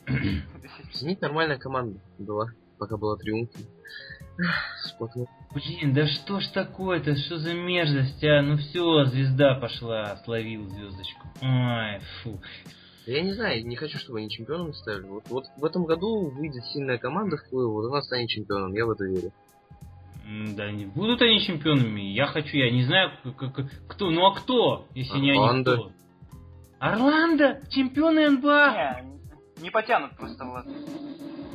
Зенит 0.93 1.21
нормальная 1.21 1.59
команда 1.59 2.01
была, 2.19 2.53
пока 2.79 2.97
была 2.97 3.17
триумфом. 3.17 3.63
Сплотнул. 4.85 5.29
Блин, 5.57 5.95
да 5.95 6.07
что 6.07 6.39
ж 6.41 6.49
такое-то, 6.49 7.17
что 7.17 7.39
за 7.39 7.55
мерзость, 7.55 8.23
а? 8.25 8.43
Ну 8.43 8.59
все, 8.59 9.05
звезда 9.07 9.55
пошла, 9.55 10.17
словил 10.25 10.69
звездочку. 10.69 11.27
Ай, 11.41 12.01
фу. 12.23 12.39
Я 13.07 13.23
не 13.23 13.33
знаю, 13.33 13.67
не 13.67 13.75
хочу, 13.77 13.99
чтобы 13.99 14.19
они 14.19 14.29
чемпионом 14.29 14.75
ставили. 14.75 15.07
Вот, 15.09 15.25
вот 15.31 15.45
в 15.57 15.65
этом 15.65 15.85
году 15.87 16.29
выйдет 16.29 16.63
сильная 16.67 16.99
команда 16.99 17.39
в 17.39 17.49
плей 17.49 17.65
вот 17.65 17.87
она 17.91 18.03
станет 18.03 18.29
чемпионом, 18.29 18.75
я 18.75 18.85
в 18.85 18.91
это 18.91 19.05
верю. 19.05 19.33
Да 20.57 20.71
не 20.73 20.85
будут 20.85 21.23
они 21.23 21.41
чемпионами. 21.41 22.01
Я 22.03 22.27
хочу, 22.27 22.57
я 22.59 22.71
не 22.71 22.83
знаю, 22.85 23.13
к- 23.25 23.33
к- 23.33 23.71
кто, 23.89 24.11
ну 24.11 24.27
а 24.27 24.35
кто, 24.35 24.87
если 24.95 25.19
не 25.21 25.31
они 25.31 25.63
кто? 25.63 25.93
Орландо? 26.81 27.63
Чемпионы 27.71 28.29
НБА? 28.29 29.05
Не, 29.57 29.63
не 29.63 29.71
потянут 29.71 30.17
просто, 30.17 30.45
Влад. 30.45 30.67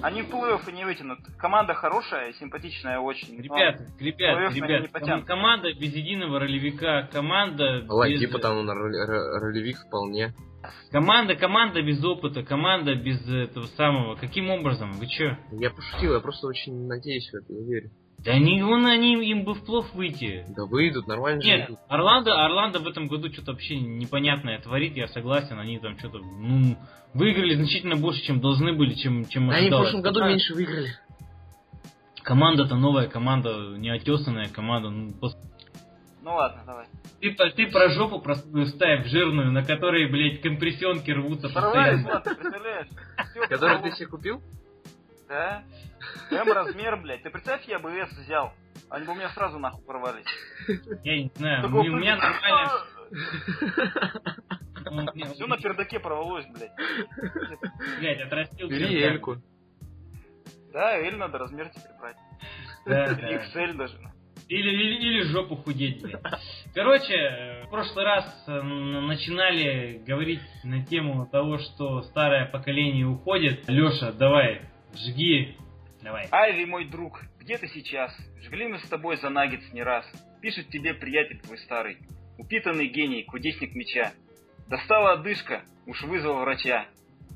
Они 0.02 0.22
в 0.24 0.30
плей-офф 0.30 0.72
не 0.72 0.86
вытянут. 0.86 1.20
Команда 1.38 1.74
хорошая, 1.74 2.34
симпатичная 2.34 3.00
очень. 3.00 3.38
но 3.38 3.44
Ребят, 3.44 3.82
ребят, 4.00 4.54
ребят, 4.56 5.26
команда 5.26 5.74
без 5.74 5.94
единого 5.96 6.40
ролевика, 6.40 7.08
команда 7.12 7.86
Ладно, 7.88 8.12
без... 8.14 8.20
типа 8.22 8.40
там 8.40 8.66
на 8.66 8.74
роли- 8.74 9.08
ро- 9.08 9.40
ролевик 9.40 9.78
вполне. 9.78 10.34
Команда, 10.92 11.36
команда 11.36 11.82
без 11.82 12.04
опыта, 12.04 12.44
команда 12.44 12.96
без 12.96 13.28
этого 13.28 13.66
самого. 13.78 14.16
Каким 14.16 14.50
образом? 14.50 14.92
Вы 14.94 15.08
чё? 15.08 15.38
Я 15.52 15.72
пошутил, 15.72 16.14
я 16.14 16.20
просто 16.20 16.48
очень 16.48 16.88
надеюсь 16.88 17.30
в 17.32 17.36
это, 17.36 17.54
я 17.54 17.66
верю. 17.66 17.92
Да 18.24 18.34
они, 18.34 18.62
вон 18.62 18.86
они, 18.86 19.14
им 19.30 19.44
бы 19.46 19.56
вплов 19.56 19.92
выйти. 19.94 20.46
Да 20.56 20.66
выйдут, 20.66 21.08
нормально 21.08 21.42
же 21.42 21.48
Нет, 21.48 21.70
идут. 21.70 21.80
Орландо, 21.88 22.46
Орландо 22.46 22.80
в 22.80 22.88
этом 22.88 23.08
году 23.08 23.32
что-то 23.34 23.54
вообще 23.54 23.80
непонятное 23.80 24.60
творит, 24.60 24.96
я 24.96 25.08
согласен, 25.08 25.58
они 25.58 25.80
там 25.80 25.98
что-то, 25.98 26.20
ну, 26.20 26.78
выиграли 27.16 27.56
значительно 27.56 27.96
больше, 27.96 28.22
чем 28.22 28.40
должны 28.40 28.74
были, 28.74 28.94
чем, 28.94 29.26
чем 29.28 29.48
Да 29.48 29.54
Они 29.56 29.62
в 29.62 29.64
ожидалось. 29.66 29.86
прошлом 29.88 30.02
году 30.04 30.20
Какая- 30.20 30.30
меньше 30.34 30.54
выиграли. 30.54 30.90
Команда-то 32.24 32.76
новая, 32.76 33.08
команда 33.08 33.74
неотесанная 33.78 34.48
команда. 34.50 34.90
Ну, 34.92 35.10
пос- 35.20 35.36
Ну 36.22 36.36
ладно, 36.36 36.62
давай. 36.66 36.86
ты, 37.20 37.34
ты 37.34 37.68
про 37.72 37.90
жопу 37.90 38.20
простую 38.20 38.68
ставь 38.68 39.08
жирную, 39.08 39.52
на 39.52 39.64
которой, 39.66 40.08
блядь, 40.12 40.42
компрессионки 40.42 41.10
рвутся 41.10 41.50
постоянно. 41.50 42.22
Представляешь? 42.24 42.88
Всё, 43.32 43.48
Который 43.48 43.80
ты 43.82 43.92
себе 43.96 44.06
купил? 44.08 44.42
Да. 45.28 45.64
М-размер, 46.32 46.98
блядь. 46.98 47.24
Ты 47.24 47.30
представь, 47.30 47.66
я 47.68 47.80
бы 47.80 47.92
S 47.92 48.12
взял. 48.18 48.54
Они 48.90 49.06
бы 49.06 49.14
у 49.14 49.16
меня 49.16 49.30
сразу 49.30 49.60
нахуй 49.60 49.84
порвались. 49.86 50.26
Я 51.04 51.24
не 51.24 51.32
знаю, 51.36 51.68
у 51.68 51.84
меня 51.84 52.18
нормально... 52.18 52.72
ну, 54.92 55.34
Все 55.34 55.48
на 55.48 55.58
пердаке 55.58 56.00
порвалось, 56.00 56.46
блядь. 56.48 56.72
Блядь, 58.00 58.22
отрастил 58.22 58.70
Бери. 58.70 59.02
Эльку. 59.02 59.38
Да, 60.74 60.98
L 60.98 61.18
надо 61.18 61.38
размер 61.38 61.70
теперь 61.70 61.98
брать. 62.00 62.18
Да, 62.86 63.14
да. 63.22 63.46
XL 63.46 63.74
даже. 63.74 63.98
Или, 64.48 64.70
или, 64.70 64.96
или 64.96 65.22
жопу 65.24 65.56
худеть, 65.56 66.02
блин. 66.02 66.20
Короче, 66.74 67.64
в 67.66 67.70
прошлый 67.70 68.04
раз 68.04 68.44
начинали 68.48 70.02
говорить 70.06 70.42
на 70.64 70.86
тему 70.86 71.26
того, 71.26 71.58
что 71.58 72.02
старое 72.04 72.48
поколение 72.48 73.06
уходит. 73.06 73.70
Леша, 73.70 74.12
давай, 74.12 74.62
жги. 74.94 75.58
Давай. 76.02 76.28
Айви, 76.32 76.66
мой 76.66 76.86
друг, 76.86 77.22
где 77.40 77.58
ты 77.58 77.68
сейчас? 77.68 78.16
Жгли 78.42 78.68
мы 78.68 78.80
с 78.80 78.90
тобой 78.90 79.18
за 79.18 79.30
наггетс 79.30 79.72
не 79.72 79.84
раз. 79.84 80.06
Пишет 80.42 80.70
тебе 80.70 80.94
приятель 80.94 81.40
твой 81.40 81.60
старый. 81.60 81.98
Упитанный 82.40 82.88
гений, 82.88 83.24
кудесник 83.24 83.76
меча. 83.76 84.12
Достала 84.68 85.14
одышка, 85.14 85.62
уж 85.86 86.02
вызвал 86.04 86.40
врача. 86.40 86.88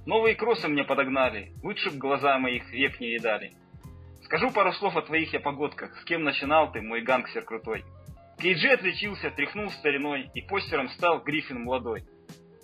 Новые 0.05 0.35
кроссы 0.35 0.67
мне 0.67 0.83
подогнали, 0.83 1.51
лучше 1.63 1.91
б 1.91 1.97
глаза 1.97 2.39
моих 2.39 2.71
век 2.71 2.99
не 2.99 3.11
видали. 3.11 3.53
Скажу 4.23 4.51
пару 4.51 4.71
слов 4.73 4.95
о 4.95 5.01
твоих 5.01 5.33
я 5.33 5.39
погодках, 5.39 5.95
с 6.01 6.05
кем 6.05 6.23
начинал 6.23 6.71
ты, 6.71 6.81
мой 6.81 7.01
гангстер 7.01 7.43
крутой. 7.43 7.83
Кейджи 8.39 8.69
отличился, 8.69 9.29
тряхнул 9.31 9.69
стариной, 9.69 10.29
и 10.33 10.41
постером 10.41 10.89
стал 10.89 11.21
Гриффин 11.21 11.61
молодой. 11.61 12.03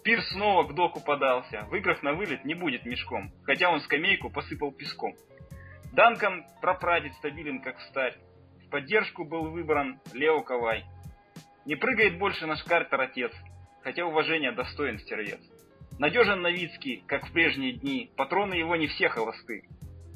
Пирс 0.04 0.28
снова 0.30 0.68
к 0.68 0.74
доку 0.74 1.00
подался, 1.00 1.68
в 1.70 1.76
играх 1.76 2.02
на 2.02 2.14
вылет 2.14 2.44
не 2.44 2.56
будет 2.56 2.86
мешком, 2.86 3.32
хотя 3.44 3.70
он 3.70 3.82
скамейку 3.82 4.32
посыпал 4.32 4.72
песком. 4.72 5.14
Данкан 5.92 6.46
прапрадед 6.62 7.14
стабилен 7.16 7.62
как 7.62 7.80
сталь. 7.82 8.16
В 8.66 8.70
поддержку 8.70 9.26
был 9.26 9.52
выбран 9.52 10.00
Лео 10.14 10.42
Кавай. 10.42 10.86
Не 11.66 11.76
прыгает 11.76 12.18
больше 12.18 12.46
наш 12.46 12.64
Картер 12.64 13.02
отец, 13.02 13.34
хотя 13.84 14.06
уважения 14.06 14.54
достоин 14.54 15.00
стервец. 15.00 15.42
Надежен 16.00 16.42
Новицкий, 16.42 17.04
как 17.08 17.28
в 17.28 17.34
прежние 17.34 17.74
дни, 17.74 18.10
патроны 18.16 18.54
его 18.54 18.78
не 18.78 18.88
все 18.88 19.10
холосты. 19.10 19.64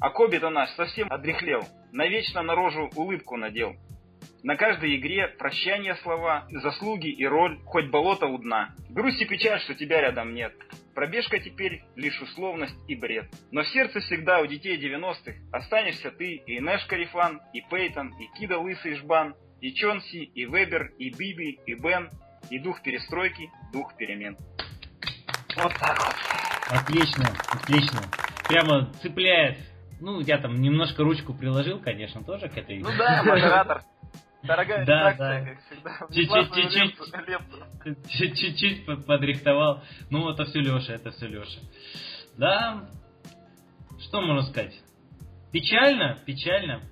А 0.00 0.08
Коби-то 0.08 0.48
наш 0.48 0.70
совсем 0.70 1.12
одрехлел, 1.12 1.62
навечно 1.92 2.42
на 2.42 2.54
рожу 2.54 2.90
улыбку 2.96 3.36
надел. 3.36 3.76
На 4.46 4.54
каждой 4.54 4.94
игре 4.94 5.26
прощание 5.26 5.96
слова, 5.96 6.46
заслуги 6.50 7.08
и 7.08 7.26
роль, 7.26 7.58
хоть 7.64 7.90
болото 7.90 8.28
у 8.28 8.38
дна. 8.38 8.76
Грусть 8.88 9.20
и 9.20 9.24
печаль, 9.24 9.58
что 9.58 9.74
тебя 9.74 10.00
рядом 10.00 10.34
нет. 10.34 10.54
Пробежка 10.94 11.40
теперь 11.40 11.82
лишь 11.96 12.22
условность 12.22 12.76
и 12.86 12.94
бред. 12.94 13.26
Но 13.50 13.64
в 13.64 13.68
сердце 13.70 13.98
всегда 13.98 14.38
у 14.38 14.46
детей 14.46 14.78
90-х 14.78 15.32
останешься 15.50 16.12
ты, 16.12 16.34
и 16.36 16.60
Нэш 16.60 16.84
Карифан, 16.84 17.40
и 17.52 17.60
Пейтон, 17.60 18.14
и 18.20 18.28
Кида 18.38 18.60
Лысый 18.60 18.94
Жбан, 18.94 19.34
и 19.60 19.74
Чонси, 19.74 20.22
и 20.22 20.44
Вебер, 20.44 20.92
и 20.96 21.10
Биби, 21.10 21.58
и 21.66 21.74
Бен, 21.74 22.08
и 22.48 22.60
дух 22.60 22.82
перестройки, 22.82 23.50
дух 23.72 23.96
перемен. 23.96 24.36
Вот 25.56 25.74
так 25.74 25.98
вот. 25.98 26.80
Отлично, 26.82 27.24
отлично. 27.52 27.98
Прямо 28.48 28.92
цепляет 29.02 29.58
Ну, 30.00 30.20
я 30.20 30.38
там 30.38 30.54
немножко 30.60 31.02
ручку 31.02 31.34
приложил, 31.34 31.80
конечно, 31.80 32.22
тоже 32.22 32.48
к 32.48 32.56
этой. 32.56 32.78
Ну 32.78 32.90
да, 32.96 33.22
модератор. 33.24 33.82
Дорогая 34.42 34.84
Да, 34.84 35.12
редакция, 35.12 35.44
да. 35.44 35.50
как 35.50 35.64
всегда. 35.64 36.06
Чуть-чуть, 38.08 38.38
чуть-чуть. 38.38 39.06
подрихтовал. 39.06 39.82
Ну, 40.10 40.28
это 40.30 40.44
все 40.44 40.60
Леша, 40.60 40.94
это 40.94 41.10
все 41.10 41.26
Леша. 41.26 41.60
Да, 42.36 42.88
что 44.00 44.20
можно 44.20 44.42
сказать? 44.42 44.74
Печально, 45.52 46.18
печально. 46.26 46.82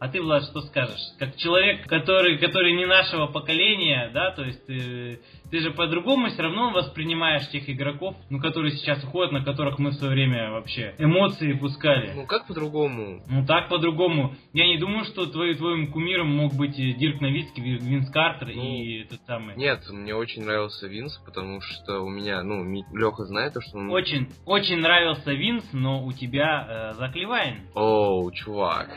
А 0.00 0.08
ты, 0.08 0.22
Влад, 0.22 0.44
что 0.44 0.62
скажешь? 0.62 0.98
Как 1.18 1.36
человек, 1.36 1.86
который, 1.86 2.38
который 2.38 2.74
не 2.74 2.86
нашего 2.86 3.26
поколения, 3.26 4.10
да, 4.14 4.30
то 4.30 4.42
есть 4.42 4.64
ты, 4.64 5.20
ты 5.50 5.60
же 5.60 5.72
по-другому 5.72 6.28
все 6.28 6.40
равно 6.40 6.70
воспринимаешь 6.70 7.46
тех 7.50 7.68
игроков, 7.68 8.16
ну, 8.30 8.40
которые 8.40 8.72
сейчас 8.72 9.04
уходят, 9.04 9.30
на 9.32 9.44
которых 9.44 9.78
мы 9.78 9.90
в 9.90 9.94
свое 9.96 10.14
время 10.14 10.52
вообще 10.52 10.94
эмоции 10.98 11.52
пускали. 11.52 12.12
Ну 12.14 12.26
как 12.26 12.46
по-другому? 12.46 13.22
Ну 13.28 13.44
так 13.44 13.68
по-другому. 13.68 14.34
Я 14.54 14.66
не 14.68 14.78
думаю, 14.78 15.04
что 15.04 15.26
твой, 15.26 15.54
твоим 15.54 15.92
кумиром 15.92 16.34
мог 16.34 16.54
быть 16.54 16.78
э, 16.78 16.92
Дирк 16.92 17.20
Новицкий, 17.20 17.62
Ви- 17.62 17.76
Винс 17.78 18.10
Картер 18.10 18.48
Ну, 18.54 18.62
и 18.62 19.02
этот 19.02 19.20
самый. 19.26 19.54
Нет, 19.56 19.80
мне 19.90 20.14
очень 20.14 20.44
нравился 20.44 20.86
Винс, 20.86 21.18
потому 21.26 21.60
что 21.60 22.00
у 22.00 22.08
меня, 22.08 22.42
ну, 22.42 22.64
Леха 22.94 23.24
знает 23.24 23.52
то, 23.52 23.60
что 23.60 23.76
он... 23.76 23.90
Очень, 23.90 24.28
очень 24.46 24.78
нравился 24.78 25.30
Винс, 25.34 25.68
но 25.74 26.02
у 26.06 26.12
тебя 26.12 26.92
э, 26.92 26.94
Зак 26.94 27.16
Левайн. 27.16 27.68
Оу, 27.74 28.30
чувак. 28.32 28.88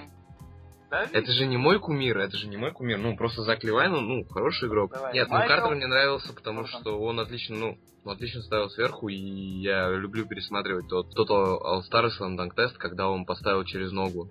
Да, 0.93 1.07
Это 1.11 1.31
же 1.31 1.47
не 1.47 1.57
мой 1.57 1.79
кумир, 1.79 2.17
это 2.19 2.37
же 2.37 2.47
не 2.47 2.55
мой 2.57 2.71
кумир. 2.71 2.99
Ну, 2.99 3.17
просто 3.17 3.41
Зак 3.41 3.63
Левайн, 3.63 3.93
он, 3.95 4.07
ну, 4.07 4.25
хороший 4.25 4.67
игрок. 4.69 4.91
Давай, 4.93 5.13
Нет, 5.15 5.27
ну 5.27 5.33
Майкл. 5.35 5.47
Картер 5.53 5.75
мне 5.75 5.87
нравился, 5.87 6.33
потому 6.33 6.65
там? 6.65 6.67
что 6.81 6.99
он 7.01 7.19
отлично, 7.19 7.55
ну, 7.55 7.77
он 8.05 8.11
отлично 8.13 8.41
ставил 8.43 8.69
сверху, 8.69 9.07
и 9.09 9.15
я 9.15 9.89
люблю 9.89 10.25
пересматривать 10.27 10.87
тот, 10.87 11.09
тот 11.15 11.29
All 11.31 11.81
Star 11.91 12.09
Slam 12.09 12.37
Dunk 12.37 12.51
Contest, 12.55 12.73
когда 12.77 13.09
он 13.09 13.25
поставил 13.25 13.63
через 13.63 13.91
ногу. 13.91 14.29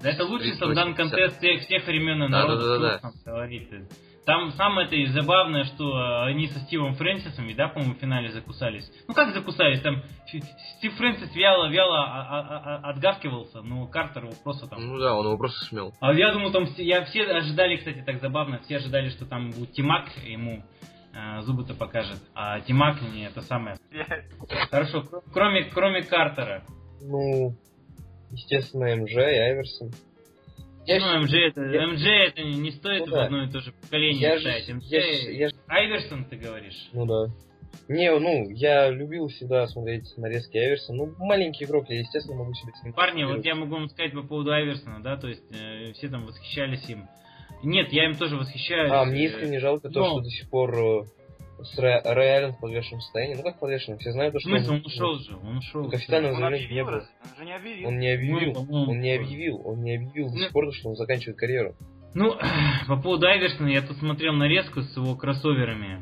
Да 0.00 0.10
это 0.10 0.24
лучший 0.24 0.52
380. 0.52 0.58
slam 0.60 0.77
dunk 0.77 0.94
contest 0.94 1.38
всех, 1.38 1.62
всех 1.62 1.86
времен 1.86 2.22
и 2.22 2.30
Да, 2.30 2.38
народов. 2.46 2.62
да, 2.62 2.78
да, 2.78 2.98
что 2.98 3.10
да. 3.24 3.32
Там 4.28 4.50
самое 4.52 4.86
это 4.86 4.94
и 4.94 5.06
забавное, 5.06 5.64
что 5.64 5.84
э, 5.98 6.26
они 6.26 6.48
со 6.48 6.58
Стивом 6.60 6.94
Фрэнсисом, 6.96 7.48
да, 7.56 7.68
по-моему, 7.68 7.94
в 7.94 7.98
финале 7.98 8.30
закусались. 8.30 8.86
Ну 9.08 9.14
как 9.14 9.32
закусались? 9.32 9.80
Там 9.80 10.02
Стив 10.76 10.94
Фрэнсис 10.98 11.34
вяло-вяло 11.34 11.96
а, 12.04 12.26
а- 12.28 12.58
а- 12.84 12.90
отгавкивался, 12.90 13.62
но 13.62 13.86
Картер 13.86 14.24
его 14.24 14.34
просто 14.44 14.66
там 14.66 14.86
Ну 14.86 14.98
да, 14.98 15.14
он 15.14 15.24
его 15.24 15.38
просто 15.38 15.64
смел. 15.64 15.94
А 16.02 16.12
я 16.12 16.30
думал, 16.34 16.52
там 16.52 16.66
все, 16.66 16.84
я 16.84 17.06
все 17.06 17.22
ожидали, 17.22 17.76
кстати, 17.76 18.02
так 18.04 18.20
забавно, 18.20 18.58
все 18.58 18.76
ожидали, 18.76 19.08
что 19.08 19.24
там 19.24 19.50
будет 19.50 19.72
Тимак 19.72 20.10
ему 20.22 20.62
э, 21.14 21.40
зубы-то 21.40 21.72
покажет, 21.72 22.18
а 22.34 22.60
Тимак 22.60 23.00
не 23.00 23.24
это 23.24 23.40
самое. 23.40 23.78
Хорошо, 24.70 25.04
кр- 25.04 25.22
кроме 25.32 25.64
кроме 25.70 26.02
Картера. 26.02 26.64
Ну, 27.00 27.54
естественно, 28.30 28.94
МЖ 28.94 29.12
и 29.14 29.38
Айверсон. 29.38 29.90
Я 30.88 30.98
ну, 31.00 31.22
МДЖ 31.22 31.34
это, 31.34 31.62
я- 31.64 31.86
МДЖ 31.86 32.06
это 32.06 32.42
не, 32.42 32.54
не 32.58 32.70
стоит 32.72 33.00
Ну 33.00 33.06
в 33.06 33.10
да. 33.10 33.24
одно 33.24 33.42
и 33.44 33.50
то 33.50 33.60
же 33.60 33.72
поколение 33.72 34.20
Я 34.22 34.40
ставить. 34.40 34.68
МДЖ, 34.68 34.90
я 34.92 35.46
я 35.46 35.48
Айверсон, 35.68 36.24
ты 36.24 36.36
говоришь? 36.36 36.88
ну 36.92 37.04
да. 37.06 37.32
Не, 37.88 38.10
ну, 38.18 38.48
я 38.50 38.90
любил 38.90 39.28
всегда 39.28 39.66
смотреть 39.66 40.04
нарезки 40.16 40.56
Айверсона. 40.56 41.04
Ну, 41.06 41.14
маленький 41.18 41.64
игрок, 41.64 41.86
я, 41.90 41.98
естественно, 42.00 42.38
могу 42.38 42.52
себе 42.54 42.72
с 42.78 42.82
ним 42.82 42.92
Парни, 42.94 43.24
вот 43.24 43.44
я 43.44 43.54
могу 43.54 43.74
вам 43.74 43.88
сказать 43.90 44.12
по 44.12 44.22
поводу 44.22 44.52
Айверсона, 44.52 45.02
да, 45.02 45.16
то 45.16 45.28
есть 45.28 45.44
э, 45.54 45.92
все 45.92 46.08
там 46.08 46.24
восхищались 46.26 46.88
им. 46.88 47.06
Нет, 47.62 47.92
я 47.92 48.06
им 48.06 48.14
тоже 48.14 48.36
восхищаюсь. 48.36 48.90
А, 48.92 49.04
мне 49.04 49.22
э, 49.22 49.26
искренне 49.26 49.58
жалко 49.60 49.88
то, 49.90 50.00
но- 50.00 50.06
что 50.12 50.20
до 50.20 50.30
сих 50.30 50.48
пор 50.50 50.74
э, 50.74 51.02
с 51.62 51.78
Рэ, 51.78 52.02
Рэй 52.04 52.36
Аллен 52.36 52.52
в 52.52 52.60
подвешенном 52.60 53.00
состоянии. 53.00 53.34
Ну, 53.34 53.42
как 53.42 53.56
в 53.56 53.58
подвешенном? 53.60 53.98
Все 53.98 54.12
знают, 54.12 54.34
что 54.38 54.48
смысле, 54.48 54.70
он 54.70 54.76
ну, 54.78 54.82
ушел 54.84 55.18
же, 55.18 55.36
он 55.36 55.56
ушел. 55.58 55.84
Так 55.84 55.94
официально 55.94 56.28
Он 56.28 56.34
заявления 56.36 56.68
не 56.68 56.80
объявил, 56.80 56.86
было. 56.86 57.08
он 57.28 57.38
же 57.38 57.44
не 57.44 57.52
объявил. 57.54 57.88
Он 57.88 57.98
не 57.98 58.10
объявил. 58.10 58.66
Ну, 58.68 58.90
Он 58.90 59.00
не 59.00 59.12
объявил. 59.12 59.62
Он 59.64 59.82
не 59.82 59.94
объявил 59.96 60.28
до 60.28 60.34
Ну. 60.34 60.40
сих 60.40 60.52
пор, 60.52 60.74
что 60.74 60.88
он 60.88 60.96
заканчивает 60.96 61.36
карьеру. 61.38 61.74
Ну, 62.14 62.34
по 62.88 62.96
поводу 62.96 63.26
Айверсона, 63.26 63.68
я 63.68 63.82
тут 63.82 63.96
смотрел 63.98 64.32
нарезку 64.34 64.82
с 64.82 64.96
его 64.96 65.14
кроссоверами. 65.14 66.00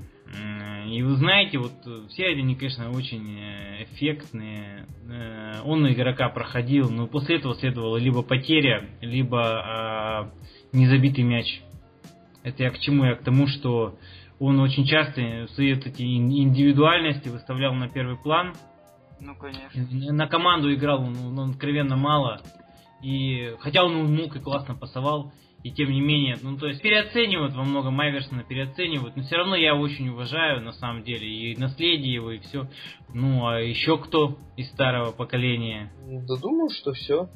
И 0.89 1.03
вы 1.03 1.17
знаете, 1.17 1.59
вот 1.59 1.73
э, 1.87 2.07
все 2.09 2.29
они, 2.29 2.55
конечно, 2.55 2.91
очень 2.91 3.39
э, 3.39 3.85
эффектные. 3.85 4.87
Э, 5.11 5.61
Он 5.65 5.83
на 5.83 5.93
игрока 5.93 6.29
проходил, 6.29 6.91
но 6.91 7.07
после 7.07 7.37
этого 7.37 7.55
следовала 7.55 7.97
либо 7.97 8.23
потеря, 8.23 8.89
либо 9.01 9.41
а, 9.43 10.31
незабитый 10.73 11.25
мяч. 11.25 11.61
Это 12.45 12.63
я 12.63 12.71
к 12.71 12.79
чему? 12.79 13.05
Я 13.05 13.17
к 13.17 13.25
тому, 13.25 13.49
что 13.49 13.99
он 14.39 14.61
очень 14.61 14.85
часто 14.85 15.47
свои 15.55 15.75
вот 15.75 15.87
эти 15.87 16.03
ин- 16.03 16.31
индивидуальности 16.31 17.29
выставлял 17.29 17.75
на 17.75 17.89
первый 17.89 18.17
план. 18.17 18.55
Ну, 19.21 19.35
конечно. 19.35 20.13
На 20.13 20.27
команду 20.27 20.73
играл 20.75 21.03
он, 21.03 21.39
он 21.39 21.51
откровенно 21.51 21.97
мало. 21.97 22.41
И 23.03 23.55
хотя 23.61 23.85
он 23.85 24.15
мог 24.15 24.37
и 24.37 24.41
классно 24.41 24.75
пасовал, 24.75 25.33
и 25.63 25.73
тем 25.73 25.91
не 25.91 26.01
менее, 26.01 26.37
ну 26.43 26.57
то 26.57 26.69
есть 26.69 26.81
переоценивают 26.81 27.55
во 27.55 27.65
многом 27.65 27.99
Айверсона, 27.99 28.45
переоценивают, 28.45 29.17
но 29.17 29.23
все 29.23 29.37
равно 29.37 29.57
я 29.57 29.71
его 29.71 29.81
очень 29.81 30.09
уважаю 30.09 30.63
на 30.63 30.73
самом 30.73 31.03
деле, 31.03 31.27
и 31.27 31.57
наследие 31.57 32.15
его, 32.15 32.31
и 32.31 32.39
все. 32.39 32.69
Ну 33.13 33.49
а 33.49 33.61
еще 33.61 33.99
кто 33.99 34.39
из 34.57 34.69
старого 34.71 35.13
поколения? 35.13 35.93
Да 36.29 36.37
думаю, 36.37 36.71
что 36.71 36.93
все. 36.93 37.29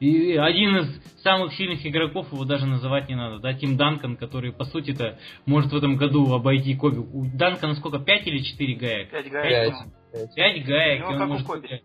И 0.00 0.36
один 0.36 0.76
из 0.76 1.22
самых 1.22 1.54
сильных 1.54 1.86
игроков, 1.86 2.32
его 2.32 2.44
даже 2.44 2.66
называть 2.66 3.08
не 3.08 3.14
надо, 3.14 3.38
да, 3.38 3.54
Тим 3.54 3.76
Данкан, 3.76 4.16
который, 4.16 4.52
по 4.52 4.64
сути-то, 4.64 5.18
может 5.44 5.72
в 5.72 5.76
этом 5.76 5.96
году 5.96 6.32
обойти 6.32 6.74
Коби. 6.74 6.98
У 6.98 7.26
Данкана 7.26 7.74
сколько, 7.74 7.98
5 7.98 8.26
или 8.26 8.38
4 8.38 8.74
гаек? 8.74 9.10
Пять 9.10 9.24
Пять. 9.24 9.32
гаек. 9.32 9.74
Пять. 10.12 10.34
5 10.34 10.64
гаек, 10.64 11.04
У 11.08 11.10
него 11.10 11.10
и 11.10 11.14
он 11.14 11.18
как 11.18 11.28
у 11.28 11.32
может... 11.32 11.46
Коби. 11.46 11.82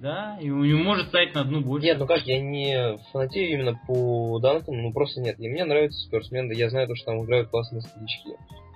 Да, 0.00 0.36
и 0.40 0.50
у 0.50 0.64
него 0.64 0.80
может 0.80 1.08
стать 1.08 1.34
на 1.34 1.42
одну 1.42 1.60
больше. 1.60 1.86
Нет, 1.86 1.98
ну 1.98 2.06
как, 2.06 2.26
я 2.26 2.40
не 2.40 2.98
фанатею 3.12 3.52
именно 3.52 3.80
по 3.86 4.38
Данкану, 4.40 4.82
ну 4.82 4.92
просто 4.92 5.20
нет. 5.20 5.38
И 5.38 5.48
мне 5.48 5.64
нравятся 5.64 5.98
спортсмены, 6.00 6.52
я 6.52 6.68
знаю 6.68 6.88
то, 6.88 6.94
что 6.94 7.06
там 7.06 7.24
играют 7.24 7.48
классные 7.48 7.80
старички. 7.80 8.30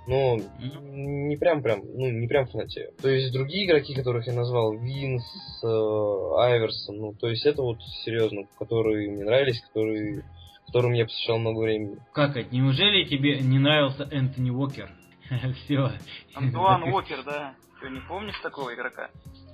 Но 0.09 0.39
не 0.63 1.37
прям 1.37 1.63
прям, 1.63 1.81
ну 1.85 2.11
не 2.11 2.27
прям 2.27 2.47
фанатею. 2.47 2.93
То 3.03 3.11
есть 3.11 3.31
другие 3.31 3.67
игроки, 3.67 3.95
которых 3.95 4.27
я 4.27 4.33
назвал, 4.33 4.73
Винс, 4.73 5.23
э, 5.63 5.67
Айверсон, 5.67 6.97
ну 6.97 7.13
то 7.13 7.29
есть 7.29 7.45
это 7.45 7.61
вот 7.61 7.77
серьезно, 8.05 8.45
которые 8.59 9.11
мне 9.11 9.23
нравились, 9.23 9.61
которые, 9.61 10.25
которым 10.67 10.95
я 10.95 11.05
посвящал 11.05 11.37
много 11.39 11.61
времени. 11.61 11.99
Как 12.15 12.39
это? 12.39 12.49
Неужели 12.55 13.05
тебе 13.05 13.39
не 13.41 13.59
нравился 13.59 14.09
Энтони 14.11 14.49
Уокер? 14.49 14.91
Все. 15.65 15.93
Антуан 16.35 16.85
Уокер, 16.85 17.23
да. 17.25 17.55
Ты 17.83 17.91
не 17.91 18.01
помнишь 18.01 18.41
такого 18.43 18.75
игрока? 18.75 19.11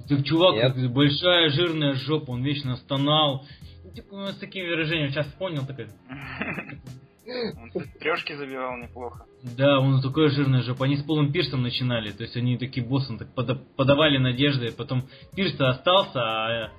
Так 0.09 0.25
чувак, 0.25 0.55
Нет. 0.55 0.73
как 0.73 0.93
большая 0.93 1.49
жирная 1.51 1.95
жопа, 1.95 2.31
он 2.31 2.45
вечно 2.45 2.77
стонал. 2.77 3.45
Ну, 3.83 3.91
Типа, 3.91 4.27
с 4.29 4.39
таким 4.39 4.67
выражением 4.67 5.11
сейчас 5.11 5.27
вспомнил 5.27 5.67
такой. 5.67 5.89
Он 7.27 7.71
трешки 8.01 8.35
забивал 8.35 8.77
неплохо. 8.77 9.27
Да, 9.57 9.79
он 9.81 10.01
такой 10.03 10.29
жирная 10.31 10.63
жопа. 10.63 10.85
Они 10.85 10.97
с 10.97 11.03
Полом 11.03 11.33
Пирсом 11.33 11.63
начинали, 11.63 12.11
то 12.11 12.23
есть 12.23 12.37
они 12.37 12.59
такие 12.59 12.87
боссом 12.87 13.19
так 13.19 13.29
пода- 13.35 13.59
подавали 13.77 14.19
надежды. 14.19 14.73
Потом 14.73 15.05
Пирс 15.35 15.59
остался, 15.59 16.21
а 16.21 16.71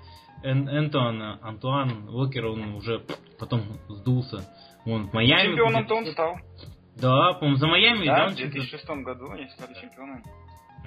Эн- 0.44 0.70
Энтон, 0.70 1.22
Антуан 1.42 2.10
Уокер, 2.10 2.46
он 2.46 2.76
уже 2.76 3.02
потом 3.40 3.64
сдулся. 3.90 4.46
Он 4.86 5.08
в 5.08 5.14
Майами. 5.14 5.48
Чемпионом-то 5.50 5.96
он 5.96 6.06
стал. 6.08 6.38
Да, 6.96 7.34
по-моему, 7.34 7.58
за 7.58 7.68
Майами, 7.68 8.06
да, 8.06 8.16
Да, 8.18 8.26
он 8.28 8.34
в 8.34 8.38
чемпион? 8.38 8.66
2006 8.66 9.04
году 9.04 9.32
они 9.32 9.50
стали 9.50 9.74
чемпионами. 9.74 10.24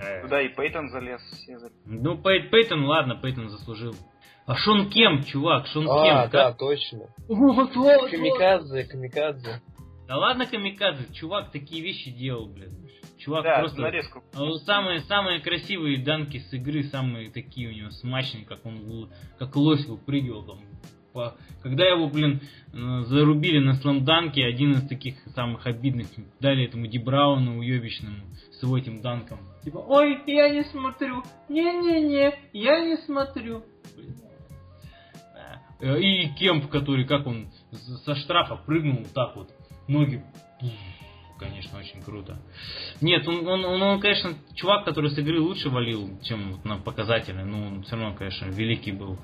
Э. 0.01 0.23
Туда 0.23 0.41
и 0.43 0.49
Пейтон 0.55 0.89
залез. 0.91 1.21
Все 1.23 1.59
залез. 1.59 1.75
Ну, 1.85 2.17
Пейт, 2.19 2.51
Пейтон, 2.51 2.85
ладно, 2.85 3.17
Пейтон 3.17 3.49
заслужил. 3.49 3.95
А 4.49 4.57
Шон 4.57 4.89
Кем, 4.89 5.23
чувак, 5.25 5.67
Шон 5.67 5.87
А, 5.91 6.03
Кем. 6.05 6.15
да, 6.33 6.49
как- 6.49 6.59
точно. 6.59 7.01
Вот, 7.29 7.77
вот, 7.77 7.77
вот. 7.77 8.11
Камикадзе, 8.11 8.85
камикадзе. 8.85 9.61
Да 10.09 10.17
ладно, 10.17 10.47
Камикадзе, 10.47 11.05
чувак 11.13 11.53
такие 11.53 11.83
вещи 11.83 12.11
делал, 12.11 12.47
блин. 12.47 12.89
Чувак 13.19 13.45
Да, 13.45 13.59
просто... 13.61 13.83
нарезку. 13.83 14.23
А 14.35 14.41
вот 14.45 14.63
Самые, 14.63 15.01
самые 15.01 15.41
красивые 15.41 15.99
данки 16.03 16.39
с 16.39 16.51
игры, 16.55 16.85
самые 16.85 17.31
такие 17.31 17.69
у 17.69 17.73
него 17.73 17.91
смачные, 17.91 18.47
как 18.47 18.65
он 18.65 18.77
л- 18.91 19.09
как 19.39 19.55
лось 19.55 19.85
выпрыгивал 19.87 20.45
там. 20.45 20.61
По- 21.13 21.35
Когда 21.63 21.85
его, 21.87 22.09
блин, 22.09 22.41
э, 22.73 22.77
зарубили 23.07 23.59
на 23.59 23.75
сламданке, 23.75 24.47
один 24.47 24.73
из 24.73 24.89
таких 24.89 25.17
самых 25.35 25.67
обидных, 25.67 26.07
дали 26.41 26.65
этому 26.65 26.87
Дибрауну 26.87 27.59
уебищному 27.59 28.17
с 28.53 28.63
этим 28.77 29.03
данком. 29.03 29.41
Типа, 29.65 29.79
ой, 29.79 30.23
я 30.27 30.49
не 30.49 30.63
смотрю, 30.65 31.23
не-не-не, 31.51 32.35
я 32.55 32.81
не 32.81 32.97
смотрю. 32.99 33.63
Блин. 33.97 34.15
Э, 35.81 35.99
И 36.01 36.29
Кемп, 36.35 36.69
который, 36.69 37.05
как 37.05 37.27
он 37.27 37.49
со 38.05 38.15
штрафа 38.17 38.57
прыгнул 38.57 39.07
так 39.15 39.37
вот, 39.37 39.51
ноги, 39.87 40.23
конечно, 41.39 41.79
очень 41.79 42.03
круто. 42.03 42.41
Нет, 43.01 43.27
он, 43.29 43.47
он, 43.47 43.65
он, 43.65 43.83
он, 43.83 44.01
конечно, 44.01 44.33
чувак, 44.55 44.85
который 44.85 45.11
с 45.11 45.19
игры 45.19 45.41
лучше 45.41 45.71
валил, 45.71 46.19
чем 46.23 46.53
вот 46.53 46.65
на 46.65 46.79
показатели, 46.79 47.43
но 47.43 47.67
он 47.69 47.83
все 47.85 47.97
равно, 47.97 48.15
конечно, 48.17 48.47
великий 48.47 48.93
был. 48.93 49.19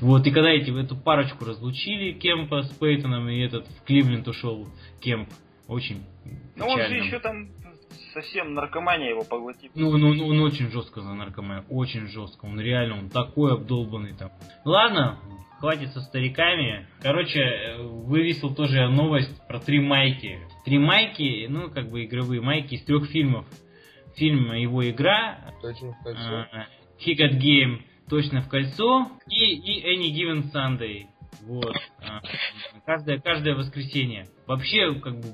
Вот, 0.00 0.26
и 0.26 0.30
когда 0.30 0.50
эти, 0.50 0.70
эту 0.70 0.96
парочку 0.96 1.44
разлучили, 1.44 2.12
Кемпа 2.12 2.62
с 2.62 2.70
Пейтоном, 2.70 3.28
и 3.28 3.40
этот 3.40 3.66
в 3.66 3.82
Кливленд 3.84 4.28
ушел 4.28 4.68
Кемп, 5.00 5.28
очень 5.66 6.04
Ну 6.54 6.66
он 6.66 6.78
же 6.78 6.94
еще 6.94 7.18
там 7.18 7.48
совсем 8.14 8.54
наркомания 8.54 9.10
его 9.10 9.24
поглотит. 9.24 9.72
Ну, 9.74 9.96
ну, 9.96 10.14
ну, 10.14 10.28
он 10.28 10.40
очень 10.40 10.70
жестко 10.70 11.00
за 11.00 11.12
наркоман, 11.14 11.64
очень 11.68 12.06
жестко. 12.06 12.46
Он 12.46 12.58
реально, 12.60 12.98
он 12.98 13.10
такой 13.10 13.52
обдолбанный 13.52 14.14
там. 14.14 14.30
Ладно, 14.64 15.18
хватит 15.58 15.90
со 15.92 16.00
стариками. 16.00 16.86
Короче, 17.00 17.40
э, 17.40 17.82
вывесил 17.82 18.54
тоже 18.54 18.88
новость 18.88 19.46
про 19.46 19.58
три 19.60 19.80
майки. 19.80 20.38
Три 20.64 20.78
майки, 20.78 21.46
ну, 21.48 21.70
как 21.70 21.90
бы 21.90 22.04
игровые 22.04 22.40
майки 22.40 22.74
из 22.74 22.84
трех 22.84 23.06
фильмов. 23.06 23.46
Фильм 24.16 24.52
его 24.52 24.88
игра. 24.88 25.54
Точно 25.60 25.92
в 25.92 26.02
кольцо. 26.02 26.46
Хикат 26.98 27.32
Game 27.32 27.80
точно 28.08 28.42
в 28.42 28.48
кольцо. 28.48 29.10
И, 29.28 29.54
и 29.54 29.94
Any 29.94 30.12
Given 30.12 30.52
Sunday. 30.52 31.06
Вот. 31.42 31.76
А, 32.00 32.22
каждое, 32.86 33.20
каждое 33.20 33.54
воскресенье. 33.54 34.26
Вообще, 34.46 34.94
как 35.00 35.16
бы, 35.16 35.26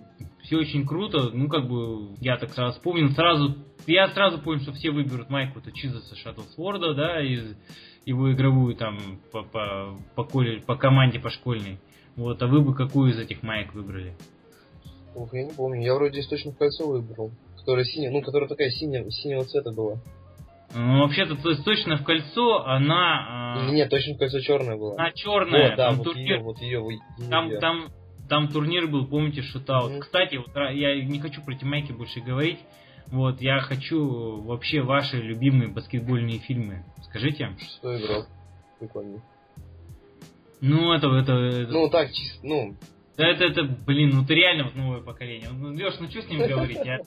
все 0.43 0.57
очень 0.57 0.87
круто. 0.87 1.31
Ну, 1.33 1.49
как 1.49 1.69
бы, 1.69 2.15
я 2.21 2.37
так 2.37 2.51
сразу 2.51 2.75
вспомнил. 2.75 3.11
Сразу, 3.11 3.57
я 3.87 4.09
сразу 4.09 4.39
понял, 4.39 4.61
что 4.61 4.73
все 4.73 4.91
выберут 4.91 5.31
майку 5.31 5.61
это 5.61 5.73
Чизаса 5.73 6.17
Шаттлсворда, 6.17 6.95
да, 6.95 7.23
из 7.23 7.57
его 8.05 8.33
игровую 8.33 8.75
там 8.75 8.99
по, 9.33 9.43
по, 9.43 9.97
по, 10.15 10.25
колледж, 10.25 10.63
по 10.67 10.77
команде 10.77 11.19
по 11.19 11.31
школьной. 11.31 11.79
Вот, 12.17 12.43
а 12.43 12.47
вы 12.47 12.61
бы 12.61 12.75
какую 12.75 13.11
из 13.11 13.19
этих 13.19 13.43
маек 13.43 13.75
выбрали? 13.75 14.15
Ух, 15.15 15.33
я 15.35 15.45
не 15.45 15.53
помню. 15.53 15.83
Я 15.83 15.95
вроде 15.95 16.23
точно 16.23 16.53
в 16.53 16.59
кольцо 16.59 16.87
выбрал. 16.87 17.31
Которая 17.57 17.85
синяя, 17.85 18.11
ну, 18.11 18.23
которая 18.23 18.49
такая 18.49 18.71
синяя, 18.71 19.09
синего 19.11 19.45
цвета 19.45 19.73
была. 19.73 19.99
Ну, 20.75 21.01
вообще-то, 21.01 21.37
точно 21.65 21.97
в 21.99 22.05
кольцо, 22.05 22.65
она... 22.65 23.59
Э... 23.61 23.73
Нет, 23.73 23.91
точно 23.91 24.15
в 24.15 24.19
кольцо 24.19 24.41
черная 24.41 24.77
была. 24.77 24.95
Она 24.95 25.13
черная. 25.13 25.69
Вот, 25.69 25.77
да, 25.77 25.89
там 25.89 25.97
вот 25.97 26.05
турнир... 26.05 26.37
ее, 26.37 26.43
вот 26.43 26.59
ее, 26.61 26.81
ее. 26.81 27.29
Там, 27.29 27.59
там, 27.61 27.89
там 28.29 28.49
турнир 28.49 28.87
был, 28.87 29.07
помните, 29.07 29.43
шутаут. 29.43 29.93
Mm-hmm. 29.93 30.01
Кстати, 30.01 30.37
вот, 30.37 30.49
я 30.55 31.05
не 31.05 31.21
хочу 31.21 31.43
про 31.43 31.55
эти 31.55 31.65
майки 31.65 31.93
больше 31.93 32.21
говорить. 32.21 32.59
Вот, 33.09 33.41
я 33.41 33.61
хочу 33.61 34.41
вообще 34.43 34.83
ваши 34.83 35.17
любимые 35.17 35.69
баскетбольные 35.69 36.39
фильмы. 36.39 36.85
Скажите. 37.03 37.57
Что 37.79 37.97
играл? 37.97 38.27
Прикольно. 38.79 39.23
Ну, 40.61 40.93
это, 40.93 41.09
это, 41.09 41.33
это... 41.33 41.73
Ну, 41.73 41.91
так, 41.91 42.13
чисто, 42.13 42.47
ну... 42.47 42.77
Да 43.17 43.29
это, 43.29 43.45
это, 43.45 43.65
блин, 43.65 44.11
ну 44.15 44.25
ты 44.25 44.35
реально 44.35 44.65
вот 44.65 44.77
новое 44.77 45.01
поколение. 45.01 45.51
Ну, 45.53 45.73
Леш, 45.73 45.95
ну 46.01 46.09
что 46.09 46.23
с 46.23 46.29
ним 46.29 46.39
говорить, 46.49 46.79
а? 46.79 47.01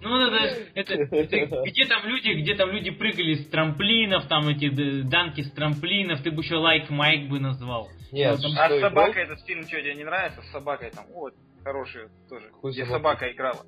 Ну, 0.00 0.20
это, 0.20 0.58
это, 0.74 0.94
это, 0.94 1.62
где 1.64 1.84
там 1.86 2.04
люди, 2.06 2.30
где 2.40 2.56
там 2.56 2.70
люди 2.70 2.90
прыгали 2.90 3.34
с 3.34 3.46
трамплинов, 3.46 4.26
там 4.26 4.48
эти 4.48 4.68
данки 5.02 5.42
с 5.42 5.52
трамплинов, 5.52 6.22
ты 6.22 6.32
бы 6.32 6.42
еще 6.42 6.56
лайк 6.56 6.90
Майк 6.90 7.28
бы 7.28 7.38
назвал. 7.38 7.88
Нет, 8.10 8.36
вот, 8.36 8.52
а 8.58 8.68
с 8.68 8.80
собакой 8.80 9.22
этот 9.22 9.40
фильм 9.46 9.62
что, 9.62 9.80
тебе 9.80 9.94
не 9.94 10.02
нравится? 10.02 10.42
С 10.42 10.50
собакой 10.50 10.90
там, 10.90 11.06
вот, 11.14 11.34
хороший 11.62 12.08
тоже, 12.28 12.50
Хуй 12.50 12.72
где 12.72 12.84
собака 12.84 13.30
играла. 13.30 13.64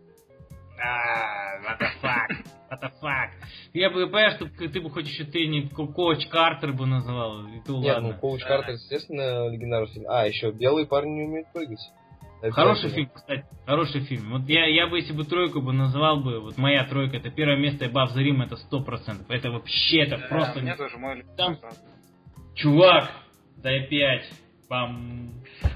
А, 0.82 1.60
what 1.62 1.78
the 1.78 1.88
fuck, 2.02 2.46
what 2.70 2.80
the 2.80 2.90
fuck. 3.00 3.30
Я 3.72 3.90
бы 3.90 4.08
понял, 4.08 4.30
что 4.32 4.46
ты 4.46 4.80
бы 4.80 4.90
хоть 4.90 5.06
еще 5.06 5.24
ты 5.24 5.46
не 5.46 5.68
коуч 5.68 6.26
Картер 6.28 6.72
бы 6.72 6.86
называл, 6.86 7.46
и 7.46 7.60
то 7.64 7.78
Нет, 7.78 7.94
ладно. 7.94 8.12
ну 8.12 8.18
коуч 8.18 8.42
Картер, 8.42 8.74
естественно, 8.74 9.48
легендарный 9.48 9.88
фильм. 9.88 10.06
А, 10.08 10.26
еще 10.26 10.50
белые 10.50 10.86
парни 10.86 11.10
не 11.10 11.22
умеют 11.22 11.52
прыгать. 11.52 11.80
Хороший 12.50 12.90
фильм, 12.90 13.08
кстати, 13.14 13.44
хороший 13.64 14.02
фильм. 14.02 14.32
Вот 14.32 14.48
я, 14.48 14.66
я 14.66 14.86
бы, 14.86 14.98
если 14.98 15.14
бы 15.14 15.24
тройку 15.24 15.62
бы 15.62 15.72
назвал 15.72 16.20
бы, 16.20 16.40
вот 16.40 16.58
моя 16.58 16.84
тройка, 16.84 17.16
это 17.16 17.30
первое 17.30 17.56
место, 17.56 17.88
Баб 17.88 18.10
за 18.10 18.20
Рим, 18.20 18.42
это 18.42 18.56
сто 18.56 18.80
процентов. 18.80 19.30
Это 19.30 19.50
вообще, 19.50 20.02
это 20.02 20.18
да, 20.18 20.26
просто... 20.28 20.60
Мне 20.60 20.76
тоже 20.76 20.98
мой 20.98 21.24
Там... 21.36 21.56
Чувак, 22.54 23.10
дай 23.56 23.86
пять. 23.88 24.30
Пам. 24.68 25.30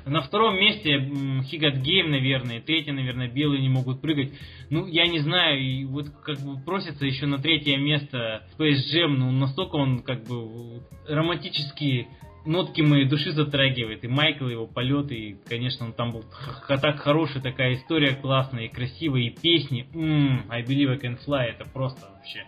На 0.06 0.22
втором 0.22 0.56
месте 0.56 0.98
Хигат 1.44 1.76
Гейм, 1.76 2.10
наверное, 2.10 2.60
третье, 2.60 2.92
наверное, 2.92 3.28
белые 3.28 3.60
не 3.60 3.68
могут 3.68 4.00
прыгать. 4.00 4.32
Ну, 4.70 4.86
я 4.86 5.06
не 5.06 5.18
знаю, 5.18 5.60
и 5.60 5.84
вот 5.84 6.08
как 6.24 6.38
бы 6.40 6.58
просится 6.60 7.04
еще 7.04 7.26
на 7.26 7.38
третье 7.38 7.76
место 7.76 8.46
Space 8.58 8.80
Jam, 8.94 9.08
ну, 9.08 9.30
настолько 9.30 9.76
он 9.76 10.02
как 10.02 10.24
бы 10.24 10.82
романтический 11.06 12.08
нотки 12.46 12.80
моей 12.80 13.04
души 13.04 13.32
затрагивает. 13.32 14.04
И 14.04 14.08
Майкл, 14.08 14.46
его 14.46 14.66
полеты, 14.66 15.14
и, 15.14 15.36
конечно, 15.48 15.86
он 15.86 15.92
там 15.92 16.12
был 16.12 16.24
так 16.68 16.98
хороший, 17.00 17.42
такая 17.42 17.74
история 17.74 18.14
классная, 18.14 18.64
и 18.64 18.68
красивая, 18.68 19.22
и 19.22 19.30
песни. 19.30 19.86
Ммм, 19.92 20.46
I 20.48 20.62
Believe 20.62 20.92
I 20.92 20.96
Can 20.96 21.18
Fly, 21.24 21.44
это 21.44 21.68
просто 21.68 22.06
вообще. 22.14 22.46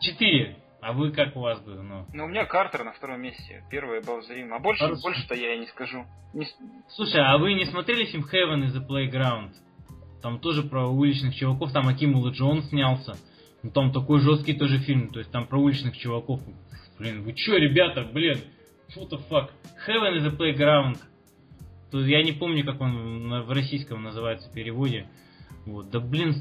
Четыре. 0.00 0.56
А 0.84 0.92
вы 0.92 1.12
как 1.12 1.34
у 1.34 1.40
вас 1.40 1.60
было? 1.60 1.80
Ну, 1.80 2.06
ну 2.12 2.24
у 2.26 2.28
меня 2.28 2.44
Картер 2.44 2.84
на 2.84 2.92
втором 2.92 3.22
месте. 3.22 3.64
Первый 3.70 4.02
Баузерим. 4.02 4.52
А 4.52 4.58
больше, 4.58 4.86
больше-то 5.02 5.34
я 5.34 5.54
и 5.54 5.58
не 5.58 5.66
скажу. 5.66 6.04
Не... 6.34 6.46
Слушай, 6.90 7.22
а 7.22 7.38
вы 7.38 7.54
не 7.54 7.64
смотрели 7.64 8.04
фильм 8.04 8.22
Heaven 8.24 8.66
is 8.66 8.76
a 8.76 8.86
Playground? 8.86 9.52
Там 10.20 10.38
тоже 10.40 10.62
про 10.62 10.86
уличных 10.86 11.34
чуваков, 11.34 11.72
там 11.72 11.88
Акимула 11.88 12.32
Джон 12.32 12.64
снялся. 12.64 13.16
Ну 13.62 13.70
там 13.70 13.92
такой 13.92 14.20
жесткий 14.20 14.52
тоже 14.52 14.78
фильм, 14.78 15.08
то 15.08 15.20
есть 15.20 15.30
там 15.32 15.46
про 15.46 15.58
уличных 15.58 15.96
чуваков. 15.96 16.42
Блин, 16.98 17.22
вы 17.22 17.32
чё, 17.32 17.56
ребята, 17.56 18.02
блин, 18.02 18.40
what 18.94 19.08
the 19.08 19.18
fuck? 19.30 19.48
Heaven 19.88 20.18
is 20.18 20.26
a 20.26 20.36
Playground. 20.36 20.98
То 21.92 22.00
я 22.00 22.22
не 22.22 22.32
помню, 22.32 22.62
как 22.62 22.78
он 22.82 23.42
в 23.44 23.50
российском 23.50 24.02
называется 24.02 24.50
в 24.50 24.52
переводе. 24.52 25.08
Вот, 25.64 25.88
да 25.88 25.98
блин. 25.98 26.34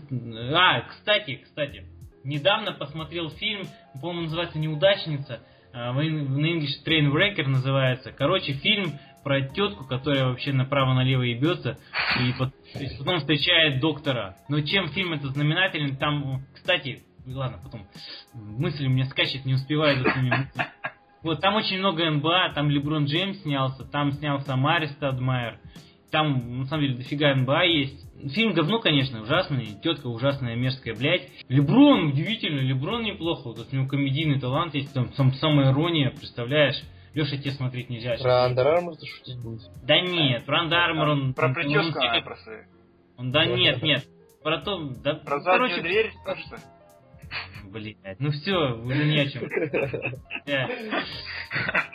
А, 0.53 0.81
кстати, 0.81 1.35
кстати, 1.45 1.85
недавно 2.23 2.73
посмотрел 2.73 3.29
фильм, 3.31 3.67
по-моему, 4.01 4.23
называется 4.23 4.59
«Неудачница», 4.59 5.41
а, 5.73 5.91
в 5.91 5.99
English 5.99 6.85
Trainwrecker 6.85 7.47
называется. 7.47 8.11
Короче, 8.11 8.53
фильм 8.53 8.93
про 9.23 9.41
тетку, 9.41 9.85
которая 9.85 10.25
вообще 10.25 10.51
направо-налево 10.53 11.23
ебется, 11.23 11.79
и 12.19 12.33
потом 12.99 13.19
встречает 13.19 13.79
доктора. 13.79 14.35
Но 14.49 14.61
чем 14.61 14.89
фильм 14.89 15.13
это 15.13 15.27
знаменателен, 15.29 15.95
там, 15.95 16.43
кстати, 16.53 17.03
ладно, 17.25 17.59
потом, 17.63 17.87
мысли 18.33 18.85
у 18.85 18.89
меня 18.89 19.05
скачет, 19.05 19.45
не 19.45 19.53
успеваю 19.53 19.97
за 20.03 20.11
своими 20.11 20.29
мыслями. 20.29 20.67
Вот, 21.23 21.39
там 21.39 21.55
очень 21.55 21.79
много 21.79 22.09
НБА, 22.09 22.51
там 22.53 22.69
Леброн 22.69 23.05
Джеймс 23.05 23.41
снялся, 23.43 23.85
там 23.85 24.11
снялся 24.11 24.57
Марис 24.57 24.91
Стадмайер, 24.91 25.57
там, 26.13 26.59
на 26.59 26.65
самом 26.67 26.83
деле, 26.83 26.97
дофига 26.97 27.33
НБА 27.33 27.63
есть. 27.63 28.05
Фильм 28.35 28.53
говно, 28.53 28.79
конечно, 28.79 29.23
ужасный, 29.23 29.65
тетка 29.81 30.05
ужасная, 30.05 30.55
мерзкая, 30.55 30.93
блядь. 30.93 31.27
Леброн, 31.49 32.09
удивительно, 32.09 32.59
Леброн 32.59 33.01
неплохо, 33.01 33.47
вот 33.47 33.67
у 33.71 33.75
него 33.75 33.87
комедийный 33.87 34.39
талант 34.39 34.75
есть, 34.75 34.93
там, 34.93 35.09
там 35.09 35.33
самая 35.33 35.71
ирония, 35.71 36.11
представляешь? 36.11 36.79
Леша, 37.15 37.37
тебе 37.37 37.49
смотреть 37.51 37.89
нельзя. 37.89 38.15
Про 38.21 38.47
Under 38.47 38.95
ты 38.95 39.07
шутить 39.07 39.41
будешь? 39.41 39.63
Да 39.83 39.99
нет, 39.99 40.45
про 40.45 40.63
Under 40.63 40.99
он... 40.99 41.33
Про 41.33 41.49
прическу 41.49 41.99
он, 41.99 42.15
он, 42.15 42.23
просто... 42.23 42.65
Он, 43.17 43.31
да 43.31 43.45
нет, 43.47 43.81
нет. 43.81 44.03
Про 44.43 44.59
то... 44.59 44.89
Да, 45.03 45.15
про 45.15 45.39
заднюю 45.39 45.69
короче, 45.69 45.81
дверь, 45.81 46.11
то 46.23 46.35
что? 46.35 46.57
Блять, 47.71 48.19
ну 48.19 48.29
все, 48.29 48.53
уже 48.53 49.05
не 49.05 49.19
о 49.19 49.29
чем. 49.31 49.49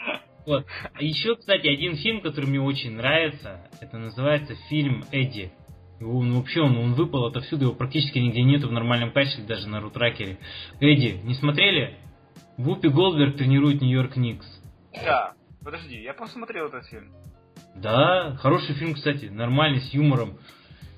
Вот. 0.49 0.65
А 0.95 1.03
еще, 1.03 1.37
кстати, 1.37 1.67
один 1.67 1.97
фильм, 1.97 2.23
который 2.23 2.47
мне 2.47 2.59
очень 2.59 2.93
нравится, 2.93 3.69
это 3.83 3.99
называется 3.99 4.55
фильм 4.71 5.05
Эдди. 5.13 5.53
Он 6.01 6.33
вообще 6.33 6.63
он, 6.63 6.75
он 6.79 6.95
выпал 6.95 7.27
отовсюду, 7.27 7.67
его 7.67 7.75
практически 7.75 8.19
нигде 8.19 8.43
нету 8.43 8.69
в 8.69 8.73
нормальном 8.73 9.13
качестве, 9.13 9.45
даже 9.45 9.69
на 9.69 9.81
рутракере. 9.81 10.39
Эдди, 10.81 11.21
не 11.23 11.35
смотрели? 11.35 11.99
Вупи 12.57 12.89
Голдберг 12.89 13.37
тренирует 13.37 13.83
Нью-Йорк 13.83 14.17
Никс. 14.17 14.47
Да, 14.95 15.35
подожди, 15.63 16.01
я 16.01 16.15
посмотрел 16.15 16.69
этот 16.69 16.87
фильм. 16.87 17.13
Да, 17.75 18.35
хороший 18.41 18.75
фильм, 18.75 18.95
кстати, 18.95 19.27
нормальный, 19.27 19.83
с 19.83 19.93
юмором. 19.93 20.39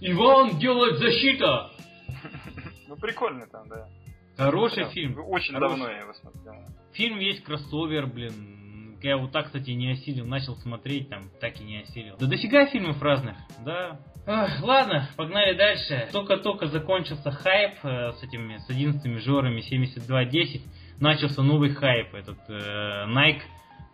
Иван 0.01 0.61
делает 0.61 0.99
защита! 0.99 1.73
Ну, 2.87 2.97
прикольный 2.97 3.47
там, 3.47 3.69
да. 3.69 3.89
Хороший 4.37 4.85
фильм. 4.91 5.17
Очень 5.29 5.55
давно 5.55 5.89
я 5.89 6.01
его 6.01 6.13
смотрел. 6.13 6.55
Фильм 6.93 7.21
есть 7.21 7.45
кроссовер, 7.45 8.09
блин, 8.09 8.60
я 9.03 9.17
вот 9.17 9.33
так, 9.33 9.47
кстати, 9.47 9.71
не 9.71 9.93
осилил. 9.93 10.27
Начал 10.27 10.57
смотреть, 10.57 11.09
там, 11.09 11.31
так 11.41 11.61
и 11.61 11.65
не 11.65 11.81
осилил. 11.81 12.17
Да 12.19 12.27
дофига 12.27 12.67
фильмов 12.67 13.01
разных, 13.03 13.37
да. 13.65 14.01
Эх, 14.27 14.63
ладно, 14.63 15.09
погнали 15.17 15.55
дальше. 15.55 16.09
Только-только 16.13 16.67
закончился 16.67 17.31
хайп 17.31 17.75
э, 17.83 18.13
с 18.13 18.23
этими, 18.23 18.59
с 18.59 18.69
11 18.69 19.23
жорами 19.23 19.61
7210. 19.61 20.63
Начался 21.01 21.43
новый 21.43 21.71
хайп, 21.71 22.15
этот 22.15 22.39
э, 22.49 23.07
Nike 23.09 23.43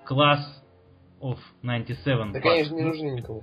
Class 0.09 0.41
of 1.21 1.39
97. 1.63 2.33
Да, 2.33 2.41
конечно, 2.41 2.75
не 2.75 2.83
нужны 2.83 3.07
никому. 3.11 3.43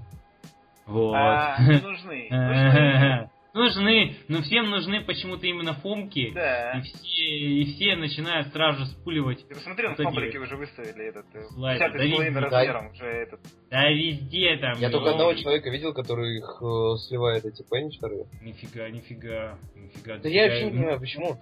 Вот. 0.85 1.15
А, 1.15 1.57
не 1.59 1.79
нужны. 1.79 3.29
нужны 3.53 4.17
но 4.27 4.41
всем 4.41 4.69
нужны 4.69 5.01
почему-то 5.01 5.45
именно 5.47 5.73
фомки. 5.73 6.31
Да. 6.33 6.79
И 6.79 6.81
все, 6.81 7.23
и 7.23 7.65
все 7.65 7.95
начинают 7.95 8.51
сразу 8.51 8.79
же 8.79 8.85
спуливать. 8.87 9.47
Ты 9.47 9.55
посмотри, 9.55 9.87
на 9.87 9.95
фабрике 9.95 10.39
уже 10.39 10.55
выставили 10.55 11.09
этот 11.09 11.25
э, 11.33 11.43
слайд. 11.53 11.79
Да, 11.79 11.87
везде, 11.89 12.29
размером 12.39 12.91
уже 12.91 13.05
этот. 13.05 13.39
Да 13.69 13.89
везде 13.89 14.57
там. 14.57 14.79
Я 14.79 14.89
только 14.89 15.11
одного 15.11 15.33
человека 15.35 15.69
видел, 15.69 15.93
который 15.93 16.37
их 16.37 16.61
э, 16.61 16.97
сливает 17.07 17.45
эти 17.45 17.63
пенни 17.69 17.95
вторые. 17.95 18.25
Нифига, 18.41 18.89
нифига, 18.89 19.59
нифига. 19.75 20.17
Да 20.17 20.29
я 20.29 20.47
вообще 20.47 20.65
не 20.65 20.71
понимаю, 20.71 20.99
почему, 20.99 21.37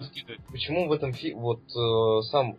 почему 0.51 0.87
в 0.87 0.91
этом 0.91 1.13
фи 1.13 1.33
вот 1.33 1.61
э, 1.61 2.21
сам, 2.29 2.57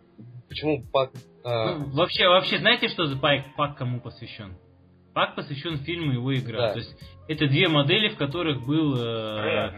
почему 0.49 0.83
пак... 0.91 1.11
Э... 1.43 1.75
Ну, 1.75 1.91
вообще, 1.95 2.27
вообще, 2.27 2.57
знаете, 2.59 2.87
что 2.87 3.05
за 3.05 3.17
пак, 3.17 3.55
пак 3.55 3.77
кому 3.77 3.99
посвящен? 3.99 4.55
Пак 5.13 5.35
посвящен 5.35 5.77
фильму 5.79 6.13
его 6.13 6.35
игра. 6.35 6.57
Да. 6.57 6.73
То 6.73 6.79
есть 6.79 6.95
это 7.27 7.47
две 7.47 7.67
модели, 7.67 8.09
в 8.09 8.17
которых 8.17 8.65
был... 8.65 8.95
Э, 8.97 9.73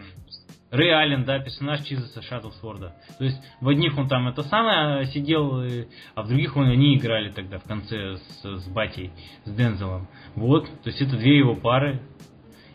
Рэй 0.70 0.92
Аллен, 0.92 1.24
да, 1.24 1.38
персонаж 1.38 1.82
Чизеса 1.84 2.22
Шаттлсворда. 2.22 2.96
То 3.18 3.24
есть 3.24 3.40
в 3.60 3.68
одних 3.68 3.96
он 3.96 4.08
там 4.08 4.26
это 4.26 4.42
самое 4.42 5.06
сидел, 5.06 5.62
а 6.14 6.22
в 6.22 6.28
других 6.28 6.56
он, 6.56 6.66
они 6.66 6.96
играли 6.96 7.30
тогда 7.30 7.58
в 7.58 7.64
конце 7.64 8.16
с, 8.16 8.42
с 8.42 8.68
Батей, 8.68 9.12
с 9.44 9.52
Дензелом. 9.52 10.08
Вот, 10.34 10.64
то 10.82 10.90
есть 10.90 11.00
это 11.00 11.16
две 11.16 11.38
его 11.38 11.54
пары. 11.54 12.00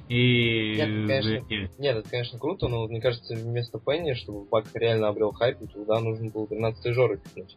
И... 0.07 0.76
Нет, 0.76 1.07
конечно, 1.07 1.55
нет, 1.78 1.97
это, 1.97 2.09
конечно, 2.09 2.39
круто, 2.39 2.68
но 2.68 2.88
мне 2.88 2.99
кажется, 2.99 3.34
вместо 3.34 3.80
Пенни, 3.80 4.14
чтобы 4.14 4.45
Бак 4.49 4.66
реально 4.74 5.07
обрел 5.09 5.32
хайп, 5.32 5.57
туда 5.72 5.99
нужно 5.99 6.30
было 6.30 6.47
13 6.47 6.93
жоры 6.93 7.18
пихнуть. 7.18 7.55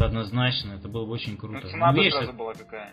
Однозначно, 0.00 0.74
это 0.74 0.88
было 0.88 1.06
бы 1.06 1.12
очень 1.12 1.36
круто. 1.36 1.60
Ну, 1.64 1.70
цена 1.70 1.92
ну, 1.92 2.10
сразу 2.10 2.32
была 2.32 2.54
какая. 2.54 2.92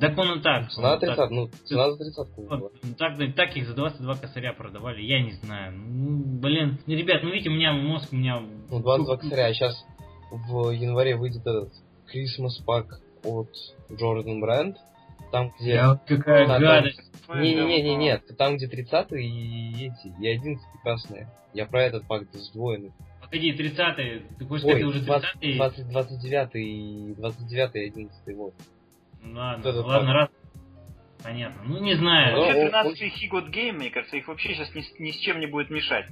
Так 0.00 0.18
он 0.18 0.38
и 0.38 0.42
так. 0.42 0.70
Цена 0.70 0.96
30, 0.96 1.16
так. 1.16 1.30
ну, 1.30 1.48
цена 1.64 1.90
за 1.90 1.98
30 1.98 2.28
вот, 2.36 2.72
так, 2.98 3.16
так 3.34 3.56
их 3.56 3.66
за 3.66 3.74
22 3.74 4.16
косаря 4.16 4.52
продавали, 4.52 5.02
я 5.02 5.20
не 5.20 5.32
знаю. 5.32 5.72
Ну, 5.76 6.40
блин, 6.40 6.78
ну, 6.86 6.94
ребят, 6.94 7.22
ну 7.22 7.30
видите, 7.30 7.50
у 7.50 7.54
меня 7.54 7.72
мозг, 7.72 8.12
у 8.12 8.16
меня... 8.16 8.40
Ну, 8.70 8.80
22 8.80 9.16
косаря, 9.16 9.46
а 9.46 9.54
сейчас 9.54 9.84
в 10.30 10.70
январе 10.70 11.16
выйдет 11.16 11.42
этот 11.42 11.72
Christmas 12.06 12.64
Pack 12.66 12.86
от 13.24 13.50
Jordan 13.90 14.40
Brand, 14.40 14.76
там, 15.32 15.52
где... 15.58 15.72
Я, 15.72 16.00
какая 16.06 16.46
да, 16.46 16.58
гадость. 16.58 17.00
Не-не-не, 17.28 17.96
нет, 17.96 18.22
там, 18.36 18.56
где 18.56 18.68
30 18.68 19.12
и 19.12 19.86
эти, 19.86 20.14
и 20.20 20.28
11 20.28 20.62
красные. 20.82 21.28
Я 21.54 21.66
про 21.66 21.82
этот 21.82 22.06
пак 22.06 22.24
сдвоенный. 22.32 22.92
Погоди, 23.20 23.52
30-й, 23.52 24.22
ты 24.38 24.44
хочешь 24.46 24.62
сказать, 24.62 24.84
уже 24.84 25.00
30-й? 25.04 25.56
20, 25.56 25.88
29 25.90 26.54
и 26.54 27.14
29 27.14 27.74
и 27.74 27.86
11 27.86 28.36
вот. 28.36 28.54
Ладно, 29.34 29.72
вот 29.72 29.86
ладно, 29.86 30.12
раз. 30.12 30.28
Понятно. 31.22 31.62
Ну, 31.64 31.80
не 31.80 31.94
знаю. 31.94 32.36
Вообще, 32.36 32.68
13 32.68 33.02
He 33.02 33.30
Got 33.30 33.50
Game, 33.50 33.72
мне 33.72 33.90
кажется, 33.90 34.16
их 34.16 34.28
вообще 34.28 34.54
сейчас 34.54 34.74
ни, 34.74 35.02
ни 35.02 35.10
с 35.10 35.18
чем 35.18 35.40
не 35.40 35.46
будет 35.46 35.70
мешать. 35.70 36.06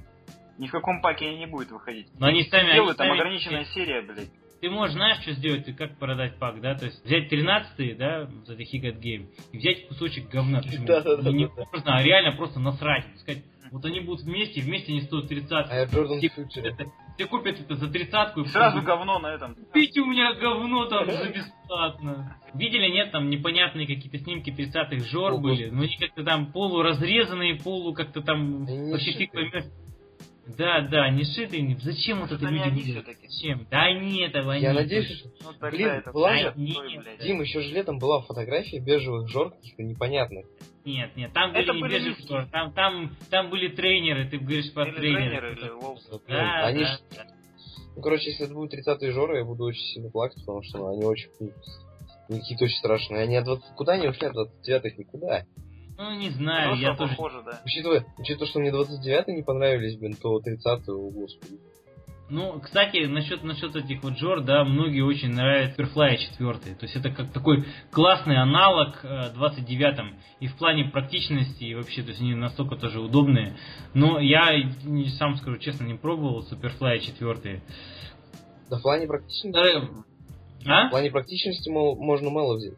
Ни 0.58 0.66
в 0.68 0.70
каком 0.70 1.00
паке 1.00 1.26
они 1.26 1.38
не 1.38 1.46
будут 1.46 1.70
выходить. 1.70 2.08
Но 2.18 2.26
они 2.26 2.42
сами... 2.44 2.72
Делают, 2.72 2.98
они 3.00 3.10
там 3.10 3.18
ограниченная 3.18 3.64
серия, 3.66 4.02
блядь. 4.02 4.30
Ты 4.60 4.70
можешь, 4.70 4.94
знаешь, 4.94 5.20
что 5.22 5.32
сделать, 5.32 5.66
ты 5.66 5.74
как 5.74 5.98
продать 5.98 6.38
пак, 6.38 6.60
да? 6.60 6.74
То 6.74 6.86
есть 6.86 7.04
взять 7.04 7.28
13 7.28 7.96
да, 7.98 8.26
за 8.46 8.54
это 8.54 8.62
He 8.62 8.80
Got 8.80 9.00
Game, 9.00 9.26
и 9.52 9.58
взять 9.58 9.86
кусочек 9.86 10.28
говна. 10.28 10.62
Да, 10.86 11.02
да, 11.02 11.16
да, 11.16 11.30
не 11.30 11.46
да. 11.46 11.52
можно, 11.72 11.98
а 11.98 12.02
реально 12.02 12.36
просто 12.36 12.58
насрать. 12.58 13.04
Сказать, 13.20 13.44
вот 13.70 13.84
они 13.84 14.00
будут 14.00 14.24
вместе, 14.24 14.60
и 14.60 14.62
вместе 14.62 14.92
они 14.92 15.02
стоят 15.02 15.28
30 15.28 15.50
А 15.52 15.74
я 15.74 15.84
Jordan 15.84 16.18
все, 16.18 16.28
Future. 16.28 16.62
это, 16.62 16.86
все 17.16 17.26
купят 17.26 17.60
это 17.60 17.74
за 17.76 17.88
тридцатку. 17.88 18.40
И 18.42 18.46
сразу 18.46 18.82
говно 18.82 19.18
на 19.18 19.34
этом. 19.34 19.54
Купите 19.54 20.00
у 20.00 20.06
меня 20.06 20.34
говно 20.34 20.86
там 20.86 21.06
за 21.10 21.28
бесплатно. 21.30 22.38
Видели, 22.54 22.88
нет, 22.90 23.10
там 23.12 23.28
непонятные 23.28 23.86
какие-то 23.86 24.18
снимки 24.18 24.50
30-х 24.50 25.04
жор 25.08 25.34
О, 25.34 25.38
были, 25.38 25.68
но 25.68 25.82
они 25.82 25.96
как-то 25.96 26.24
там 26.24 26.52
полуразрезанные, 26.52 27.56
полу 27.56 27.92
как-то 27.92 28.22
там 28.22 28.66
почти 28.92 29.12
шитые. 29.12 29.50
Да, 30.46 30.80
да, 30.82 31.10
не 31.10 31.24
шитые. 31.24 31.76
Зачем 31.82 32.20
вот 32.20 32.30
это 32.30 32.44
Это 32.44 32.52
не 32.52 32.58
люди 32.58 32.68
они 32.68 32.82
всё-таки. 32.82 33.26
Зачем? 33.28 33.66
Да 33.70 33.92
нет, 33.92 34.30
этого 34.34 34.52
Я 34.52 34.70
они. 34.70 34.78
надеюсь, 34.78 35.18
что... 35.18 35.28
Ну, 35.42 35.52
тогда 35.52 35.70
Блин, 35.70 35.88
это 35.88 36.12
была 36.12 36.36
же- 36.38 36.52
не, 36.56 36.98
блядь. 36.98 37.20
Дим, 37.20 37.40
еще 37.42 37.60
же 37.62 37.74
летом 37.74 37.98
была 37.98 38.22
фотография 38.22 38.78
бежевых 38.78 39.28
жор 39.28 39.50
каких-то 39.50 39.82
непонятных. 39.82 40.46
Нет, 40.84 41.16
нет, 41.16 41.32
там 41.32 41.52
были 41.52 41.64
Это 41.64 41.72
не 41.72 41.80
были 41.80 41.92
бежевые 41.94 42.10
низкие. 42.16 42.28
жор, 42.28 42.46
там, 42.52 42.72
там, 42.72 43.16
там 43.30 43.50
были 43.50 43.68
тренеры, 43.68 44.28
ты 44.28 44.38
говоришь 44.38 44.72
про 44.72 44.84
Или 44.86 44.94
тренеры. 44.96 45.26
тренеры, 45.40 45.52
или. 45.54 45.68
Ну, 45.70 45.98
Да, 46.28 46.66
они 46.66 46.80
да, 46.84 46.86
ж- 46.86 47.00
да. 47.16 47.24
Ну, 47.96 48.02
короче, 48.02 48.30
если 48.30 48.44
это 48.44 48.54
будут 48.54 48.70
30 48.70 49.10
жоры, 49.10 49.38
я 49.38 49.44
буду 49.44 49.64
очень 49.64 49.82
сильно 49.94 50.10
плакать, 50.10 50.38
потому 50.46 50.62
что 50.62 50.86
они 50.90 51.04
очень... 51.04 51.30
ну, 51.40 51.50
Какие-то 52.38 52.64
очень 52.64 52.76
страшные. 52.76 53.22
Они 53.22 53.36
от 53.36 53.44
20... 53.46 53.64
Куда 53.76 53.94
они 53.94 54.06
ушли 54.08 54.26
от 54.28 54.34
29-х? 54.36 54.90
Никуда. 54.98 55.44
Ну, 55.98 56.14
не 56.14 56.30
знаю, 56.30 56.70
Просто 56.70 56.86
я 56.86 56.94
тоже... 56.94 57.10
похоже, 57.12 57.42
да. 57.42 57.60
Учитывая, 57.64 58.04
учитывая, 58.18 58.48
что 58.48 58.60
мне 58.60 58.70
29 58.70 59.28
не 59.28 59.42
понравились, 59.42 59.96
блин, 59.98 60.14
то 60.20 60.38
30 60.40 60.88
о 60.88 61.10
господи. 61.10 61.58
Ну, 62.28 62.58
кстати, 62.58 63.04
насчет, 63.06 63.44
насчет 63.44 63.76
этих 63.76 64.02
вот 64.02 64.18
жор, 64.18 64.42
да, 64.42 64.64
многие 64.64 65.02
очень 65.02 65.30
нравятся 65.32 65.80
Superfly 65.80 66.16
4. 66.16 66.74
То 66.74 66.82
есть 66.82 66.96
это 66.96 67.10
как 67.10 67.32
такой 67.32 67.64
классный 67.92 68.36
аналог 68.36 68.98
э, 69.04 69.32
29-м. 69.36 70.16
И 70.40 70.48
в 70.48 70.56
плане 70.56 70.86
практичности, 70.86 71.62
и 71.62 71.74
вообще, 71.74 72.02
то 72.02 72.08
есть 72.08 72.20
они 72.20 72.34
настолько 72.34 72.74
тоже 72.74 73.00
удобные. 73.00 73.56
Но 73.94 74.18
я, 74.18 74.48
сам 75.18 75.36
скажу 75.36 75.58
честно, 75.58 75.84
не 75.84 75.94
пробовал 75.94 76.44
Superfly 76.50 76.98
4. 76.98 77.62
Да 78.70 78.78
в 78.78 78.82
плане 78.82 79.06
практичности... 79.06 80.04
В 80.64 80.68
А? 80.68 80.88
плане 80.90 81.12
практичности 81.12 81.70
мол, 81.70 81.94
можно 81.96 82.30
мало 82.30 82.56
взять. 82.56 82.74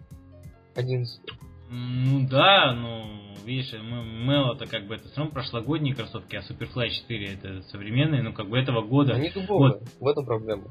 11. 0.76 1.22
Ну 1.70 2.26
да, 2.28 2.72
ну, 2.72 3.06
видишь, 3.44 3.72
Мело-то 3.72 4.66
как 4.66 4.86
бы 4.86 4.94
это 4.94 5.08
все 5.08 5.18
равно 5.18 5.32
прошлогодние 5.32 5.94
кроссовки, 5.94 6.36
а 6.36 6.40
Superfly 6.40 6.88
4 6.90 7.26
это 7.34 7.62
современные, 7.70 8.22
ну 8.22 8.32
как 8.32 8.48
бы 8.48 8.58
этого 8.58 8.82
года. 8.82 9.14
Они 9.14 9.30
дубовые. 9.30 9.80
В 10.00 10.06
этом 10.06 10.24
проблема. 10.24 10.64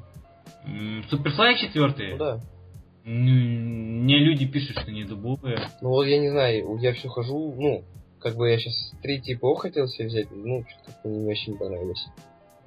Superfly 0.66 1.56
4? 1.72 2.12
Ну 2.12 2.18
да. 2.18 2.40
Ну, 3.04 3.30
мне 3.32 4.18
люди 4.18 4.46
пишут, 4.46 4.78
что 4.78 4.90
не 4.90 5.04
дубовые. 5.04 5.60
Ну 5.80 5.88
вот 5.90 6.04
я 6.04 6.18
не 6.18 6.30
знаю, 6.30 6.76
я 6.78 6.92
все 6.92 7.08
хожу, 7.08 7.54
ну, 7.56 7.84
как 8.20 8.36
бы 8.36 8.50
я 8.50 8.58
сейчас 8.58 8.92
третий 9.02 9.34
ПО 9.36 9.54
хотел 9.54 9.86
себе 9.88 10.08
взять, 10.08 10.28
ну, 10.30 10.64
что-то 10.68 11.08
мне 11.08 11.26
вообще 11.26 11.52
не 11.52 11.56
понравилось. 11.58 12.06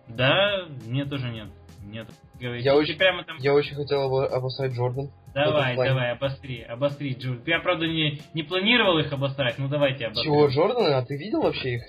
Да, 0.07 0.67
мне 0.87 1.05
тоже 1.05 1.29
нет. 1.29 1.49
Нет. 1.85 2.07
Я 2.39 2.75
очень- 2.75 2.97
прямо 2.97 3.23
там. 3.23 3.37
Я 3.39 3.53
очень 3.53 3.75
хотел 3.75 4.01
обо- 4.03 4.27
обоссать 4.27 4.73
Джордан. 4.73 5.09
Давай, 5.33 5.75
давай, 5.75 6.11
обостри, 6.11 6.61
обостри, 6.61 7.15
Джул. 7.17 7.37
Я, 7.45 7.59
правда, 7.59 7.87
не, 7.87 8.19
не 8.33 8.43
планировал 8.43 8.99
их 8.99 9.11
обострать, 9.13 9.57
ну 9.57 9.67
давайте 9.69 10.07
обострим. 10.07 10.33
Чего, 10.33 10.47
Джорданы? 10.47 10.93
А 10.93 11.05
ты 11.05 11.17
видел 11.17 11.41
вообще 11.41 11.75
их? 11.75 11.83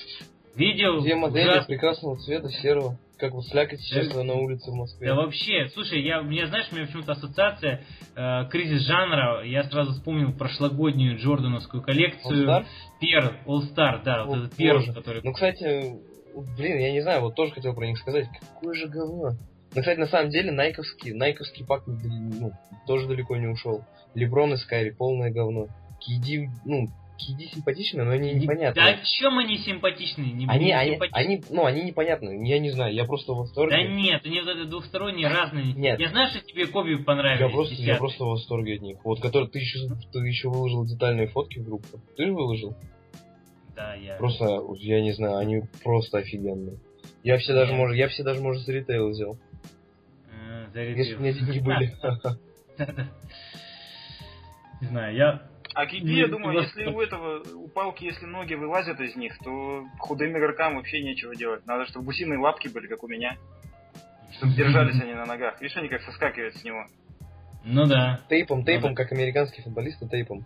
Видел? 0.54 1.00
Две 1.00 1.14
модели 1.14 1.48
Ужасно. 1.48 1.66
прекрасного 1.66 2.16
цвета, 2.18 2.48
серого. 2.50 2.98
Как 3.18 3.32
вот 3.32 3.44
слякоть 3.46 3.80
сейчас 3.80 4.12
на 4.14 4.34
улице 4.34 4.70
в 4.70 4.74
Москве. 4.74 5.06
Да 5.08 5.14
вообще, 5.14 5.68
слушай, 5.68 6.02
я, 6.02 6.20
у 6.20 6.24
меня, 6.24 6.48
знаешь, 6.48 6.66
у 6.72 6.74
меня 6.74 6.86
почему-то 6.86 7.12
ассоциация 7.12 7.84
э, 8.16 8.48
кризис 8.50 8.82
жанра. 8.82 9.44
Я 9.44 9.62
сразу 9.64 9.92
вспомнил 9.92 10.32
прошлогоднюю 10.32 11.18
Джордановскую 11.18 11.82
коллекцию. 11.84 12.48
All-Star? 12.48 12.66
Перл, 13.00 13.30
All 13.46 13.60
Star, 13.72 14.02
да, 14.02 14.22
О, 14.22 14.26
вот 14.26 14.38
этот 14.38 14.58
боже. 14.58 14.92
который. 14.92 15.20
Ну, 15.22 15.32
кстати, 15.32 15.94
блин, 16.56 16.78
я 16.78 16.92
не 16.92 17.00
знаю, 17.00 17.20
вот 17.20 17.36
тоже 17.36 17.52
хотел 17.52 17.74
про 17.74 17.86
них 17.86 17.96
сказать. 17.98 18.26
Какое 18.54 18.74
же 18.74 18.88
говно. 18.88 19.36
Ну, 19.74 19.80
кстати, 19.80 19.98
на 19.98 20.06
самом 20.06 20.30
деле, 20.30 20.52
найковский, 20.52 21.12
найковский 21.12 21.64
пак 21.64 21.84
ну, 21.86 22.52
тоже 22.86 23.08
далеко 23.08 23.36
не 23.36 23.46
ушел. 23.46 23.84
Леброн 24.14 24.52
и 24.54 24.56
Скайри, 24.56 24.90
полное 24.90 25.30
говно. 25.30 25.68
Киди, 26.00 26.48
ну, 26.64 26.88
Киди 27.16 27.46
симпатичные, 27.46 28.04
но 28.04 28.10
они 28.10 28.32
Да 28.34 28.38
непонятные. 28.40 28.94
о 28.94 29.04
чем 29.04 29.38
они 29.38 29.58
симпатичные? 29.58 30.32
Не, 30.32 30.46
Они, 30.48 30.72
они, 30.72 30.98
они, 31.12 31.42
ну, 31.50 31.64
они 31.64 31.84
непонятные. 31.84 32.48
Я 32.48 32.58
не 32.58 32.70
знаю, 32.70 32.92
я 32.94 33.04
просто 33.04 33.32
в 33.32 33.38
восторге. 33.38 33.76
Да 33.76 33.82
нет, 33.82 34.22
они 34.24 34.40
вот 34.40 34.48
это 34.48 34.64
двухсторонние 34.64 35.28
разные. 35.28 35.72
Нет. 35.72 36.00
Я 36.00 36.08
знаю, 36.08 36.30
что 36.30 36.40
тебе 36.40 36.66
Коби 36.66 36.96
понравились. 36.96 37.40
Я 37.40 37.48
просто, 37.48 37.74
я 37.74 37.96
просто 37.96 38.24
в 38.24 38.28
восторге 38.28 38.74
от 38.76 38.82
них. 38.82 38.98
Вот, 39.04 39.20
который 39.20 39.48
ты 39.48 39.58
еще, 39.60 39.78
ты 40.12 40.18
еще 40.20 40.48
выложил 40.48 40.84
детальные 40.84 41.28
фотки 41.28 41.58
в 41.58 41.64
группу. 41.64 41.86
Ты 42.16 42.26
же 42.26 42.32
выложил? 42.32 42.76
Да, 43.76 43.94
я. 43.94 44.16
Просто, 44.16 44.60
я 44.78 45.00
не 45.00 45.12
знаю, 45.12 45.36
они 45.36 45.62
просто 45.82 46.18
офигенные. 46.18 46.78
Я 47.22 47.38
все 47.38 47.52
даже, 47.54 47.72
может, 47.72 47.96
я 47.96 48.08
все 48.08 48.24
даже, 48.24 48.40
может, 48.40 48.64
за 48.64 48.72
ритейл 48.72 49.10
взял. 49.10 49.38
У 50.74 51.20
меня 51.20 51.32
деньги 51.32 51.58
были. 51.60 51.92
Не 54.80 54.86
знаю, 54.88 55.14
я... 55.14 55.42
А 55.74 55.86
Не, 55.86 56.18
я 56.18 56.28
думаю, 56.28 56.60
если 56.60 56.84
у 56.86 57.00
этого, 57.00 57.42
у 57.54 57.68
палки, 57.68 58.04
если 58.04 58.26
ноги 58.26 58.54
вылазят 58.54 59.00
из 59.00 59.16
них, 59.16 59.38
то 59.38 59.84
худым 59.98 60.36
игрокам 60.36 60.76
вообще 60.76 61.02
нечего 61.02 61.34
делать. 61.34 61.64
Надо, 61.66 61.86
чтобы 61.86 62.06
гусиные 62.06 62.38
лапки 62.38 62.68
были, 62.68 62.88
как 62.88 63.02
у 63.02 63.08
меня. 63.08 63.38
Чтобы 64.36 64.52
держались 64.52 65.00
они 65.00 65.14
на 65.14 65.24
ногах. 65.24 65.60
Видишь, 65.60 65.76
они 65.76 65.88
как 65.88 66.02
соскакивают 66.02 66.56
с 66.56 66.64
него. 66.64 66.86
Ну 67.64 67.86
да. 67.86 68.20
Тейпом, 68.28 68.64
тейпом, 68.64 68.90
Ну 68.90 68.96
как 68.96 69.12
американские 69.12 69.64
футболисты, 69.64 70.06
тейпом. 70.08 70.44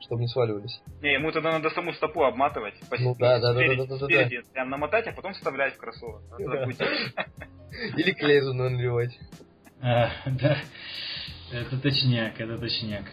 Чтобы 0.00 0.22
не 0.22 0.28
сваливались. 0.28 0.80
Не, 1.02 1.12
ему 1.14 1.30
тогда 1.30 1.52
надо 1.52 1.70
саму 1.70 1.92
стопу 1.92 2.22
обматывать. 2.22 2.74
Ну 2.98 3.14
да, 3.18 3.38
да, 3.38 3.52
да, 3.52 3.60
спереди, 3.60 3.80
да, 3.82 3.86
да, 3.86 3.98
да, 3.98 4.06
спереди 4.06 4.42
прям 4.52 4.70
намотать, 4.70 5.06
а 5.06 5.12
потом 5.12 5.34
вставлять 5.34 5.74
в 5.74 5.78
кроссовок. 5.78 6.22
Да. 6.38 7.26
Или 7.96 8.12
клей 8.12 8.40
туда 8.40 8.68
наливать. 8.70 9.18
А, 9.80 10.10
да. 10.26 10.58
Это 11.52 11.78
точняк, 11.80 12.40
это 12.40 12.58
точняк. 12.58 13.04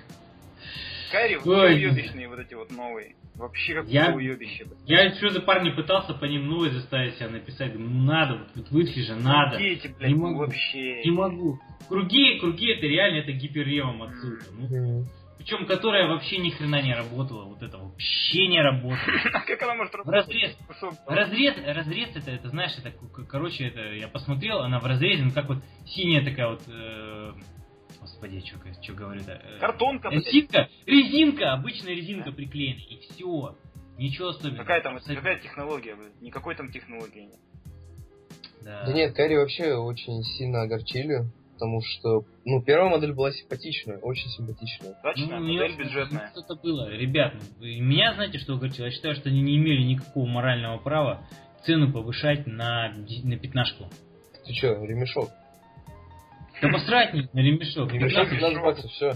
Кайри, 1.12 1.38
Ой. 1.38 1.76
уебищные 1.76 2.28
вот 2.28 2.40
эти 2.40 2.54
вот 2.56 2.72
новые. 2.72 3.16
Вообще 3.36 3.76
как 3.76 3.88
Я- 3.88 4.14
уебище. 4.14 4.66
Я 4.86 5.14
что 5.14 5.30
за 5.30 5.42
парни 5.42 5.70
пытался 5.70 6.14
по 6.14 6.26
ним 6.26 6.48
новые 6.48 6.72
заставить 6.72 7.16
себя 7.16 7.30
написать. 7.30 7.76
Ну 7.76 7.88
надо, 8.04 8.38
вот, 8.40 8.48
вот 8.56 8.72
вышли 8.72 9.02
же, 9.02 9.16
надо. 9.16 9.58
Дети, 9.58 9.88
блядь, 9.98 10.10
Не 10.10 10.16
ну 10.16 10.22
могу. 10.28 10.40
вообще. 10.40 11.04
Не 11.04 11.12
могу. 11.12 11.60
Круги, 11.88 12.40
круги 12.40 12.72
это 12.72 12.86
реально, 12.88 13.18
это 13.20 13.32
гиперревом 13.34 14.02
отсылка. 14.04 14.46
Ну. 14.52 15.06
Причем 15.46 15.68
которая 15.68 16.08
вообще 16.08 16.38
ни 16.38 16.50
хрена 16.50 16.82
не 16.82 16.96
работала. 16.96 17.44
Вот 17.46 17.62
это 17.62 17.78
вообще 17.78 18.48
не 18.48 18.60
работала. 18.60 18.98
Как 19.46 19.62
она 19.62 19.76
может 19.76 19.94
работать? 19.94 20.26
разрез. 20.28 20.58
Разрез, 21.06 21.54
разрез 21.64 22.10
это, 22.16 22.32
это 22.32 22.50
знаешь, 22.50 22.72
это, 22.80 22.92
короче, 23.28 23.68
это 23.68 23.94
я 23.94 24.08
посмотрел, 24.08 24.62
она 24.62 24.80
в 24.80 24.86
разрезе, 24.86 25.24
ну 25.24 25.32
как 25.32 25.48
вот 25.48 25.60
синяя 25.86 26.26
такая 26.26 26.48
вот, 26.50 26.64
э, 26.68 27.34
господи, 28.02 28.44
что 28.82 28.94
говорю, 28.94 29.22
да, 29.26 29.34
э, 29.34 29.60
Картонка, 29.60 30.10
резинка, 30.10 30.68
резинка, 30.88 31.54
обычная 31.54 31.94
резинка 31.94 32.32
приклеена, 32.32 32.80
и 32.80 32.98
все. 33.02 33.56
Ничего 34.00 34.30
особенного. 34.30 34.64
Какая 34.64 34.82
там, 34.82 35.00
какая 35.00 35.40
технология? 35.40 35.96
Никакой 36.22 36.56
там 36.56 36.72
технологии 36.72 37.28
нет. 37.28 37.40
Да. 38.62 38.84
Да 38.86 38.94
нет, 38.94 39.16
Кэрри 39.16 39.38
вообще 39.38 39.76
очень 39.76 40.22
сильно 40.24 40.64
огорчили, 40.64 41.30
потому 41.56 41.82
что, 41.82 42.24
ну, 42.46 42.62
первая 42.62 42.90
модель 42.92 43.14
была 43.14 43.32
симпатичная, 43.32 43.98
очень 44.00 44.30
симпатичная. 44.30 44.96
Удачная, 45.02 45.40
Ну, 45.40 45.54
модель 45.54 45.70
нет, 45.72 45.78
бюджетная. 45.80 46.32
ну, 46.36 46.42
Что-то 46.42 46.62
было. 46.62 46.90
Ребят, 46.90 47.34
ну, 47.60 47.66
меня 47.66 48.14
знаете, 48.14 48.38
что 48.38 48.54
огорчило? 48.54 48.86
Я 48.86 48.92
считаю, 48.92 49.16
что 49.16 49.30
они 49.30 49.42
не 49.42 49.58
имели 49.58 49.82
никакого 49.84 50.28
морального 50.28 50.78
права 50.78 51.26
цену 51.66 51.92
повышать 51.92 52.46
на, 52.46 52.94
на 53.24 53.38
пятнашку. 53.38 53.86
Ты 54.46 54.54
чё, 54.54 54.86
ремешок? 54.86 55.30
Да 56.62 56.70
посрать 56.70 57.14
на 57.14 57.40
ремешок. 57.40 57.92
Ремешок 57.92 58.30
15 58.30 58.40
15 58.40 58.62
баксов, 58.64 58.92
все. 58.92 59.14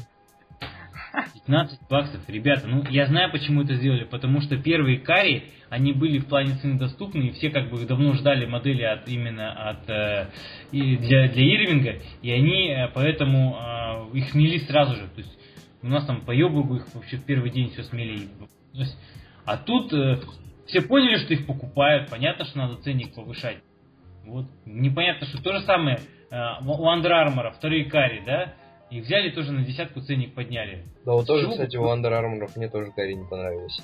15 1.12 1.80
баксов, 1.90 2.22
ребята, 2.28 2.68
ну 2.68 2.84
я 2.90 3.08
знаю, 3.08 3.32
почему 3.32 3.64
это 3.64 3.76
сделали, 3.76 4.04
потому 4.04 4.42
что 4.42 4.58
первые 4.58 5.00
карри, 5.00 5.46
они 5.70 5.94
были 5.94 6.20
в 6.20 6.28
плане 6.28 6.56
цены 6.56 6.78
доступны, 6.78 7.28
и 7.28 7.32
все 7.32 7.50
как 7.50 7.70
бы 7.70 7.86
давно 7.86 8.14
ждали 8.14 8.46
модели 8.46 8.84
от 8.84 9.08
именно 9.08 9.52
от 9.52 9.90
э, 9.90 10.28
для, 10.72 11.28
для 11.30 11.56
Ирвинга, 11.56 12.00
и 12.22 12.32
они 12.32 12.70
э, 12.70 12.90
поэтому 12.94 13.58
э, 14.14 14.18
их 14.18 14.30
смели 14.30 14.60
сразу 14.60 14.96
же. 14.96 15.08
То 15.08 15.22
есть 15.22 15.38
у 15.82 15.88
нас 15.88 16.06
там 16.06 16.22
по 16.22 16.32
Йобургу 16.32 16.78
их 16.78 16.94
вообще 16.94 17.18
в 17.18 17.26
первый 17.26 17.50
день 17.50 17.70
все 17.70 17.84
смели. 17.84 18.28
То 18.74 18.80
есть, 18.80 18.98
а 19.46 19.58
тут 19.58 19.94
э, 19.94 20.20
все 20.68 20.82
поняли, 20.82 21.18
что 21.18 21.34
их 21.34 21.46
покупают, 21.46 22.10
понятно, 22.10 22.46
что 22.46 22.58
надо 22.58 22.82
ценник 22.82 23.16
повышать. 23.16 23.58
Вот. 24.26 24.46
Непонятно, 24.66 25.26
что 25.28 25.42
то 25.42 25.54
же 25.54 25.62
самое 25.62 26.00
э, 26.32 26.36
у 26.66 26.86
Under 26.86 27.12
Armour, 27.12 27.52
вторые 27.52 27.86
карри, 27.86 28.22
да, 28.26 28.54
их 28.92 29.06
взяли 29.06 29.30
тоже 29.30 29.52
на 29.52 29.64
десятку 29.64 30.02
ценник 30.02 30.34
подняли. 30.34 30.86
Да 31.06 31.14
вот 31.14 31.28
тоже, 31.28 31.50
кстати, 31.50 31.78
у 31.78 31.84
Under 31.86 32.12
Armour 32.12 32.50
мне 32.56 32.70
тоже 32.70 32.92
Кэрри 32.92 33.14
не 33.14 33.26
понравились. 33.28 33.80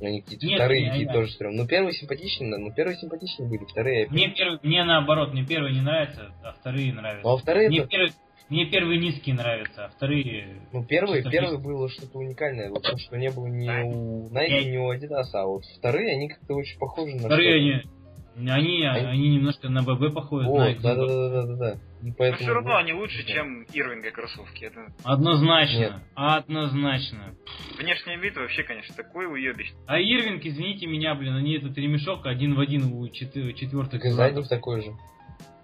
Они 0.00 0.20
какие-то 0.22 0.46
Нет, 0.46 0.54
вторые 0.56 0.82
не, 0.82 0.90
какие-то 0.90 1.12
тоже 1.12 1.32
стрёмные. 1.32 1.62
Ну, 1.62 1.68
первые 1.68 1.92
симпатичные, 1.92 2.50
да, 2.52 2.58
ну, 2.58 2.72
первые 2.72 2.96
симпатичные 2.98 3.48
были, 3.48 3.64
вторые. 3.64 4.06
Мне, 4.10 4.28
первый, 4.30 4.58
мне 4.62 4.84
наоборот, 4.84 5.32
мне 5.32 5.44
первые 5.44 5.74
не 5.74 5.80
нравятся, 5.80 6.32
а 6.44 6.52
вторые 6.52 6.92
нравятся. 6.92 7.26
Ну, 7.26 7.34
а 7.34 7.36
вторые, 7.38 7.68
мне, 7.68 7.80
это- 7.80 7.88
первые, 7.88 8.12
мне 8.48 8.66
первые 8.66 9.00
низкие 9.00 9.34
нравятся, 9.34 9.86
а 9.86 9.88
вторые... 9.88 10.62
ну, 10.72 10.84
первые, 10.84 11.22
первые 11.28 11.58
было 11.58 11.88
что-то 11.88 12.16
уникальное, 12.18 12.70
вот 12.70 12.82
то, 12.82 12.96
что 12.96 13.16
не 13.16 13.28
было 13.30 13.46
ни 13.48 13.68
у 13.68 14.28
Nike, 14.30 14.70
ни 14.70 14.76
у 14.76 14.92
Adidas, 14.94 15.30
а 15.34 15.46
вот 15.46 15.64
вторые, 15.78 16.12
они 16.14 16.28
как-то 16.28 16.54
очень 16.54 16.78
похожи 16.78 17.14
на 17.16 17.26
Вторые 17.26 17.58
что-то. 17.80 17.88
они, 17.88 17.97
они, 18.38 18.84
они, 18.84 19.06
Они- 19.06 19.36
немножко 19.36 19.68
на 19.68 19.82
ББ 19.82 20.14
походят. 20.14 20.46
на 20.48 20.50
Вот, 20.52 20.68
их 20.68 20.80
да, 20.80 20.94
да, 20.94 21.06
да, 21.06 21.28
да, 21.30 21.42
да, 21.46 21.56
да. 21.56 21.72
И 22.02 22.08
Но 22.08 22.14
поэтому... 22.16 22.38
все 22.42 22.52
равно 22.54 22.76
они 22.76 22.92
лучше, 22.92 23.26
да. 23.26 23.32
чем 23.32 23.62
Ирвинга 23.72 24.10
кроссовки. 24.12 24.64
Это 24.64 24.86
Однозначно, 25.02 25.78
Нет. 25.78 25.92
однозначно. 26.14 27.34
внешний 27.78 28.16
вид 28.16 28.36
вообще, 28.36 28.62
конечно, 28.62 28.94
такой 28.94 29.26
уебищ. 29.26 29.72
А 29.86 29.98
Ирвинг, 29.98 30.44
извините 30.44 30.86
меня, 30.86 31.14
блин, 31.14 31.34
они 31.34 31.54
этот 31.56 31.76
ремешок 31.76 32.26
один 32.26 32.54
в 32.54 32.60
один 32.60 32.84
у 32.92 33.06
четы- 33.08 33.52
четвертых 33.54 34.00
Так 34.02 34.10
и 34.10 34.14
задник 34.14 34.48
такой 34.48 34.82
же. 34.82 34.92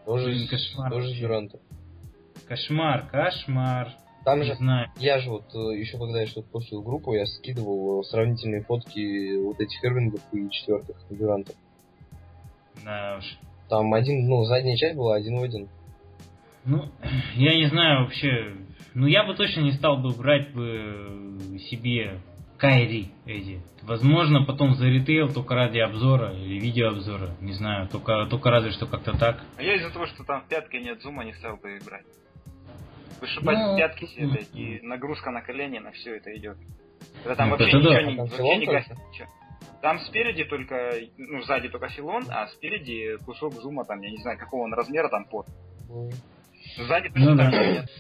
Тоже, 0.07 0.27
Блин, 0.27 0.49
кошмар 0.49 0.91
тоже. 0.93 1.15
Дюранта. 1.15 1.59
Кошмар, 2.49 3.09
кошмар. 3.11 3.89
Там 4.25 4.41
Не 4.41 4.47
же, 4.47 4.55
знаю. 4.55 4.89
я 4.99 5.19
же 5.19 5.31
вот 5.31 5.53
еще 5.53 5.99
когда 5.99 6.21
я 6.23 6.27
что-то 6.27 6.49
постил 6.49 6.81
в 6.81 6.85
группу, 6.85 7.13
я 7.15 7.27
скидывал 7.27 8.01
э, 8.01 8.05
сравнительные 8.05 8.63
фотки 8.63 9.37
вот 9.37 9.61
этих 9.61 9.85
Ирвингов 9.85 10.21
и 10.33 10.51
четвертых 10.51 10.97
Дюрантов. 11.11 11.55
Да 12.85 13.17
уж. 13.19 13.25
Там 13.69 13.93
один, 13.95 14.29
ну, 14.29 14.45
задняя 14.45 14.77
часть 14.77 14.97
была 14.97 15.17
один 15.17 15.39
в 15.39 15.43
один. 15.43 15.69
Ну, 16.65 16.85
я 17.35 17.55
не 17.57 17.67
знаю 17.67 18.05
вообще. 18.05 18.55
Ну, 18.95 19.07
я 19.07 19.25
бы 19.25 19.35
точно 19.35 19.61
не 19.61 19.73
стал 19.73 19.97
бы 19.99 20.11
брать 20.13 20.53
бы 20.53 21.59
себе 21.69 22.21
Кайри 22.59 23.11
эти. 23.27 23.61
Возможно, 23.83 24.45
потом 24.45 24.75
за 24.75 24.87
ритейл 24.87 25.33
только 25.33 25.55
ради 25.55 25.79
обзора 25.79 26.33
или 26.33 26.61
видеообзора. 26.61 27.31
Не 27.41 27.53
знаю, 27.53 27.89
только, 27.89 28.27
только 28.27 28.51
разве 28.51 28.71
что 28.71 28.87
как-то 28.87 29.13
так. 29.19 29.43
А 29.57 29.63
я 29.63 29.75
из-за 29.77 29.91
того, 29.91 30.07
что 30.07 30.25
там 30.25 30.43
в 30.43 30.49
пятке 30.49 30.81
нет 30.81 31.03
зума, 31.03 31.25
не 31.25 31.33
стал 31.35 31.57
бы 31.57 31.77
их 31.77 31.85
брать. 31.85 32.05
Вышибать 33.21 33.59
Ну, 33.59 33.77
пятки 33.77 34.07
себе, 34.07 34.27
ну, 34.27 34.35
это, 34.35 34.45
и 34.59 34.81
нагрузка 34.83 35.31
на 35.31 35.41
колени, 35.41 35.79
на 35.79 35.91
все 35.93 36.17
это 36.17 36.35
идет. 36.37 36.57
Когда 37.23 37.35
там 37.35 37.51
Ну, 37.51 37.57
вообще 37.57 37.79
это 37.79 37.81
да. 37.89 38.03
ничего 38.03 38.07
А 38.07 38.11
не, 38.11 38.17
там 38.17 38.27
вообще 38.27 38.57
не 38.59 38.67
гасит. 38.67 38.97
ничего. 39.11 39.29
Там 39.83 39.99
спереди 40.01 40.45
только, 40.45 40.93
ну, 41.19 41.43
сзади 41.43 41.69
только 41.69 41.89
филон, 41.89 42.25
а 42.31 42.47
спереди 42.49 43.19
кусок 43.25 43.55
зума, 43.55 43.85
там, 43.85 44.01
я 44.01 44.11
не 44.11 44.19
знаю, 44.19 44.39
какого 44.39 44.65
он 44.65 44.75
размера 44.75 45.09
там 45.09 45.27
под. 45.27 45.47
Сзади 46.77 47.11
Ну 47.15 47.37
да. 47.37 47.51
нет. 47.51 47.91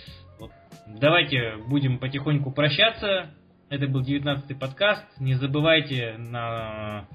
Давайте 0.86 1.56
будем 1.68 1.98
потихоньку 1.98 2.50
прощаться. 2.50 3.30
Это 3.70 3.86
был 3.86 4.02
19-й 4.02 4.54
подкаст. 4.54 5.04
Не 5.18 5.34
забывайте 5.34 6.16
на 6.18 7.08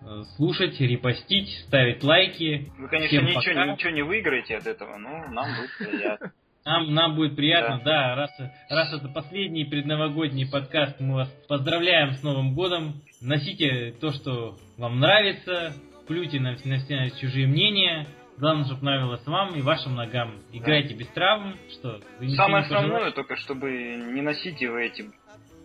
э, 0.00 0.22
слушать, 0.36 0.80
репостить, 0.80 1.50
ставить 1.66 2.02
лайки. 2.04 2.72
Вы, 2.78 2.88
конечно, 2.88 3.18
Всем 3.18 3.26
ничего, 3.26 3.54
пока. 3.54 3.72
ничего 3.72 3.90
не 3.90 4.02
выиграете 4.02 4.56
от 4.56 4.66
этого, 4.66 4.96
но 4.96 5.26
нам 5.28 5.48
будет 5.56 5.90
приятно. 5.90 6.32
Нам, 6.64 6.94
нам 6.94 7.16
будет 7.16 7.34
приятно, 7.34 7.80
да, 7.84 8.14
раз, 8.14 8.30
раз 8.70 8.92
это 8.92 9.08
последний 9.08 9.64
предновогодний 9.64 10.48
подкаст, 10.48 11.00
мы 11.00 11.14
вас 11.14 11.28
поздравляем 11.48 12.12
с 12.12 12.22
Новым 12.22 12.54
годом. 12.54 13.02
Носите 13.22 13.92
то, 14.00 14.10
что 14.10 14.56
вам 14.78 14.98
нравится, 15.00 15.74
плюйте 16.08 16.40
на, 16.40 16.56
на 16.64 16.78
все 16.78 17.10
чужие 17.20 17.46
мнения. 17.46 18.06
Главное, 18.38 18.64
чтобы 18.64 18.84
нравилось 18.84 19.24
вам 19.26 19.54
и 19.54 19.62
вашим 19.62 19.94
ногам. 19.94 20.40
Играйте 20.52 20.94
без 20.94 21.06
травм, 21.08 21.56
что 21.70 22.00
вы 22.18 22.30
Самое 22.30 22.64
основное 22.64 23.12
только, 23.12 23.36
чтобы 23.36 23.70
не 23.70 24.22
носите 24.22 24.68
вы 24.70 24.86
эти, 24.86 25.10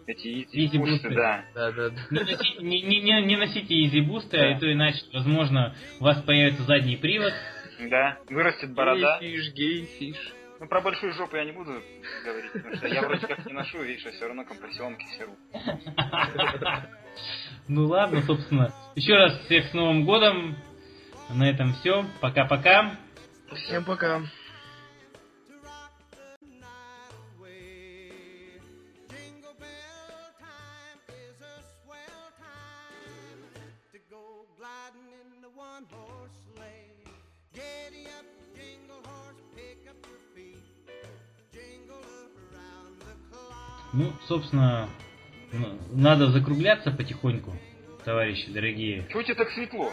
эти 0.05 0.27
Yeezy 0.51 0.77
Boost'ы. 0.77 1.09
да. 1.09 1.45
Да, 1.55 1.71
да, 1.71 1.89
да. 1.89 1.95
Не 2.11 2.19
носите, 2.19 2.61
не, 2.63 2.81
не- 2.81 3.01
не- 3.01 3.21
не 3.25 3.35
носите 3.37 3.73
Yeezy 3.85 4.01
Boost'ы, 4.01 4.37
Да. 4.37 4.49
а 4.51 4.59
то 4.59 4.71
иначе, 4.71 4.99
возможно, 5.13 5.75
у 5.99 6.03
вас 6.03 6.21
появится 6.21 6.63
задний 6.63 6.97
привод. 6.97 7.33
Да, 7.89 8.17
вырастет 8.29 8.73
борода. 8.73 9.17
Гейфиш, 9.19 9.53
гейфиш. 9.53 10.33
Ну, 10.59 10.67
про 10.67 10.81
большую 10.81 11.13
жопу 11.13 11.35
я 11.35 11.45
не 11.45 11.51
буду 11.51 11.71
говорить, 12.25 12.51
потому 12.51 12.75
что 12.75 12.87
я 12.87 13.01
вроде 13.01 13.27
как 13.27 13.45
не 13.45 13.53
ношу, 13.53 13.81
видишь, 13.81 14.05
а 14.05 14.11
все 14.11 14.25
равно 14.27 14.43
компрессионки 14.43 15.05
серу. 15.17 15.35
Ну 17.67 17.87
ладно, 17.87 18.21
собственно. 18.23 18.73
Еще 18.95 19.13
раз 19.13 19.39
всех 19.45 19.69
с 19.69 19.73
Новым 19.73 20.05
годом. 20.05 20.55
На 21.29 21.49
этом 21.49 21.73
все. 21.75 22.05
Пока-пока. 22.21 22.95
Всем 23.53 23.83
пока. 23.83 24.21
Ну, 43.97 44.13
собственно, 44.27 44.87
надо 45.91 46.27
закругляться 46.31 46.91
потихоньку, 46.91 47.53
товарищи 48.05 48.51
дорогие. 48.51 49.05
Чего 49.09 49.23
тебе 49.23 49.35
так 49.35 49.49
светло? 49.51 49.91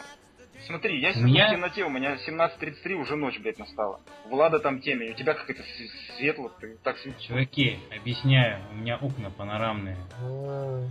Смотри, 0.66 0.98
я 1.00 1.12
сижу 1.12 1.26
меня- 1.26 1.48
в 1.48 1.50
темноте, 1.52 1.84
у 1.84 1.90
меня 1.90 2.16
17.33, 2.26 2.94
уже 2.94 3.16
ночь, 3.16 3.38
блядь, 3.38 3.58
настала. 3.58 4.00
Влада 4.26 4.60
там 4.60 4.80
темень, 4.80 5.10
у 5.10 5.14
тебя 5.14 5.34
как-то 5.34 5.52
с- 5.52 6.16
светло, 6.16 6.50
ты 6.60 6.76
так 6.82 6.96
светло. 6.98 7.20
Чуваки, 7.20 7.78
объясняю, 7.94 8.60
у 8.72 8.76
меня 8.76 8.96
окна 8.96 9.30
панорамные. 9.30 9.96
А, 10.22 10.88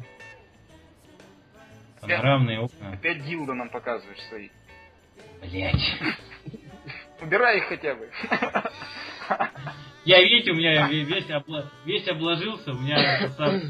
Панорамные 2.02 2.60
окна. 2.60 2.92
Опять 2.94 3.24
дилдо 3.26 3.54
нам 3.54 3.70
показываешь 3.70 4.20
свои. 4.30 4.50
Блять. 5.42 5.94
Убирай 7.22 7.58
их 7.58 7.64
хотя 7.66 7.96
бы. 7.96 8.10
Я, 10.06 10.22
видите, 10.22 10.52
у 10.52 10.56
меня 10.56 10.90
ве- 10.90 11.04
весь, 11.04 11.30
обла- 11.30 11.66
весь 11.86 12.08
обложился, 12.10 12.74
у 12.74 12.80
меня 12.80 12.98
это 13.20 13.30
сам- 13.32 13.62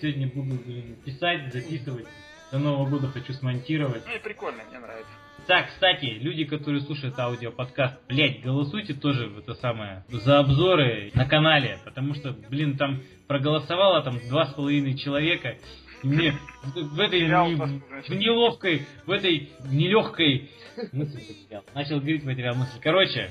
сегодня 0.00 0.28
буду 0.28 0.56
блин, 0.64 0.96
писать, 1.04 1.52
записывать. 1.52 2.06
До 2.50 2.58
Нового 2.58 2.88
года 2.88 3.08
хочу 3.08 3.32
смонтировать. 3.34 4.02
Ну 4.06 4.14
и 4.14 4.18
прикольно, 4.18 4.62
мне 4.70 4.78
нравится. 4.78 5.10
Так, 5.46 5.68
кстати, 5.68 6.04
люди, 6.04 6.44
которые 6.44 6.80
слушают 6.82 7.18
аудиоподкаст, 7.18 8.06
блять, 8.08 8.42
голосуйте 8.42 8.94
тоже 8.94 9.28
в 9.28 9.38
это 9.38 9.54
самое 9.54 10.04
за 10.08 10.40
обзоры 10.40 11.10
на 11.14 11.26
канале, 11.26 11.78
потому 11.84 12.14
что, 12.14 12.32
блин, 12.50 12.76
там 12.76 13.02
проголосовало 13.26 14.02
там 14.02 14.18
два 14.28 14.46
с 14.46 14.54
половиной 14.54 14.96
человека. 14.96 15.56
И 16.02 16.06
мне 16.06 16.34
в, 16.74 17.00
этой 17.00 17.22
не- 17.22 17.80
в 18.08 18.10
неловкой, 18.14 18.86
в 19.06 19.10
этой 19.10 19.50
нелегкой 19.70 20.50
мысль 20.92 21.20
потерял. 21.26 21.64
Начал 21.74 21.96
говорить, 21.98 22.24
потерял 22.24 22.54
мысль. 22.54 22.78
Короче, 22.82 23.30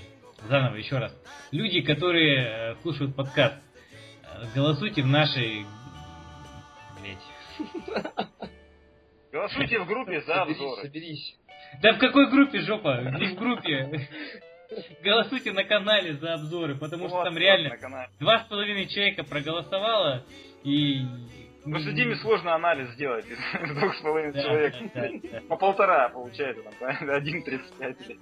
заново 0.50 0.76
еще 0.76 0.98
раз. 0.98 1.16
Люди, 1.52 1.82
которые 1.82 2.40
э, 2.40 2.76
слушают 2.82 3.16
подкаст, 3.16 3.56
э, 4.24 4.46
голосуйте 4.56 5.02
в 5.02 5.08
нашей. 5.08 5.66
Голосуйте 9.32 9.80
в 9.80 9.86
группе 9.88 10.22
за 10.22 10.42
обзоры. 10.44 10.82
соберись. 10.84 11.36
Да 11.82 11.94
в 11.94 12.00
какой 12.00 12.30
группе, 12.30 12.60
жопа? 12.62 13.02
Не 13.20 13.28
в 13.28 13.36
группе. 13.36 14.08
Голосуйте 15.04 15.52
на 15.54 15.64
канале 15.64 16.14
за 16.14 16.34
обзоры, 16.36 16.76
потому 16.76 17.08
что 17.08 17.24
там 17.24 17.34
вот 17.34 17.40
реально 17.40 17.78
два 18.20 18.40
с 18.40 18.48
половиной 18.48 18.88
человека 18.88 19.24
проголосовало, 19.24 20.26
и 20.64 21.02
Просто 21.64 21.92
Диме 21.92 22.16
сложно 22.18 22.56
анализ 22.56 22.92
сделать 22.92 23.26
из 23.28 23.38
двух 23.78 23.94
с 23.96 24.02
половиной 24.02 24.34
Да, 24.34 24.42
человек. 24.44 24.76
да, 24.94 25.10
да. 25.32 25.42
По 25.50 25.58
полтора 25.58 26.10
получается, 26.10 26.64
там, 26.64 26.74
правильно? 26.80 27.12
1.35. 27.20 28.20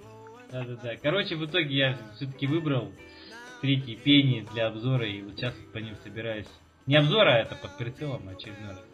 Да-да-да. 0.50 0.96
Короче, 1.02 1.36
в 1.36 1.44
итоге 1.46 1.76
я 1.76 1.98
все-таки 2.16 2.46
выбрал 2.48 2.92
третий 3.60 3.96
пени 3.96 4.46
для 4.52 4.66
обзора, 4.66 5.06
и 5.06 5.22
вот 5.22 5.36
сейчас 5.36 5.54
по 5.72 5.78
ним 5.78 5.94
собираюсь. 6.02 6.48
Не 6.86 6.96
обзора, 6.96 7.34
а 7.34 7.38
это 7.38 7.54
под 7.56 7.76
прицелом 7.78 8.28
очередной 8.28 8.70
раз. 8.70 8.85